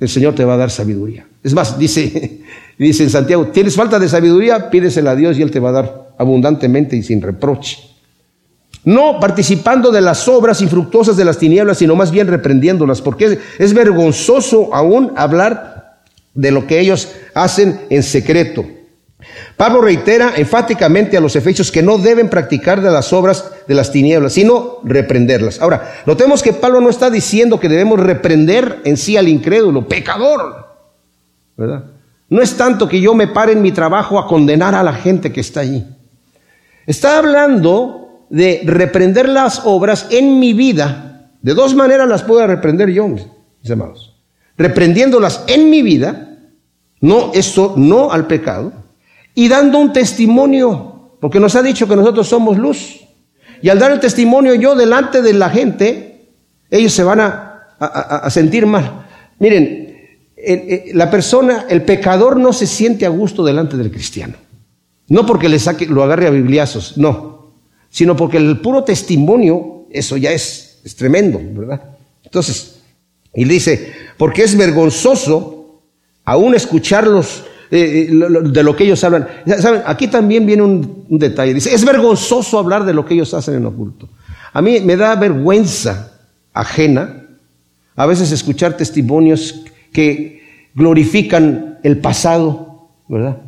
El 0.00 0.08
Señor 0.08 0.34
te 0.34 0.44
va 0.44 0.54
a 0.54 0.58
dar 0.58 0.70
sabiduría. 0.70 1.26
Es 1.42 1.54
más, 1.54 1.78
dice, 1.78 2.42
dice 2.78 3.02
en 3.02 3.10
Santiago, 3.10 3.48
tienes 3.48 3.74
falta 3.74 3.98
de 3.98 4.08
sabiduría, 4.08 4.70
pídesela 4.70 5.12
a 5.12 5.16
Dios 5.16 5.38
y 5.38 5.42
Él 5.42 5.50
te 5.50 5.60
va 5.60 5.70
a 5.70 5.72
dar 5.72 6.14
abundantemente 6.18 6.96
y 6.96 7.02
sin 7.02 7.20
reproche. 7.20 7.87
No 8.84 9.20
participando 9.20 9.90
de 9.90 10.00
las 10.00 10.28
obras 10.28 10.62
infructuosas 10.62 11.16
de 11.16 11.24
las 11.24 11.38
tinieblas, 11.38 11.78
sino 11.78 11.96
más 11.96 12.10
bien 12.10 12.26
reprendiéndolas, 12.26 13.02
porque 13.02 13.38
es, 13.58 13.74
vergonzoso 13.74 14.74
aún 14.74 15.12
hablar 15.16 15.98
de 16.34 16.50
lo 16.50 16.66
que 16.66 16.80
ellos 16.80 17.08
hacen 17.34 17.80
en 17.90 18.02
secreto. 18.02 18.64
Pablo 19.56 19.80
reitera 19.80 20.34
enfáticamente 20.36 21.16
a 21.16 21.20
los 21.20 21.34
efesios 21.34 21.72
que 21.72 21.82
no 21.82 21.98
deben 21.98 22.30
practicar 22.30 22.80
de 22.80 22.90
las 22.90 23.12
obras 23.12 23.50
de 23.66 23.74
las 23.74 23.90
tinieblas, 23.90 24.32
sino 24.32 24.78
reprenderlas. 24.84 25.60
Ahora, 25.60 26.02
notemos 26.06 26.42
que 26.42 26.52
Pablo 26.52 26.80
no 26.80 26.88
está 26.88 27.10
diciendo 27.10 27.58
que 27.58 27.68
debemos 27.68 27.98
reprender 27.98 28.80
en 28.84 28.96
sí 28.96 29.16
al 29.16 29.28
incrédulo, 29.28 29.88
pecador, 29.88 30.68
¿verdad? 31.56 31.84
No 32.30 32.42
es 32.42 32.56
tanto 32.56 32.88
que 32.88 33.00
yo 33.00 33.14
me 33.14 33.26
pare 33.26 33.52
en 33.52 33.62
mi 33.62 33.72
trabajo 33.72 34.18
a 34.18 34.26
condenar 34.26 34.74
a 34.74 34.82
la 34.82 34.92
gente 34.92 35.32
que 35.32 35.40
está 35.40 35.60
allí. 35.60 35.84
Está 36.86 37.18
hablando 37.18 38.07
de 38.30 38.62
reprender 38.64 39.28
las 39.28 39.62
obras 39.64 40.06
en 40.10 40.38
mi 40.38 40.52
vida, 40.52 41.32
de 41.40 41.54
dos 41.54 41.74
maneras 41.74 42.08
las 42.08 42.22
puedo 42.22 42.46
reprender 42.46 42.90
yo, 42.90 43.08
mis, 43.08 43.26
amados. 43.70 44.16
Reprendiéndolas 44.56 45.44
en 45.46 45.70
mi 45.70 45.82
vida, 45.82 46.36
no 47.00 47.32
esto, 47.32 47.74
no 47.76 48.10
al 48.10 48.26
pecado, 48.26 48.72
y 49.34 49.48
dando 49.48 49.78
un 49.78 49.92
testimonio, 49.92 51.16
porque 51.20 51.40
nos 51.40 51.54
ha 51.54 51.62
dicho 51.62 51.88
que 51.88 51.96
nosotros 51.96 52.28
somos 52.28 52.58
luz. 52.58 53.00
Y 53.62 53.68
al 53.68 53.78
dar 53.78 53.92
el 53.92 54.00
testimonio 54.00 54.54
yo 54.54 54.74
delante 54.74 55.22
de 55.22 55.32
la 55.32 55.50
gente, 55.50 56.32
ellos 56.70 56.92
se 56.92 57.04
van 57.04 57.20
a, 57.20 57.44
sentir 58.30 58.66
mal. 58.66 59.06
Miren, 59.38 59.96
la 60.94 61.10
persona, 61.10 61.66
el 61.68 61.82
pecador 61.82 62.36
no 62.38 62.52
se 62.52 62.66
siente 62.66 63.06
a 63.06 63.10
gusto 63.10 63.44
delante 63.44 63.76
del 63.76 63.92
cristiano. 63.92 64.34
No 65.08 65.24
porque 65.24 65.48
le 65.48 65.58
saque, 65.58 65.86
lo 65.86 66.02
agarre 66.02 66.26
a 66.26 66.30
bibliazos, 66.30 66.98
no 66.98 67.37
sino 67.90 68.16
porque 68.16 68.36
el 68.36 68.60
puro 68.60 68.84
testimonio, 68.84 69.86
eso 69.90 70.16
ya 70.16 70.32
es, 70.32 70.80
es 70.84 70.96
tremendo, 70.96 71.40
¿verdad? 71.42 71.82
Entonces, 72.24 72.80
y 73.34 73.44
dice, 73.44 73.92
porque 74.16 74.42
es 74.42 74.56
vergonzoso 74.56 75.82
aún 76.24 76.54
escucharlos 76.54 77.44
eh, 77.70 78.08
eh, 78.10 78.48
de 78.50 78.62
lo 78.62 78.74
que 78.76 78.84
ellos 78.84 79.02
hablan. 79.04 79.28
¿Saben? 79.60 79.82
Aquí 79.86 80.08
también 80.08 80.46
viene 80.46 80.62
un, 80.62 81.04
un, 81.08 81.18
detalle. 81.18 81.54
Dice, 81.54 81.74
es 81.74 81.84
vergonzoso 81.84 82.58
hablar 82.58 82.84
de 82.84 82.94
lo 82.94 83.04
que 83.04 83.14
ellos 83.14 83.32
hacen 83.34 83.54
en 83.54 83.66
oculto. 83.66 84.08
A 84.52 84.62
mí 84.62 84.80
me 84.80 84.96
da 84.96 85.14
vergüenza 85.16 86.12
ajena 86.52 87.26
a 87.94 88.06
veces 88.06 88.32
escuchar 88.32 88.76
testimonios 88.76 89.62
que 89.92 90.42
glorifican 90.74 91.78
el 91.82 91.98
pasado, 91.98 92.88
¿verdad? 93.08 93.38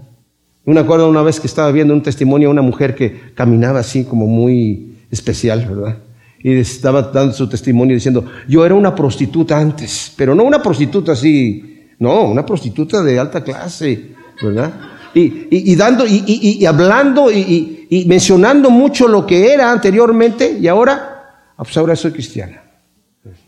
Me 0.75 0.81
acuerdo 0.81 1.09
una 1.09 1.23
vez 1.23 1.41
que 1.41 1.49
estaba 1.49 1.73
viendo 1.73 1.93
un 1.93 2.03
testimonio 2.03 2.49
de 2.49 2.53
una 2.53 2.63
mujer 2.63 2.95
que 2.95 3.33
caminaba 3.35 3.81
así 3.81 4.05
como 4.05 4.27
muy 4.27 4.99
especial, 5.11 5.67
¿verdad? 5.69 5.99
Y 6.43 6.59
estaba 6.59 7.03
dando 7.03 7.35
su 7.35 7.49
testimonio 7.49 7.95
diciendo, 7.95 8.25
yo 8.49 8.65
era 8.65 8.75
una 8.75 8.95
prostituta 8.95 9.59
antes, 9.59 10.13
pero 10.17 10.35
no 10.35 10.45
una 10.45 10.63
prostituta 10.63 11.13
así, 11.13 11.89
no, 11.99 12.23
una 12.23 12.47
prostituta 12.47 13.03
de 13.03 13.19
alta 13.19 13.43
clase, 13.43 14.13
¿verdad? 14.41 14.73
Y, 15.13 15.75
dando, 15.75 16.05
y, 16.07 16.65
hablando 16.65 17.33
y, 17.33 18.05
mencionando 18.07 18.71
mucho 18.71 19.09
lo 19.09 19.27
que 19.27 19.53
era 19.53 19.73
anteriormente 19.73 20.57
y 20.61 20.69
ahora, 20.69 21.33
ah, 21.57 21.65
pues 21.65 21.77
ahora 21.77 21.97
soy 21.97 22.13
cristiana. 22.13 22.63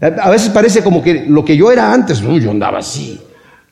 A 0.00 0.30
veces 0.30 0.50
parece 0.50 0.82
como 0.82 1.02
que 1.02 1.24
lo 1.28 1.44
que 1.44 1.56
yo 1.56 1.70
era 1.70 1.94
antes, 1.94 2.20
uy, 2.20 2.40
yo 2.40 2.50
andaba 2.50 2.80
así, 2.80 3.18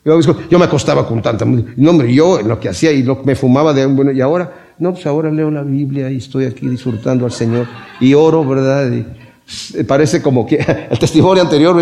yo, 0.03 0.57
me 0.57 0.65
acostaba 0.65 1.07
con 1.07 1.21
tanta 1.21 1.45
No, 1.45 1.89
hombre, 1.91 2.13
yo 2.13 2.41
lo 2.41 2.59
que 2.59 2.69
hacía 2.69 2.91
y 2.91 3.03
lo 3.03 3.21
me 3.23 3.35
fumaba 3.35 3.71
de 3.73 3.85
bueno, 3.85 4.11
y 4.11 4.19
ahora, 4.19 4.73
no, 4.79 4.93
pues 4.93 5.05
ahora 5.05 5.29
leo 5.29 5.51
la 5.51 5.61
Biblia 5.61 6.09
y 6.09 6.17
estoy 6.17 6.45
aquí 6.45 6.67
disfrutando 6.67 7.25
al 7.25 7.31
Señor 7.31 7.67
y 7.99 8.15
oro, 8.15 8.43
¿verdad? 8.43 8.91
Y 8.91 9.05
pues, 9.45 9.85
parece 9.85 10.21
como 10.21 10.45
que 10.45 10.55
el 10.89 10.97
testimonio 10.97 11.43
anterior, 11.43 11.75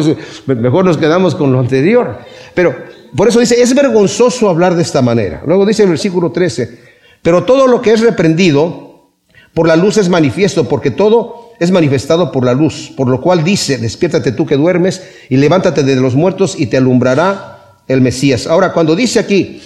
mejor 0.47 0.83
nos 0.83 0.97
quedamos 0.97 1.33
con 1.33 1.53
lo 1.53 1.59
anterior. 1.59 2.17
Pero 2.53 2.75
por 3.15 3.29
eso 3.29 3.39
dice, 3.39 3.61
es 3.61 3.73
vergonzoso 3.73 4.49
hablar 4.49 4.75
de 4.75 4.81
esta 4.81 5.01
manera. 5.01 5.41
Luego 5.45 5.65
dice 5.65 5.83
el 5.83 5.89
versículo 5.89 6.31
13, 6.31 6.77
pero 7.21 7.45
todo 7.45 7.67
lo 7.67 7.81
que 7.81 7.93
es 7.93 8.01
reprendido 8.01 9.11
por 9.53 9.65
la 9.67 9.77
luz 9.77 9.97
es 9.97 10.09
manifiesto, 10.09 10.67
porque 10.67 10.91
todo 10.91 11.51
es 11.59 11.71
manifestado 11.71 12.31
por 12.31 12.45
la 12.45 12.53
luz, 12.53 12.91
por 12.95 13.07
lo 13.07 13.21
cual 13.21 13.43
dice, 13.43 13.77
despiértate 13.77 14.31
tú 14.31 14.45
que 14.45 14.55
duermes 14.55 15.03
y 15.29 15.37
levántate 15.37 15.83
de 15.83 15.95
los 15.95 16.15
muertos 16.15 16.59
y 16.59 16.67
te 16.67 16.77
alumbrará 16.77 17.48
el 17.89 17.99
Mesías. 17.99 18.47
Ahora, 18.47 18.71
cuando 18.71 18.95
dice 18.95 19.19
aquí 19.19 19.61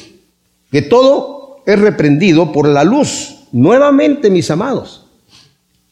que 0.72 0.82
todo 0.82 1.62
es 1.68 1.78
reprendido 1.78 2.52
por 2.52 2.68
la 2.68 2.84
luz, 2.84 3.36
nuevamente, 3.52 4.32
mis 4.32 4.50
amados, 4.50 5.06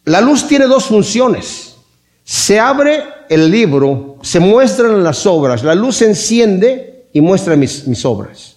la 0.05 0.21
luz 0.21 0.47
tiene 0.47 0.65
dos 0.65 0.85
funciones. 0.85 1.75
Se 2.23 2.59
abre 2.59 3.03
el 3.29 3.51
libro, 3.51 4.17
se 4.23 4.39
muestran 4.39 5.03
las 5.03 5.25
obras, 5.27 5.63
la 5.63 5.75
luz 5.75 6.01
enciende 6.01 7.07
y 7.13 7.21
muestra 7.21 7.55
mis, 7.55 7.87
mis 7.87 8.03
obras. 8.05 8.55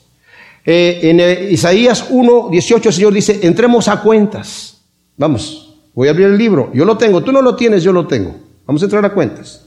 Eh, 0.64 1.00
en 1.02 1.20
eh, 1.20 1.48
Isaías 1.50 2.06
1, 2.08 2.48
18 2.50 2.88
el 2.88 2.94
Señor 2.94 3.12
dice, 3.12 3.40
entremos 3.42 3.88
a 3.88 4.00
cuentas. 4.00 4.78
Vamos, 5.16 5.76
voy 5.94 6.08
a 6.08 6.12
abrir 6.12 6.28
el 6.28 6.38
libro, 6.38 6.70
yo 6.72 6.84
lo 6.84 6.96
tengo, 6.96 7.22
tú 7.22 7.32
no 7.32 7.42
lo 7.42 7.56
tienes, 7.56 7.82
yo 7.82 7.92
lo 7.92 8.06
tengo. 8.06 8.36
Vamos 8.66 8.80
a 8.82 8.86
entrar 8.86 9.04
a 9.04 9.12
cuentas. 9.12 9.66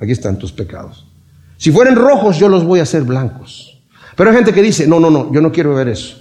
Aquí 0.00 0.12
están 0.12 0.38
tus 0.38 0.52
pecados. 0.52 1.08
Si 1.58 1.72
fueren 1.72 1.96
rojos, 1.96 2.38
yo 2.38 2.48
los 2.48 2.64
voy 2.64 2.80
a 2.80 2.84
hacer 2.84 3.02
blancos. 3.02 3.78
Pero 4.16 4.30
hay 4.30 4.36
gente 4.36 4.54
que 4.54 4.62
dice, 4.62 4.86
no, 4.86 4.98
no, 4.98 5.10
no, 5.10 5.32
yo 5.32 5.40
no 5.40 5.52
quiero 5.52 5.74
ver 5.74 5.88
eso. 5.88 6.16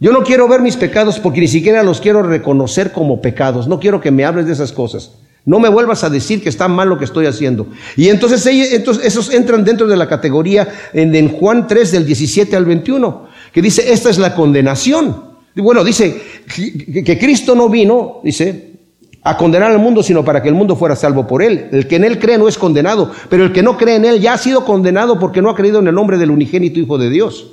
Yo 0.00 0.10
no 0.10 0.24
quiero 0.24 0.48
ver 0.48 0.60
mis 0.60 0.76
pecados 0.76 1.20
porque 1.20 1.40
ni 1.40 1.48
siquiera 1.48 1.82
los 1.82 2.00
quiero 2.00 2.22
reconocer 2.22 2.90
como 2.90 3.20
pecados. 3.20 3.68
No 3.68 3.78
quiero 3.78 4.00
que 4.00 4.10
me 4.10 4.24
hables 4.24 4.46
de 4.46 4.52
esas 4.52 4.72
cosas. 4.72 5.12
No 5.44 5.58
me 5.58 5.68
vuelvas 5.68 6.02
a 6.02 6.10
decir 6.10 6.42
que 6.42 6.48
está 6.48 6.68
mal 6.68 6.88
lo 6.88 6.98
que 6.98 7.04
estoy 7.04 7.26
haciendo. 7.26 7.66
Y 7.96 8.08
entonces, 8.08 8.44
entonces 8.46 9.04
esos 9.04 9.32
entran 9.32 9.64
dentro 9.64 9.86
de 9.86 9.96
la 9.96 10.08
categoría 10.08 10.66
en, 10.94 11.28
Juan 11.28 11.66
3 11.66 11.92
del 11.92 12.06
17 12.06 12.56
al 12.56 12.64
21, 12.64 13.28
que 13.52 13.60
dice, 13.60 13.92
esta 13.92 14.08
es 14.08 14.18
la 14.18 14.34
condenación. 14.34 15.34
Bueno, 15.54 15.84
dice 15.84 16.20
que 17.04 17.18
Cristo 17.18 17.54
no 17.54 17.68
vino, 17.68 18.20
dice, 18.24 18.73
a 19.26 19.38
condenar 19.38 19.72
al 19.72 19.78
mundo, 19.78 20.02
sino 20.02 20.22
para 20.22 20.42
que 20.42 20.50
el 20.50 20.54
mundo 20.54 20.76
fuera 20.76 20.94
salvo 20.94 21.26
por 21.26 21.42
él. 21.42 21.68
El 21.72 21.88
que 21.88 21.96
en 21.96 22.04
él 22.04 22.18
cree 22.18 22.36
no 22.36 22.46
es 22.46 22.58
condenado, 22.58 23.10
pero 23.30 23.44
el 23.44 23.52
que 23.52 23.62
no 23.62 23.78
cree 23.78 23.96
en 23.96 24.04
él 24.04 24.20
ya 24.20 24.34
ha 24.34 24.38
sido 24.38 24.66
condenado 24.66 25.18
porque 25.18 25.40
no 25.40 25.48
ha 25.48 25.56
creído 25.56 25.78
en 25.78 25.88
el 25.88 25.94
nombre 25.94 26.18
del 26.18 26.30
unigénito 26.30 26.78
Hijo 26.78 26.98
de 26.98 27.08
Dios. 27.08 27.46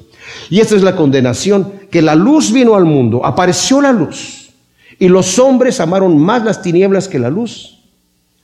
Y 0.49 0.59
esta 0.59 0.76
es 0.76 0.84
la 0.84 0.97
condenación, 0.97 1.72
que 1.89 2.01
la 2.01 2.15
luz 2.15 2.51
vino 2.51 2.76
al 2.76 2.84
mundo, 2.84 3.26
apareció 3.26 3.82
la 3.82 3.93
luz, 3.93 4.51
y 4.99 5.07
los 5.07 5.39
hombres 5.39 5.80
amaron 5.80 6.17
más 6.17 6.43
las 6.43 6.61
tinieblas 6.61 7.07
que 7.07 7.19
la 7.19 7.30
luz, 7.30 7.80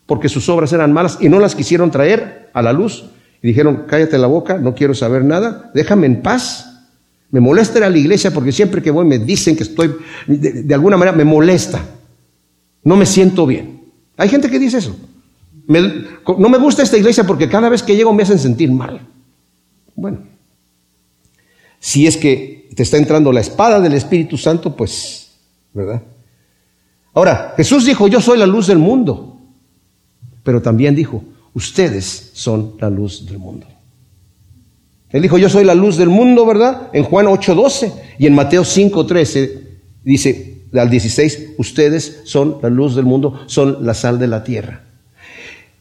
porque 0.05 0.29
sus 0.29 0.47
obras 0.47 0.71
eran 0.71 0.93
malas 0.93 1.17
y 1.19 1.27
no 1.27 1.39
las 1.39 1.53
quisieron 1.53 1.91
traer 1.91 2.49
a 2.53 2.61
la 2.61 2.71
luz. 2.71 3.05
Y 3.43 3.47
dijeron, 3.47 3.83
cállate 3.87 4.17
la 4.17 4.27
boca, 4.27 4.57
no 4.57 4.73
quiero 4.73 4.95
saber 4.95 5.23
nada, 5.23 5.69
déjame 5.73 6.07
en 6.07 6.21
paz. 6.21 6.65
Me 7.29 7.41
molesta 7.41 7.79
ir 7.79 7.83
a 7.83 7.89
la 7.89 7.97
iglesia 7.97 8.31
porque 8.31 8.53
siempre 8.53 8.81
que 8.81 8.89
voy 8.89 9.05
me 9.05 9.19
dicen 9.19 9.55
que 9.57 9.63
estoy, 9.63 9.93
de 10.25 10.73
alguna 10.73 10.95
manera 10.95 11.15
me 11.15 11.25
molesta 11.25 11.81
no 12.83 12.95
me 12.95 13.05
siento 13.05 13.45
bien. 13.45 13.81
Hay 14.17 14.29
gente 14.29 14.49
que 14.49 14.59
dice 14.59 14.77
eso. 14.77 14.95
no 15.67 16.49
me 16.49 16.57
gusta 16.57 16.83
esta 16.83 16.97
iglesia 16.97 17.25
porque 17.25 17.49
cada 17.49 17.69
vez 17.69 17.83
que 17.83 17.95
llego 17.95 18.13
me 18.13 18.23
hacen 18.23 18.39
sentir 18.39 18.71
mal. 18.71 19.01
Bueno, 19.95 20.19
si 21.79 22.07
es 22.07 22.17
que 22.17 22.69
te 22.75 22.83
está 22.83 22.97
entrando 22.97 23.31
la 23.31 23.41
espada 23.41 23.79
del 23.79 23.93
Espíritu 23.93 24.37
Santo, 24.37 24.75
pues, 24.75 25.31
¿verdad? 25.73 26.03
Ahora, 27.13 27.53
Jesús 27.57 27.85
dijo, 27.85 28.07
yo 28.07 28.21
soy 28.21 28.37
la 28.37 28.45
luz 28.45 28.67
del 28.67 28.77
mundo, 28.77 29.39
pero 30.43 30.61
también 30.61 30.95
dijo, 30.95 31.23
ustedes 31.53 32.31
son 32.33 32.75
la 32.79 32.89
luz 32.89 33.25
del 33.25 33.39
mundo. 33.39 33.65
Él 35.09 35.21
dijo, 35.21 35.37
yo 35.37 35.49
soy 35.49 35.63
la 35.63 35.73
luz 35.73 35.97
del 35.97 36.09
mundo, 36.09 36.45
¿verdad? 36.45 36.89
En 36.93 37.03
Juan 37.03 37.25
8:12 37.25 37.93
y 38.19 38.27
en 38.27 38.35
Mateo 38.35 38.63
5:13 38.63 39.61
dice, 40.03 40.56
al 40.79 40.89
16, 40.89 41.55
ustedes 41.57 42.21
son 42.25 42.57
la 42.61 42.69
luz 42.69 42.95
del 42.95 43.05
mundo, 43.05 43.41
son 43.47 43.85
la 43.85 43.93
sal 43.93 44.19
de 44.19 44.27
la 44.27 44.43
tierra. 44.43 44.83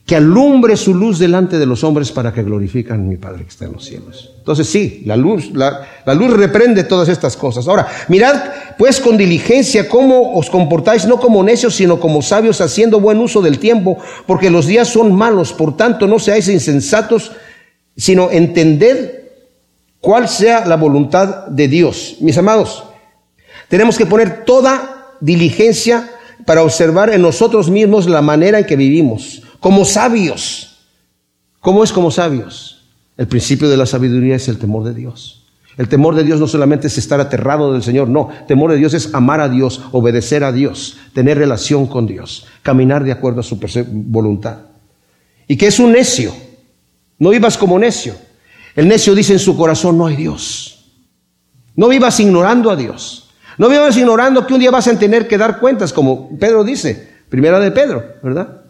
que 0.07 0.14
alumbre 0.14 0.76
su 0.76 0.94
luz 0.94 1.18
delante 1.18 1.59
de 1.59 1.66
los 1.66 1.82
hombres 1.82 2.12
para 2.12 2.32
que 2.32 2.44
glorifican 2.44 3.01
a 3.01 3.03
mi 3.03 3.16
Padre 3.16 3.42
que 3.42 3.49
está 3.49 3.64
en 3.64 3.72
los 3.72 3.84
cielos. 3.84 4.34
Entonces 4.38 4.68
sí, 4.68 5.03
la 5.05 5.16
luz, 5.16 5.51
la, 5.53 5.80
la, 6.07 6.14
luz 6.14 6.32
reprende 6.32 6.84
todas 6.84 7.09
estas 7.09 7.36
cosas. 7.36 7.66
Ahora, 7.66 7.88
mirad 8.07 8.36
pues 8.78 9.01
con 9.01 9.16
diligencia 9.16 9.88
cómo 9.88 10.34
os 10.36 10.49
comportáis, 10.49 11.07
no 11.07 11.18
como 11.18 11.42
necios, 11.42 11.74
sino 11.74 11.99
como 11.99 12.22
sabios, 12.22 12.61
haciendo 12.61 13.01
buen 13.01 13.18
uso 13.18 13.42
del 13.42 13.59
tiempo, 13.59 13.99
porque 14.28 14.49
los 14.49 14.68
días 14.68 14.86
son 14.86 15.12
malos, 15.12 15.53
por 15.53 15.76
tanto 15.76 16.07
no 16.07 16.20
seáis 16.20 16.49
insensatos, 16.49 17.32
sino 17.97 18.30
entended 18.30 19.11
cuál 20.01 20.28
sea 20.28 20.66
la 20.66 20.76
voluntad 20.76 21.49
de 21.49 21.66
Dios. 21.66 22.18
Mis 22.20 22.38
amados, 22.38 22.84
tenemos 23.68 23.96
que 23.96 24.06
poner 24.06 24.44
toda 24.44 25.14
diligencia 25.20 26.10
para 26.44 26.62
observar 26.62 27.12
en 27.12 27.22
nosotros 27.22 27.70
mismos 27.70 28.06
la 28.06 28.22
manera 28.22 28.58
en 28.58 28.66
que 28.66 28.76
vivimos 28.76 29.42
como 29.60 29.84
sabios. 29.84 30.78
¿Cómo 31.60 31.82
es 31.82 31.92
como 31.92 32.10
sabios? 32.10 32.84
El 33.16 33.26
principio 33.26 33.68
de 33.68 33.76
la 33.76 33.86
sabiduría 33.86 34.36
es 34.36 34.48
el 34.48 34.58
temor 34.58 34.84
de 34.84 34.94
Dios. 34.94 35.44
El 35.76 35.88
temor 35.88 36.14
de 36.14 36.24
Dios 36.24 36.40
no 36.40 36.46
solamente 36.46 36.86
es 36.86 36.96
estar 36.96 37.20
aterrado 37.20 37.72
del 37.72 37.82
Señor, 37.82 38.08
no, 38.08 38.30
temor 38.46 38.70
de 38.70 38.78
Dios 38.78 38.94
es 38.94 39.14
amar 39.14 39.40
a 39.40 39.48
Dios, 39.48 39.82
obedecer 39.92 40.42
a 40.42 40.52
Dios, 40.52 40.96
tener 41.12 41.36
relación 41.36 41.86
con 41.86 42.06
Dios, 42.06 42.46
caminar 42.62 43.04
de 43.04 43.12
acuerdo 43.12 43.40
a 43.40 43.42
su 43.42 43.58
voluntad. 43.90 44.58
¿Y 45.46 45.56
que 45.56 45.66
es 45.66 45.78
un 45.78 45.92
necio? 45.92 46.34
No 47.18 47.30
vivas 47.30 47.58
como 47.58 47.78
necio. 47.78 48.14
El 48.74 48.88
necio 48.88 49.14
dice 49.14 49.34
en 49.34 49.38
su 49.38 49.56
corazón, 49.56 49.98
no 49.98 50.06
hay 50.06 50.16
Dios. 50.16 50.92
No 51.74 51.88
vivas 51.88 52.20
ignorando 52.20 52.70
a 52.70 52.76
Dios. 52.76 53.25
No 53.59 53.68
vivas 53.68 53.96
ignorando 53.96 54.46
que 54.46 54.54
un 54.54 54.61
día 54.61 54.70
vas 54.70 54.88
a 54.88 54.98
tener 54.98 55.26
que 55.26 55.38
dar 55.38 55.59
cuentas, 55.59 55.92
como 55.92 56.36
Pedro 56.38 56.64
dice, 56.64 57.09
primera 57.28 57.59
de 57.59 57.70
Pedro, 57.70 58.04
¿verdad? 58.22 58.62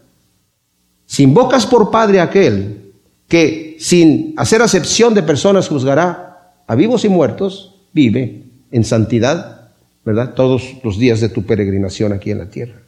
Si 1.07 1.22
invocas 1.22 1.66
por 1.66 1.91
Padre 1.91 2.20
aquel 2.20 2.93
que 3.28 3.76
sin 3.80 4.34
hacer 4.37 4.62
acepción 4.62 5.14
de 5.14 5.22
personas 5.22 5.68
juzgará 5.68 6.53
a 6.66 6.74
vivos 6.74 7.05
y 7.05 7.09
muertos, 7.09 7.74
vive 7.93 8.45
en 8.70 8.84
santidad, 8.84 9.70
¿verdad? 10.05 10.34
Todos 10.34 10.76
los 10.84 10.99
días 10.99 11.20
de 11.20 11.28
tu 11.28 11.45
peregrinación 11.45 12.12
aquí 12.12 12.30
en 12.30 12.39
la 12.39 12.51
tierra. 12.51 12.80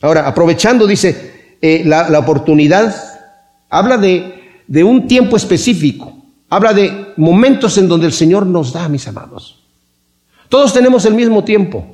Ahora, 0.00 0.26
aprovechando, 0.26 0.86
dice, 0.86 1.56
eh, 1.60 1.82
la, 1.84 2.18
oportunidad, 2.18 2.94
habla 3.70 3.96
de, 3.96 4.34
de 4.66 4.84
un 4.84 5.06
tiempo 5.06 5.36
específico, 5.36 6.12
habla 6.50 6.74
de 6.74 7.12
momentos 7.16 7.78
en 7.78 7.88
donde 7.88 8.06
el 8.06 8.12
Señor 8.12 8.46
nos 8.46 8.72
da, 8.72 8.88
mis 8.88 9.06
amados. 9.06 9.61
Todos 10.52 10.74
tenemos 10.74 11.06
el 11.06 11.14
mismo 11.14 11.44
tiempo. 11.44 11.86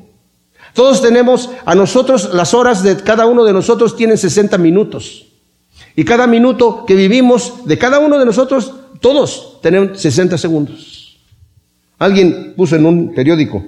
Todos 0.75 1.01
tenemos, 1.01 1.51
a 1.65 1.77
nosotros, 1.77 2.35
las 2.35 2.55
horas 2.55 2.83
de 2.83 2.97
cada 2.97 3.25
uno 3.25 3.45
de 3.45 3.53
nosotros 3.53 3.97
tienen 3.97 4.19
60 4.19 4.59
minutos. 4.59 5.29
Y 5.95 6.05
cada 6.05 6.27
minuto 6.27 6.85
que 6.85 6.97
vivimos 6.97 7.65
de 7.67 7.79
cada 7.79 8.01
uno 8.01 8.19
de 8.19 8.25
nosotros, 8.25 8.75
todos 8.99 9.61
tenemos 9.63 10.01
60 10.01 10.37
segundos. 10.39 11.21
Alguien 12.01 12.55
puso 12.57 12.75
en 12.75 12.85
un 12.85 13.15
periódico, 13.15 13.65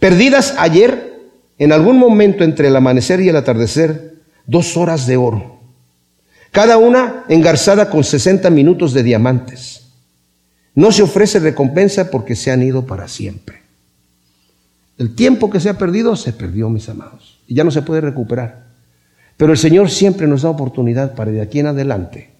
perdidas 0.00 0.56
ayer, 0.58 1.30
en 1.56 1.70
algún 1.70 1.96
momento 1.96 2.42
entre 2.42 2.66
el 2.66 2.74
amanecer 2.74 3.20
y 3.20 3.28
el 3.28 3.36
atardecer, 3.36 4.16
dos 4.48 4.76
horas 4.76 5.06
de 5.06 5.16
oro. 5.16 5.60
Cada 6.50 6.76
una 6.76 7.24
engarzada 7.28 7.88
con 7.88 8.02
60 8.02 8.50
minutos 8.50 8.94
de 8.94 9.04
diamantes. 9.04 9.92
No 10.74 10.90
se 10.90 11.04
ofrece 11.04 11.38
recompensa 11.38 12.10
porque 12.10 12.34
se 12.34 12.50
han 12.50 12.64
ido 12.64 12.84
para 12.84 13.06
siempre. 13.06 13.63
El 14.98 15.14
tiempo 15.14 15.50
que 15.50 15.60
se 15.60 15.68
ha 15.68 15.78
perdido, 15.78 16.16
se 16.16 16.32
perdió, 16.32 16.68
mis 16.68 16.88
amados. 16.88 17.40
Y 17.46 17.54
ya 17.54 17.64
no 17.64 17.70
se 17.70 17.82
puede 17.82 18.00
recuperar. 18.00 18.66
Pero 19.36 19.52
el 19.52 19.58
Señor 19.58 19.90
siempre 19.90 20.26
nos 20.26 20.42
da 20.42 20.50
oportunidad 20.50 21.14
para 21.14 21.30
de 21.30 21.40
aquí 21.40 21.60
en 21.60 21.66
adelante 21.66 22.34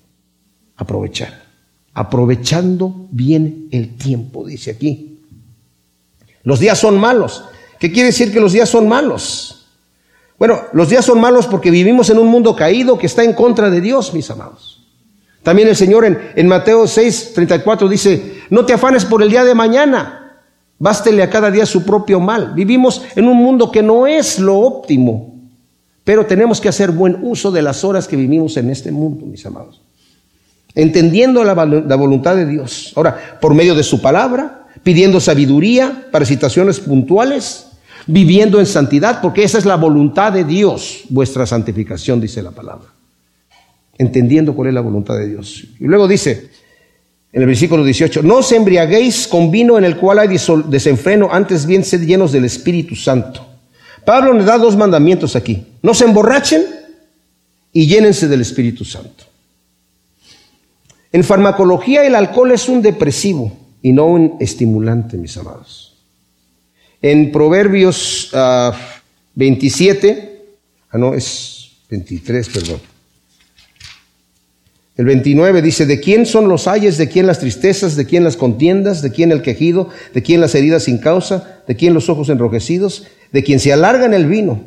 aprovechar. 0.76 1.42
Aprovechando 1.92 3.08
bien 3.10 3.68
el 3.70 3.96
tiempo, 3.96 4.46
dice 4.46 4.70
aquí. 4.70 5.20
Los 6.42 6.60
días 6.60 6.78
son 6.78 6.98
malos. 6.98 7.44
¿Qué 7.78 7.90
quiere 7.90 8.08
decir 8.08 8.32
que 8.32 8.40
los 8.40 8.52
días 8.52 8.68
son 8.68 8.88
malos? 8.88 9.66
Bueno, 10.38 10.60
los 10.72 10.88
días 10.88 11.04
son 11.04 11.20
malos 11.20 11.46
porque 11.46 11.70
vivimos 11.70 12.10
en 12.10 12.18
un 12.18 12.28
mundo 12.28 12.54
caído 12.54 12.98
que 12.98 13.06
está 13.06 13.24
en 13.24 13.32
contra 13.32 13.70
de 13.70 13.80
Dios, 13.80 14.12
mis 14.14 14.30
amados. 14.30 14.84
También 15.42 15.68
el 15.68 15.76
Señor 15.76 16.04
en, 16.04 16.48
Mateo 16.48 16.86
6, 16.86 17.32
34 17.34 17.88
dice, 17.88 18.40
no 18.50 18.64
te 18.64 18.72
afanes 18.72 19.04
por 19.04 19.22
el 19.22 19.28
día 19.28 19.44
de 19.44 19.54
mañana, 19.54 20.23
bástele 20.78 21.22
a 21.22 21.30
cada 21.30 21.50
día 21.50 21.66
su 21.66 21.84
propio 21.84 22.20
mal. 22.20 22.52
Vivimos 22.54 23.02
en 23.16 23.26
un 23.26 23.36
mundo 23.36 23.70
que 23.70 23.82
no 23.82 24.06
es 24.06 24.38
lo 24.38 24.58
óptimo. 24.58 25.34
Pero 26.04 26.26
tenemos 26.26 26.60
que 26.60 26.68
hacer 26.68 26.90
buen 26.90 27.18
uso 27.22 27.50
de 27.50 27.62
las 27.62 27.82
horas 27.82 28.06
que 28.06 28.16
vivimos 28.16 28.56
en 28.58 28.70
este 28.70 28.92
mundo, 28.92 29.24
mis 29.24 29.44
amados. 29.46 29.80
Entendiendo 30.74 31.42
la, 31.44 31.54
voluntad 31.54 32.36
de 32.36 32.46
Dios. 32.46 32.92
Ahora, 32.94 33.38
por 33.40 33.54
medio 33.54 33.74
de 33.74 33.82
su 33.82 34.02
palabra, 34.02 34.66
pidiendo 34.82 35.18
sabiduría 35.20 36.08
para 36.10 36.26
situaciones 36.26 36.80
puntuales, 36.80 37.68
viviendo 38.06 38.60
en 38.60 38.66
santidad, 38.66 39.22
porque 39.22 39.44
esa 39.44 39.56
es 39.56 39.64
la 39.64 39.76
voluntad 39.76 40.32
de 40.32 40.44
Dios, 40.44 41.04
vuestra 41.08 41.46
santificación, 41.46 42.20
dice 42.20 42.42
la 42.42 42.50
palabra. 42.50 42.88
Entendiendo 43.96 44.54
cuál 44.54 44.68
es 44.68 44.74
la 44.74 44.80
voluntad 44.82 45.16
de 45.16 45.28
Dios. 45.28 45.64
Y 45.78 45.84
luego 45.84 46.06
dice, 46.06 46.50
en 47.34 47.42
el 47.42 47.46
versículo 47.46 47.84
18, 47.84 48.22
no 48.22 48.36
os 48.36 48.52
embriaguéis 48.52 49.28
con 49.28 49.50
vino 49.50 49.76
en 49.76 49.84
el 49.84 49.98
cual 49.98 50.20
hay 50.20 50.28
desenfreno, 50.68 51.28
antes 51.30 51.66
bien 51.66 51.84
sed 51.84 52.06
llenos 52.06 52.32
del 52.32 52.46
Espíritu 52.46 52.96
Santo 52.96 53.54
Pablo 54.04 54.34
nos 54.34 54.44
da 54.44 54.58
dos 54.58 54.76
mandamientos 54.76 55.34
aquí. 55.34 55.64
No 55.82 55.94
se 55.94 56.04
emborrachen 56.04 56.64
y 57.72 57.86
llénense 57.86 58.28
del 58.28 58.42
Espíritu 58.42 58.84
Santo. 58.84 59.24
En 61.10 61.24
farmacología 61.24 62.04
el 62.04 62.14
alcohol 62.14 62.52
es 62.52 62.68
un 62.68 62.82
depresivo 62.82 63.56
y 63.82 63.92
no 63.92 64.06
un 64.06 64.36
estimulante, 64.40 65.16
mis 65.16 65.36
amados. 65.36 65.96
En 67.00 67.32
Proverbios 67.32 68.30
27, 69.34 70.42
ah, 70.42 70.88
ah 70.90 70.98
no, 70.98 71.14
es 71.14 71.70
23, 71.88 72.48
perdón. 72.48 72.80
El 74.96 75.06
29 75.06 75.60
dice, 75.60 75.86
¿de 75.86 75.98
quién 75.98 76.24
son 76.24 76.48
los 76.48 76.68
ayes? 76.68 76.98
¿De 76.98 77.08
quién 77.08 77.26
las 77.26 77.40
tristezas? 77.40 77.96
¿De 77.96 78.06
quién 78.06 78.22
las 78.22 78.36
contiendas? 78.36 79.02
¿De 79.02 79.10
quién 79.10 79.32
el 79.32 79.42
quejido? 79.42 79.88
¿De 80.12 80.22
quién 80.22 80.40
las 80.40 80.54
heridas 80.54 80.84
sin 80.84 80.98
causa? 80.98 81.62
¿De 81.66 81.74
quién 81.74 81.94
los 81.94 82.08
ojos 82.08 82.28
enrojecidos? 82.28 83.08
¿De 83.32 83.42
quién 83.42 83.58
se 83.58 83.72
alarga 83.72 84.06
en 84.06 84.14
el 84.14 84.26
vino? 84.26 84.60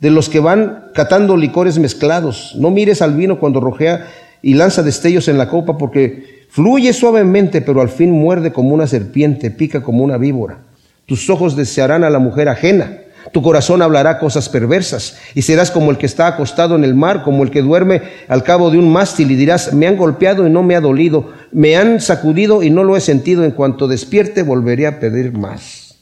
¿De 0.00 0.10
los 0.10 0.30
que 0.30 0.40
van 0.40 0.86
catando 0.94 1.36
licores 1.36 1.78
mezclados? 1.78 2.54
No 2.58 2.70
mires 2.70 3.02
al 3.02 3.14
vino 3.14 3.38
cuando 3.38 3.60
rojea 3.60 4.06
y 4.40 4.54
lanza 4.54 4.82
destellos 4.82 5.28
en 5.28 5.36
la 5.36 5.50
copa 5.50 5.76
porque 5.76 6.46
fluye 6.48 6.94
suavemente, 6.94 7.60
pero 7.60 7.82
al 7.82 7.90
fin 7.90 8.10
muerde 8.10 8.52
como 8.52 8.74
una 8.74 8.86
serpiente, 8.86 9.50
pica 9.50 9.82
como 9.82 10.02
una 10.02 10.16
víbora. 10.16 10.60
Tus 11.04 11.28
ojos 11.28 11.56
desearán 11.56 12.04
a 12.04 12.10
la 12.10 12.18
mujer 12.18 12.48
ajena 12.48 13.00
tu 13.32 13.42
corazón 13.42 13.82
hablará 13.82 14.18
cosas 14.18 14.48
perversas 14.48 15.16
y 15.34 15.42
serás 15.42 15.70
como 15.70 15.90
el 15.90 15.98
que 15.98 16.06
está 16.06 16.26
acostado 16.26 16.76
en 16.76 16.84
el 16.84 16.94
mar, 16.94 17.22
como 17.22 17.42
el 17.42 17.50
que 17.50 17.62
duerme 17.62 18.02
al 18.28 18.42
cabo 18.42 18.70
de 18.70 18.78
un 18.78 18.92
mástil 18.92 19.30
y 19.30 19.36
dirás, 19.36 19.72
me 19.72 19.86
han 19.86 19.96
golpeado 19.96 20.46
y 20.46 20.50
no 20.50 20.62
me 20.62 20.76
ha 20.76 20.80
dolido, 20.80 21.32
me 21.52 21.76
han 21.76 22.00
sacudido 22.00 22.62
y 22.62 22.70
no 22.70 22.84
lo 22.84 22.96
he 22.96 23.00
sentido, 23.00 23.44
en 23.44 23.52
cuanto 23.52 23.88
despierte 23.88 24.42
volveré 24.42 24.86
a 24.86 25.00
pedir 25.00 25.32
más. 25.32 25.96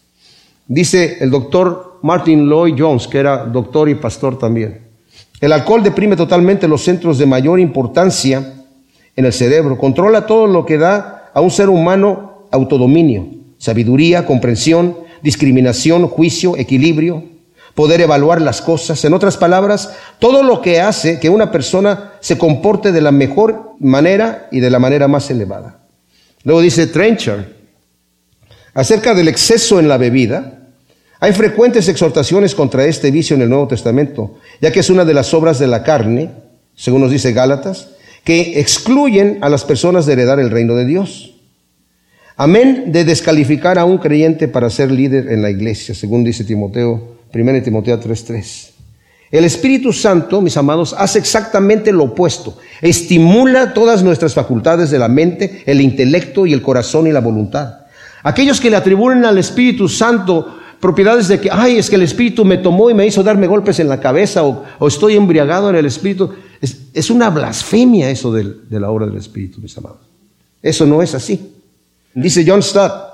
Dice 0.67 1.19
el 1.21 1.31
doctor 1.31 1.99
Martin 2.03 2.49
Lloyd 2.49 2.75
Jones, 2.79 3.07
que 3.07 3.19
era 3.19 3.45
doctor 3.45 3.89
y 3.89 3.95
pastor 3.95 4.39
también. 4.39 4.81
El 5.41 5.53
alcohol 5.53 5.83
deprime 5.83 6.17
totalmente 6.17 6.69
los 6.69 6.83
centros 6.83 7.19
de 7.19 7.27
mayor 7.27 7.61
importancia 7.61 8.55
en 9.15 9.25
el 9.25 9.33
cerebro, 9.33 9.77
controla 9.77 10.27
todo 10.27 10.47
lo 10.47 10.65
que 10.65 10.79
da 10.79 11.31
a 11.35 11.41
un 11.41 11.51
ser 11.51 11.69
humano 11.69 12.47
autodominio, 12.51 13.27
sabiduría, 13.59 14.25
comprensión, 14.25 14.97
discriminación, 15.23 16.07
juicio, 16.09 16.57
equilibrio, 16.57 17.25
poder 17.75 18.01
evaluar 18.01 18.41
las 18.41 18.61
cosas. 18.61 19.05
En 19.05 19.15
otras 19.15 19.37
palabras, 19.37 19.95
todo 20.19 20.43
lo 20.43 20.61
que 20.61 20.81
hace 20.81 21.19
que 21.19 21.31
una 21.31 21.51
persona 21.51 22.13
se 22.21 22.39
comporte 22.39 22.93
de 22.93 23.01
la 23.01 23.13
mejor 23.13 23.71
manera 23.79 24.49
y 24.53 24.61
de 24.61 24.71
la 24.71 24.79
manera 24.79 25.09
más 25.09 25.31
elevada. 25.31 25.81
Luego 26.45 26.61
dice 26.61 26.87
Trencher, 26.87 27.57
acerca 28.75 29.15
del 29.15 29.29
exceso 29.29 29.79
en 29.79 29.89
la 29.89 29.97
bebida, 29.97 30.59
hay 31.21 31.33
frecuentes 31.33 31.89
exhortaciones 31.89 32.55
contra 32.55 32.85
este 32.85 33.13
vicio 33.13 33.37
en 33.37 33.43
el 33.43 33.49
Nuevo 33.49 33.69
Testamento, 33.69 34.39
ya 34.61 34.73
que 34.73 34.81
es 34.81 34.91
una 34.91 35.05
de 35.05 35.15
las 35.15 35.33
obras 35.35 35.59
de 35.61 35.69
la 35.69 35.85
carne, 35.85 36.33
según 36.75 37.01
nos 37.01 37.13
dice 37.13 37.33
Gálatas, 37.33 37.91
que 38.25 38.59
excluyen 38.59 39.39
a 39.41 39.49
las 39.49 39.65
personas 39.65 40.05
de 40.05 40.15
heredar 40.15 40.41
el 40.41 40.51
reino 40.51 40.75
de 40.75 40.85
Dios. 40.85 41.37
Amén 42.37 42.93
de 42.93 43.05
descalificar 43.05 43.79
a 43.79 43.85
un 43.85 43.99
creyente 43.99 44.49
para 44.49 44.71
ser 44.71 44.91
líder 44.91 45.31
en 45.31 45.43
la 45.43 45.51
iglesia, 45.51 45.95
según 45.95 46.25
dice 46.25 46.45
Timoteo, 46.45 47.19
1 47.33 47.63
Timoteo 47.63 47.99
3:3. 48.01 48.73
El 49.31 49.45
Espíritu 49.45 49.93
Santo, 49.93 50.43
mis 50.43 50.57
amados, 50.57 50.95
hace 50.99 51.19
exactamente 51.19 51.91
lo 51.91 52.05
opuesto. 52.05 52.59
Estimula 52.83 53.73
todas 53.73 54.03
nuestras 54.03 54.35
facultades 54.35 54.91
de 54.91 54.99
la 54.99 55.09
mente, 55.09 55.63
el 55.65 55.81
intelecto 55.81 56.47
y 56.47 56.53
el 56.53 56.61
corazón 56.61 57.07
y 57.07 57.13
la 57.13 57.21
voluntad. 57.21 57.87
Aquellos 58.23 58.61
que 58.61 58.71
le 58.71 58.77
atribuyen 58.77 59.25
al 59.25 59.39
Espíritu 59.39 59.89
Santo 59.89 60.59
propiedades 60.81 61.29
de 61.29 61.41
que, 61.41 61.49
ay, 61.51 61.79
es 61.79 61.89
que 61.89 61.97
el 61.97 62.03
Espíritu 62.03 62.45
me 62.45 62.59
tomó 62.59 62.91
y 62.91 62.95
me 62.95 63.07
hizo 63.07 63.23
darme 63.23 63.47
golpes 63.47 63.79
en 63.81 63.89
la 63.89 64.01
cabeza 64.01 64.43
o, 64.45 64.87
estoy 64.87 65.17
embriagado 65.17 65.71
en 65.71 65.77
el 65.77 65.87
Espíritu. 65.87 66.31
Es, 66.61 67.09
una 67.09 67.31
blasfemia 67.31 68.11
eso 68.11 68.33
de, 68.33 68.53
de 68.69 68.81
la 68.81 68.91
obra 68.91 69.07
del 69.07 69.17
Espíritu, 69.17 69.61
mis 69.61 69.77
amados. 69.79 70.01
Eso 70.61 70.85
no 70.85 71.01
es 71.01 71.15
así. 71.15 71.62
Dice 72.15 72.45
John 72.47 72.63
Stott, 72.63 73.13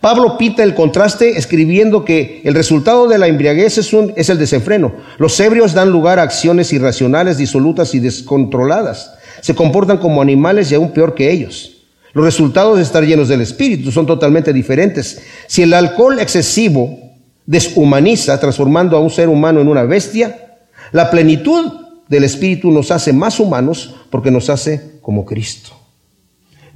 Pablo 0.00 0.36
pita 0.36 0.62
el 0.62 0.74
contraste 0.74 1.38
escribiendo 1.38 2.04
que 2.04 2.40
el 2.44 2.54
resultado 2.54 3.08
de 3.08 3.18
la 3.18 3.28
embriaguez 3.28 3.78
es, 3.78 3.90
es 4.16 4.28
el 4.28 4.38
desenfreno. 4.38 4.94
Los 5.18 5.38
ebrios 5.40 5.72
dan 5.72 5.90
lugar 5.90 6.18
a 6.18 6.22
acciones 6.22 6.72
irracionales, 6.72 7.38
disolutas 7.38 7.94
y 7.94 8.00
descontroladas. 8.00 9.14
Se 9.40 9.54
comportan 9.54 9.98
como 9.98 10.22
animales 10.22 10.70
y 10.70 10.74
aún 10.74 10.92
peor 10.92 11.14
que 11.14 11.30
ellos. 11.30 11.76
Los 12.12 12.24
resultados 12.24 12.76
de 12.76 12.82
estar 12.82 13.04
llenos 13.04 13.28
del 13.28 13.40
Espíritu 13.40 13.90
son 13.90 14.06
totalmente 14.06 14.52
diferentes. 14.52 15.20
Si 15.46 15.62
el 15.62 15.74
alcohol 15.74 16.18
excesivo 16.18 16.98
deshumaniza, 17.44 18.38
transformando 18.40 18.96
a 18.96 19.00
un 19.00 19.10
ser 19.10 19.28
humano 19.28 19.60
en 19.60 19.68
una 19.68 19.84
bestia, 19.84 20.58
la 20.92 21.10
plenitud 21.10 21.72
del 22.08 22.24
Espíritu 22.24 22.70
nos 22.70 22.90
hace 22.90 23.12
más 23.12 23.40
humanos 23.40 23.94
porque 24.10 24.30
nos 24.30 24.50
hace 24.50 24.98
como 25.02 25.24
Cristo. 25.24 25.85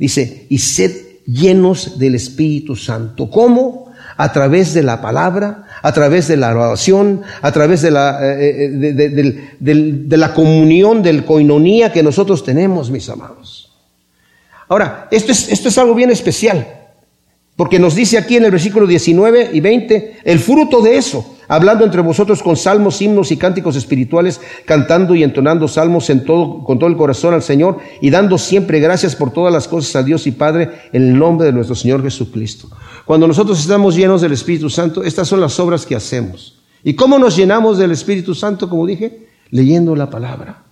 Dice, 0.01 0.46
y 0.48 0.57
sed 0.57 0.92
llenos 1.26 1.98
del 1.98 2.14
Espíritu 2.14 2.74
Santo. 2.74 3.28
¿Cómo? 3.28 3.92
A 4.16 4.32
través 4.32 4.72
de 4.72 4.82
la 4.82 5.03
palabra, 5.03 5.66
a 5.82 5.92
través 5.92 6.26
de 6.26 6.38
la 6.38 6.57
oración, 6.57 7.20
a 7.42 7.53
través 7.53 7.82
de 7.82 7.90
la, 7.90 8.18
eh, 8.22 8.64
eh, 8.64 9.57
de, 9.61 10.16
la 10.16 10.32
comunión, 10.32 11.03
del 11.03 11.26
coinonía 11.26 11.92
que 11.92 12.03
nosotros 12.03 12.42
tenemos, 12.42 12.90
mis 12.90 13.11
amados. 13.11 13.76
Ahora, 14.68 15.07
esto 15.11 15.32
es, 15.32 15.53
esto 15.53 15.68
es 15.68 15.76
algo 15.76 15.94
bien 15.94 16.11
especial, 16.11 16.66
porque 17.55 17.78
nos 17.78 17.94
dice 17.94 18.16
aquí 18.16 18.38
en 18.38 18.46
el 18.46 18.53
versículo 18.53 18.86
19 18.86 19.51
y 19.53 19.61
20 19.61 20.16
el 20.24 20.38
fruto 20.38 20.80
de 20.80 20.96
eso 20.96 21.36
hablando 21.51 21.84
entre 21.84 22.01
vosotros 22.01 22.44
con 22.44 22.57
salmos, 22.57 23.03
himnos 23.03 23.32
y 23.32 23.36
cánticos 23.36 23.74
espirituales, 23.74 24.40
cantando 24.64 25.16
y 25.16 25.24
entonando 25.24 25.66
salmos 25.66 26.09
en 26.09 26.24
todo, 26.24 26.62
con 26.62 26.78
todo 26.78 26.88
el 26.88 26.96
corazón 26.96 27.34
al 27.34 27.42
Señor 27.42 27.78
y 28.01 28.09
dando 28.09 28.38
siempre 28.38 28.78
gracias 28.78 29.16
por 29.16 29.32
todas 29.32 29.53
las 29.53 29.66
cosas 29.66 29.96
a 29.96 30.05
Dios 30.05 30.28
y 30.28 30.30
Padre 30.30 30.70
en 30.92 31.09
el 31.09 31.18
nombre 31.18 31.46
de 31.46 31.53
nuestro 31.53 31.74
Señor 31.74 32.05
Jesucristo. 32.05 32.70
Cuando 33.05 33.26
nosotros 33.26 33.59
estamos 33.59 33.96
llenos 33.96 34.20
del 34.20 34.30
Espíritu 34.30 34.70
Santo, 34.70 35.03
estas 35.03 35.26
son 35.26 35.40
las 35.40 35.59
obras 35.59 35.84
que 35.84 35.96
hacemos. 35.96 36.57
¿Y 36.84 36.94
cómo 36.94 37.18
nos 37.18 37.36
llenamos 37.36 37.78
del 37.78 37.90
Espíritu 37.90 38.32
Santo, 38.32 38.70
como 38.70 38.86
dije? 38.86 39.26
Leyendo 39.51 39.96
la 39.96 40.09
palabra. 40.09 40.62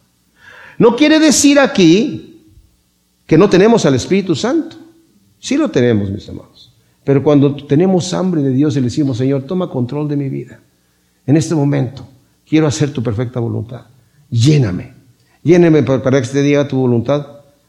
No 0.79 0.95
quiere 0.95 1.19
decir 1.19 1.59
aquí 1.59 2.45
que 3.27 3.37
no 3.37 3.51
tenemos 3.51 3.85
al 3.85 3.97
Espíritu 3.97 4.37
Santo. 4.37 4.77
Sí 5.41 5.57
lo 5.57 5.71
tenemos, 5.71 6.09
mis 6.09 6.29
amados. 6.29 6.73
Pero 7.03 7.25
cuando 7.25 7.57
tenemos 7.67 8.15
hambre 8.15 8.43
de 8.43 8.51
Dios 8.51 8.77
y 8.77 8.79
le 8.79 8.85
decimos, 8.85 9.19
Señor, 9.19 9.43
toma 9.43 9.71
control 9.71 10.07
de 10.07 10.17
mi 10.17 10.29
vida 10.29 10.61
en 11.29 11.37
este 11.37 11.55
momento 11.55 12.09
quiero 12.49 12.67
hacer 12.67 12.91
tu 12.91 13.03
perfecta 13.03 13.39
voluntad. 13.39 13.83
Lléname. 14.31 14.95
Lléname 15.43 15.83
para 15.83 16.11
que 16.11 16.25
este 16.25 16.43
día 16.43 16.67
tu 16.67 16.79
voluntad. 16.79 17.27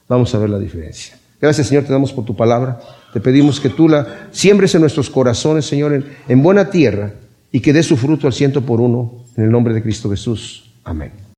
Vamos 0.08 0.34
a 0.34 0.40
ver 0.40 0.50
la 0.50 0.58
diferencia. 0.58 1.20
Gracias, 1.42 1.68
Señor, 1.68 1.84
te 1.84 1.92
damos 1.92 2.14
por 2.14 2.24
tu 2.24 2.36
palabra. 2.36 2.80
Te 3.12 3.20
pedimos 3.20 3.60
que 3.60 3.68
tú 3.68 3.90
la 3.90 4.30
siembres 4.32 4.74
en 4.76 4.82
nuestros 4.82 5.10
corazones, 5.10 5.66
Señor, 5.66 5.94
en, 5.94 6.06
en 6.30 6.42
buena 6.42 6.70
tierra 6.70 7.14
y 7.52 7.60
que 7.60 7.74
dé 7.74 7.84
su 7.84 7.98
fruto 7.98 8.28
al 8.28 8.34
ciento 8.34 8.62
por 8.62 8.80
uno. 8.80 9.26
En 9.36 9.44
el 9.44 9.52
nombre 9.52 9.74
de 9.74 9.84
Cristo 9.84 10.10
Jesús. 10.10 10.72
Amén. 10.86 11.12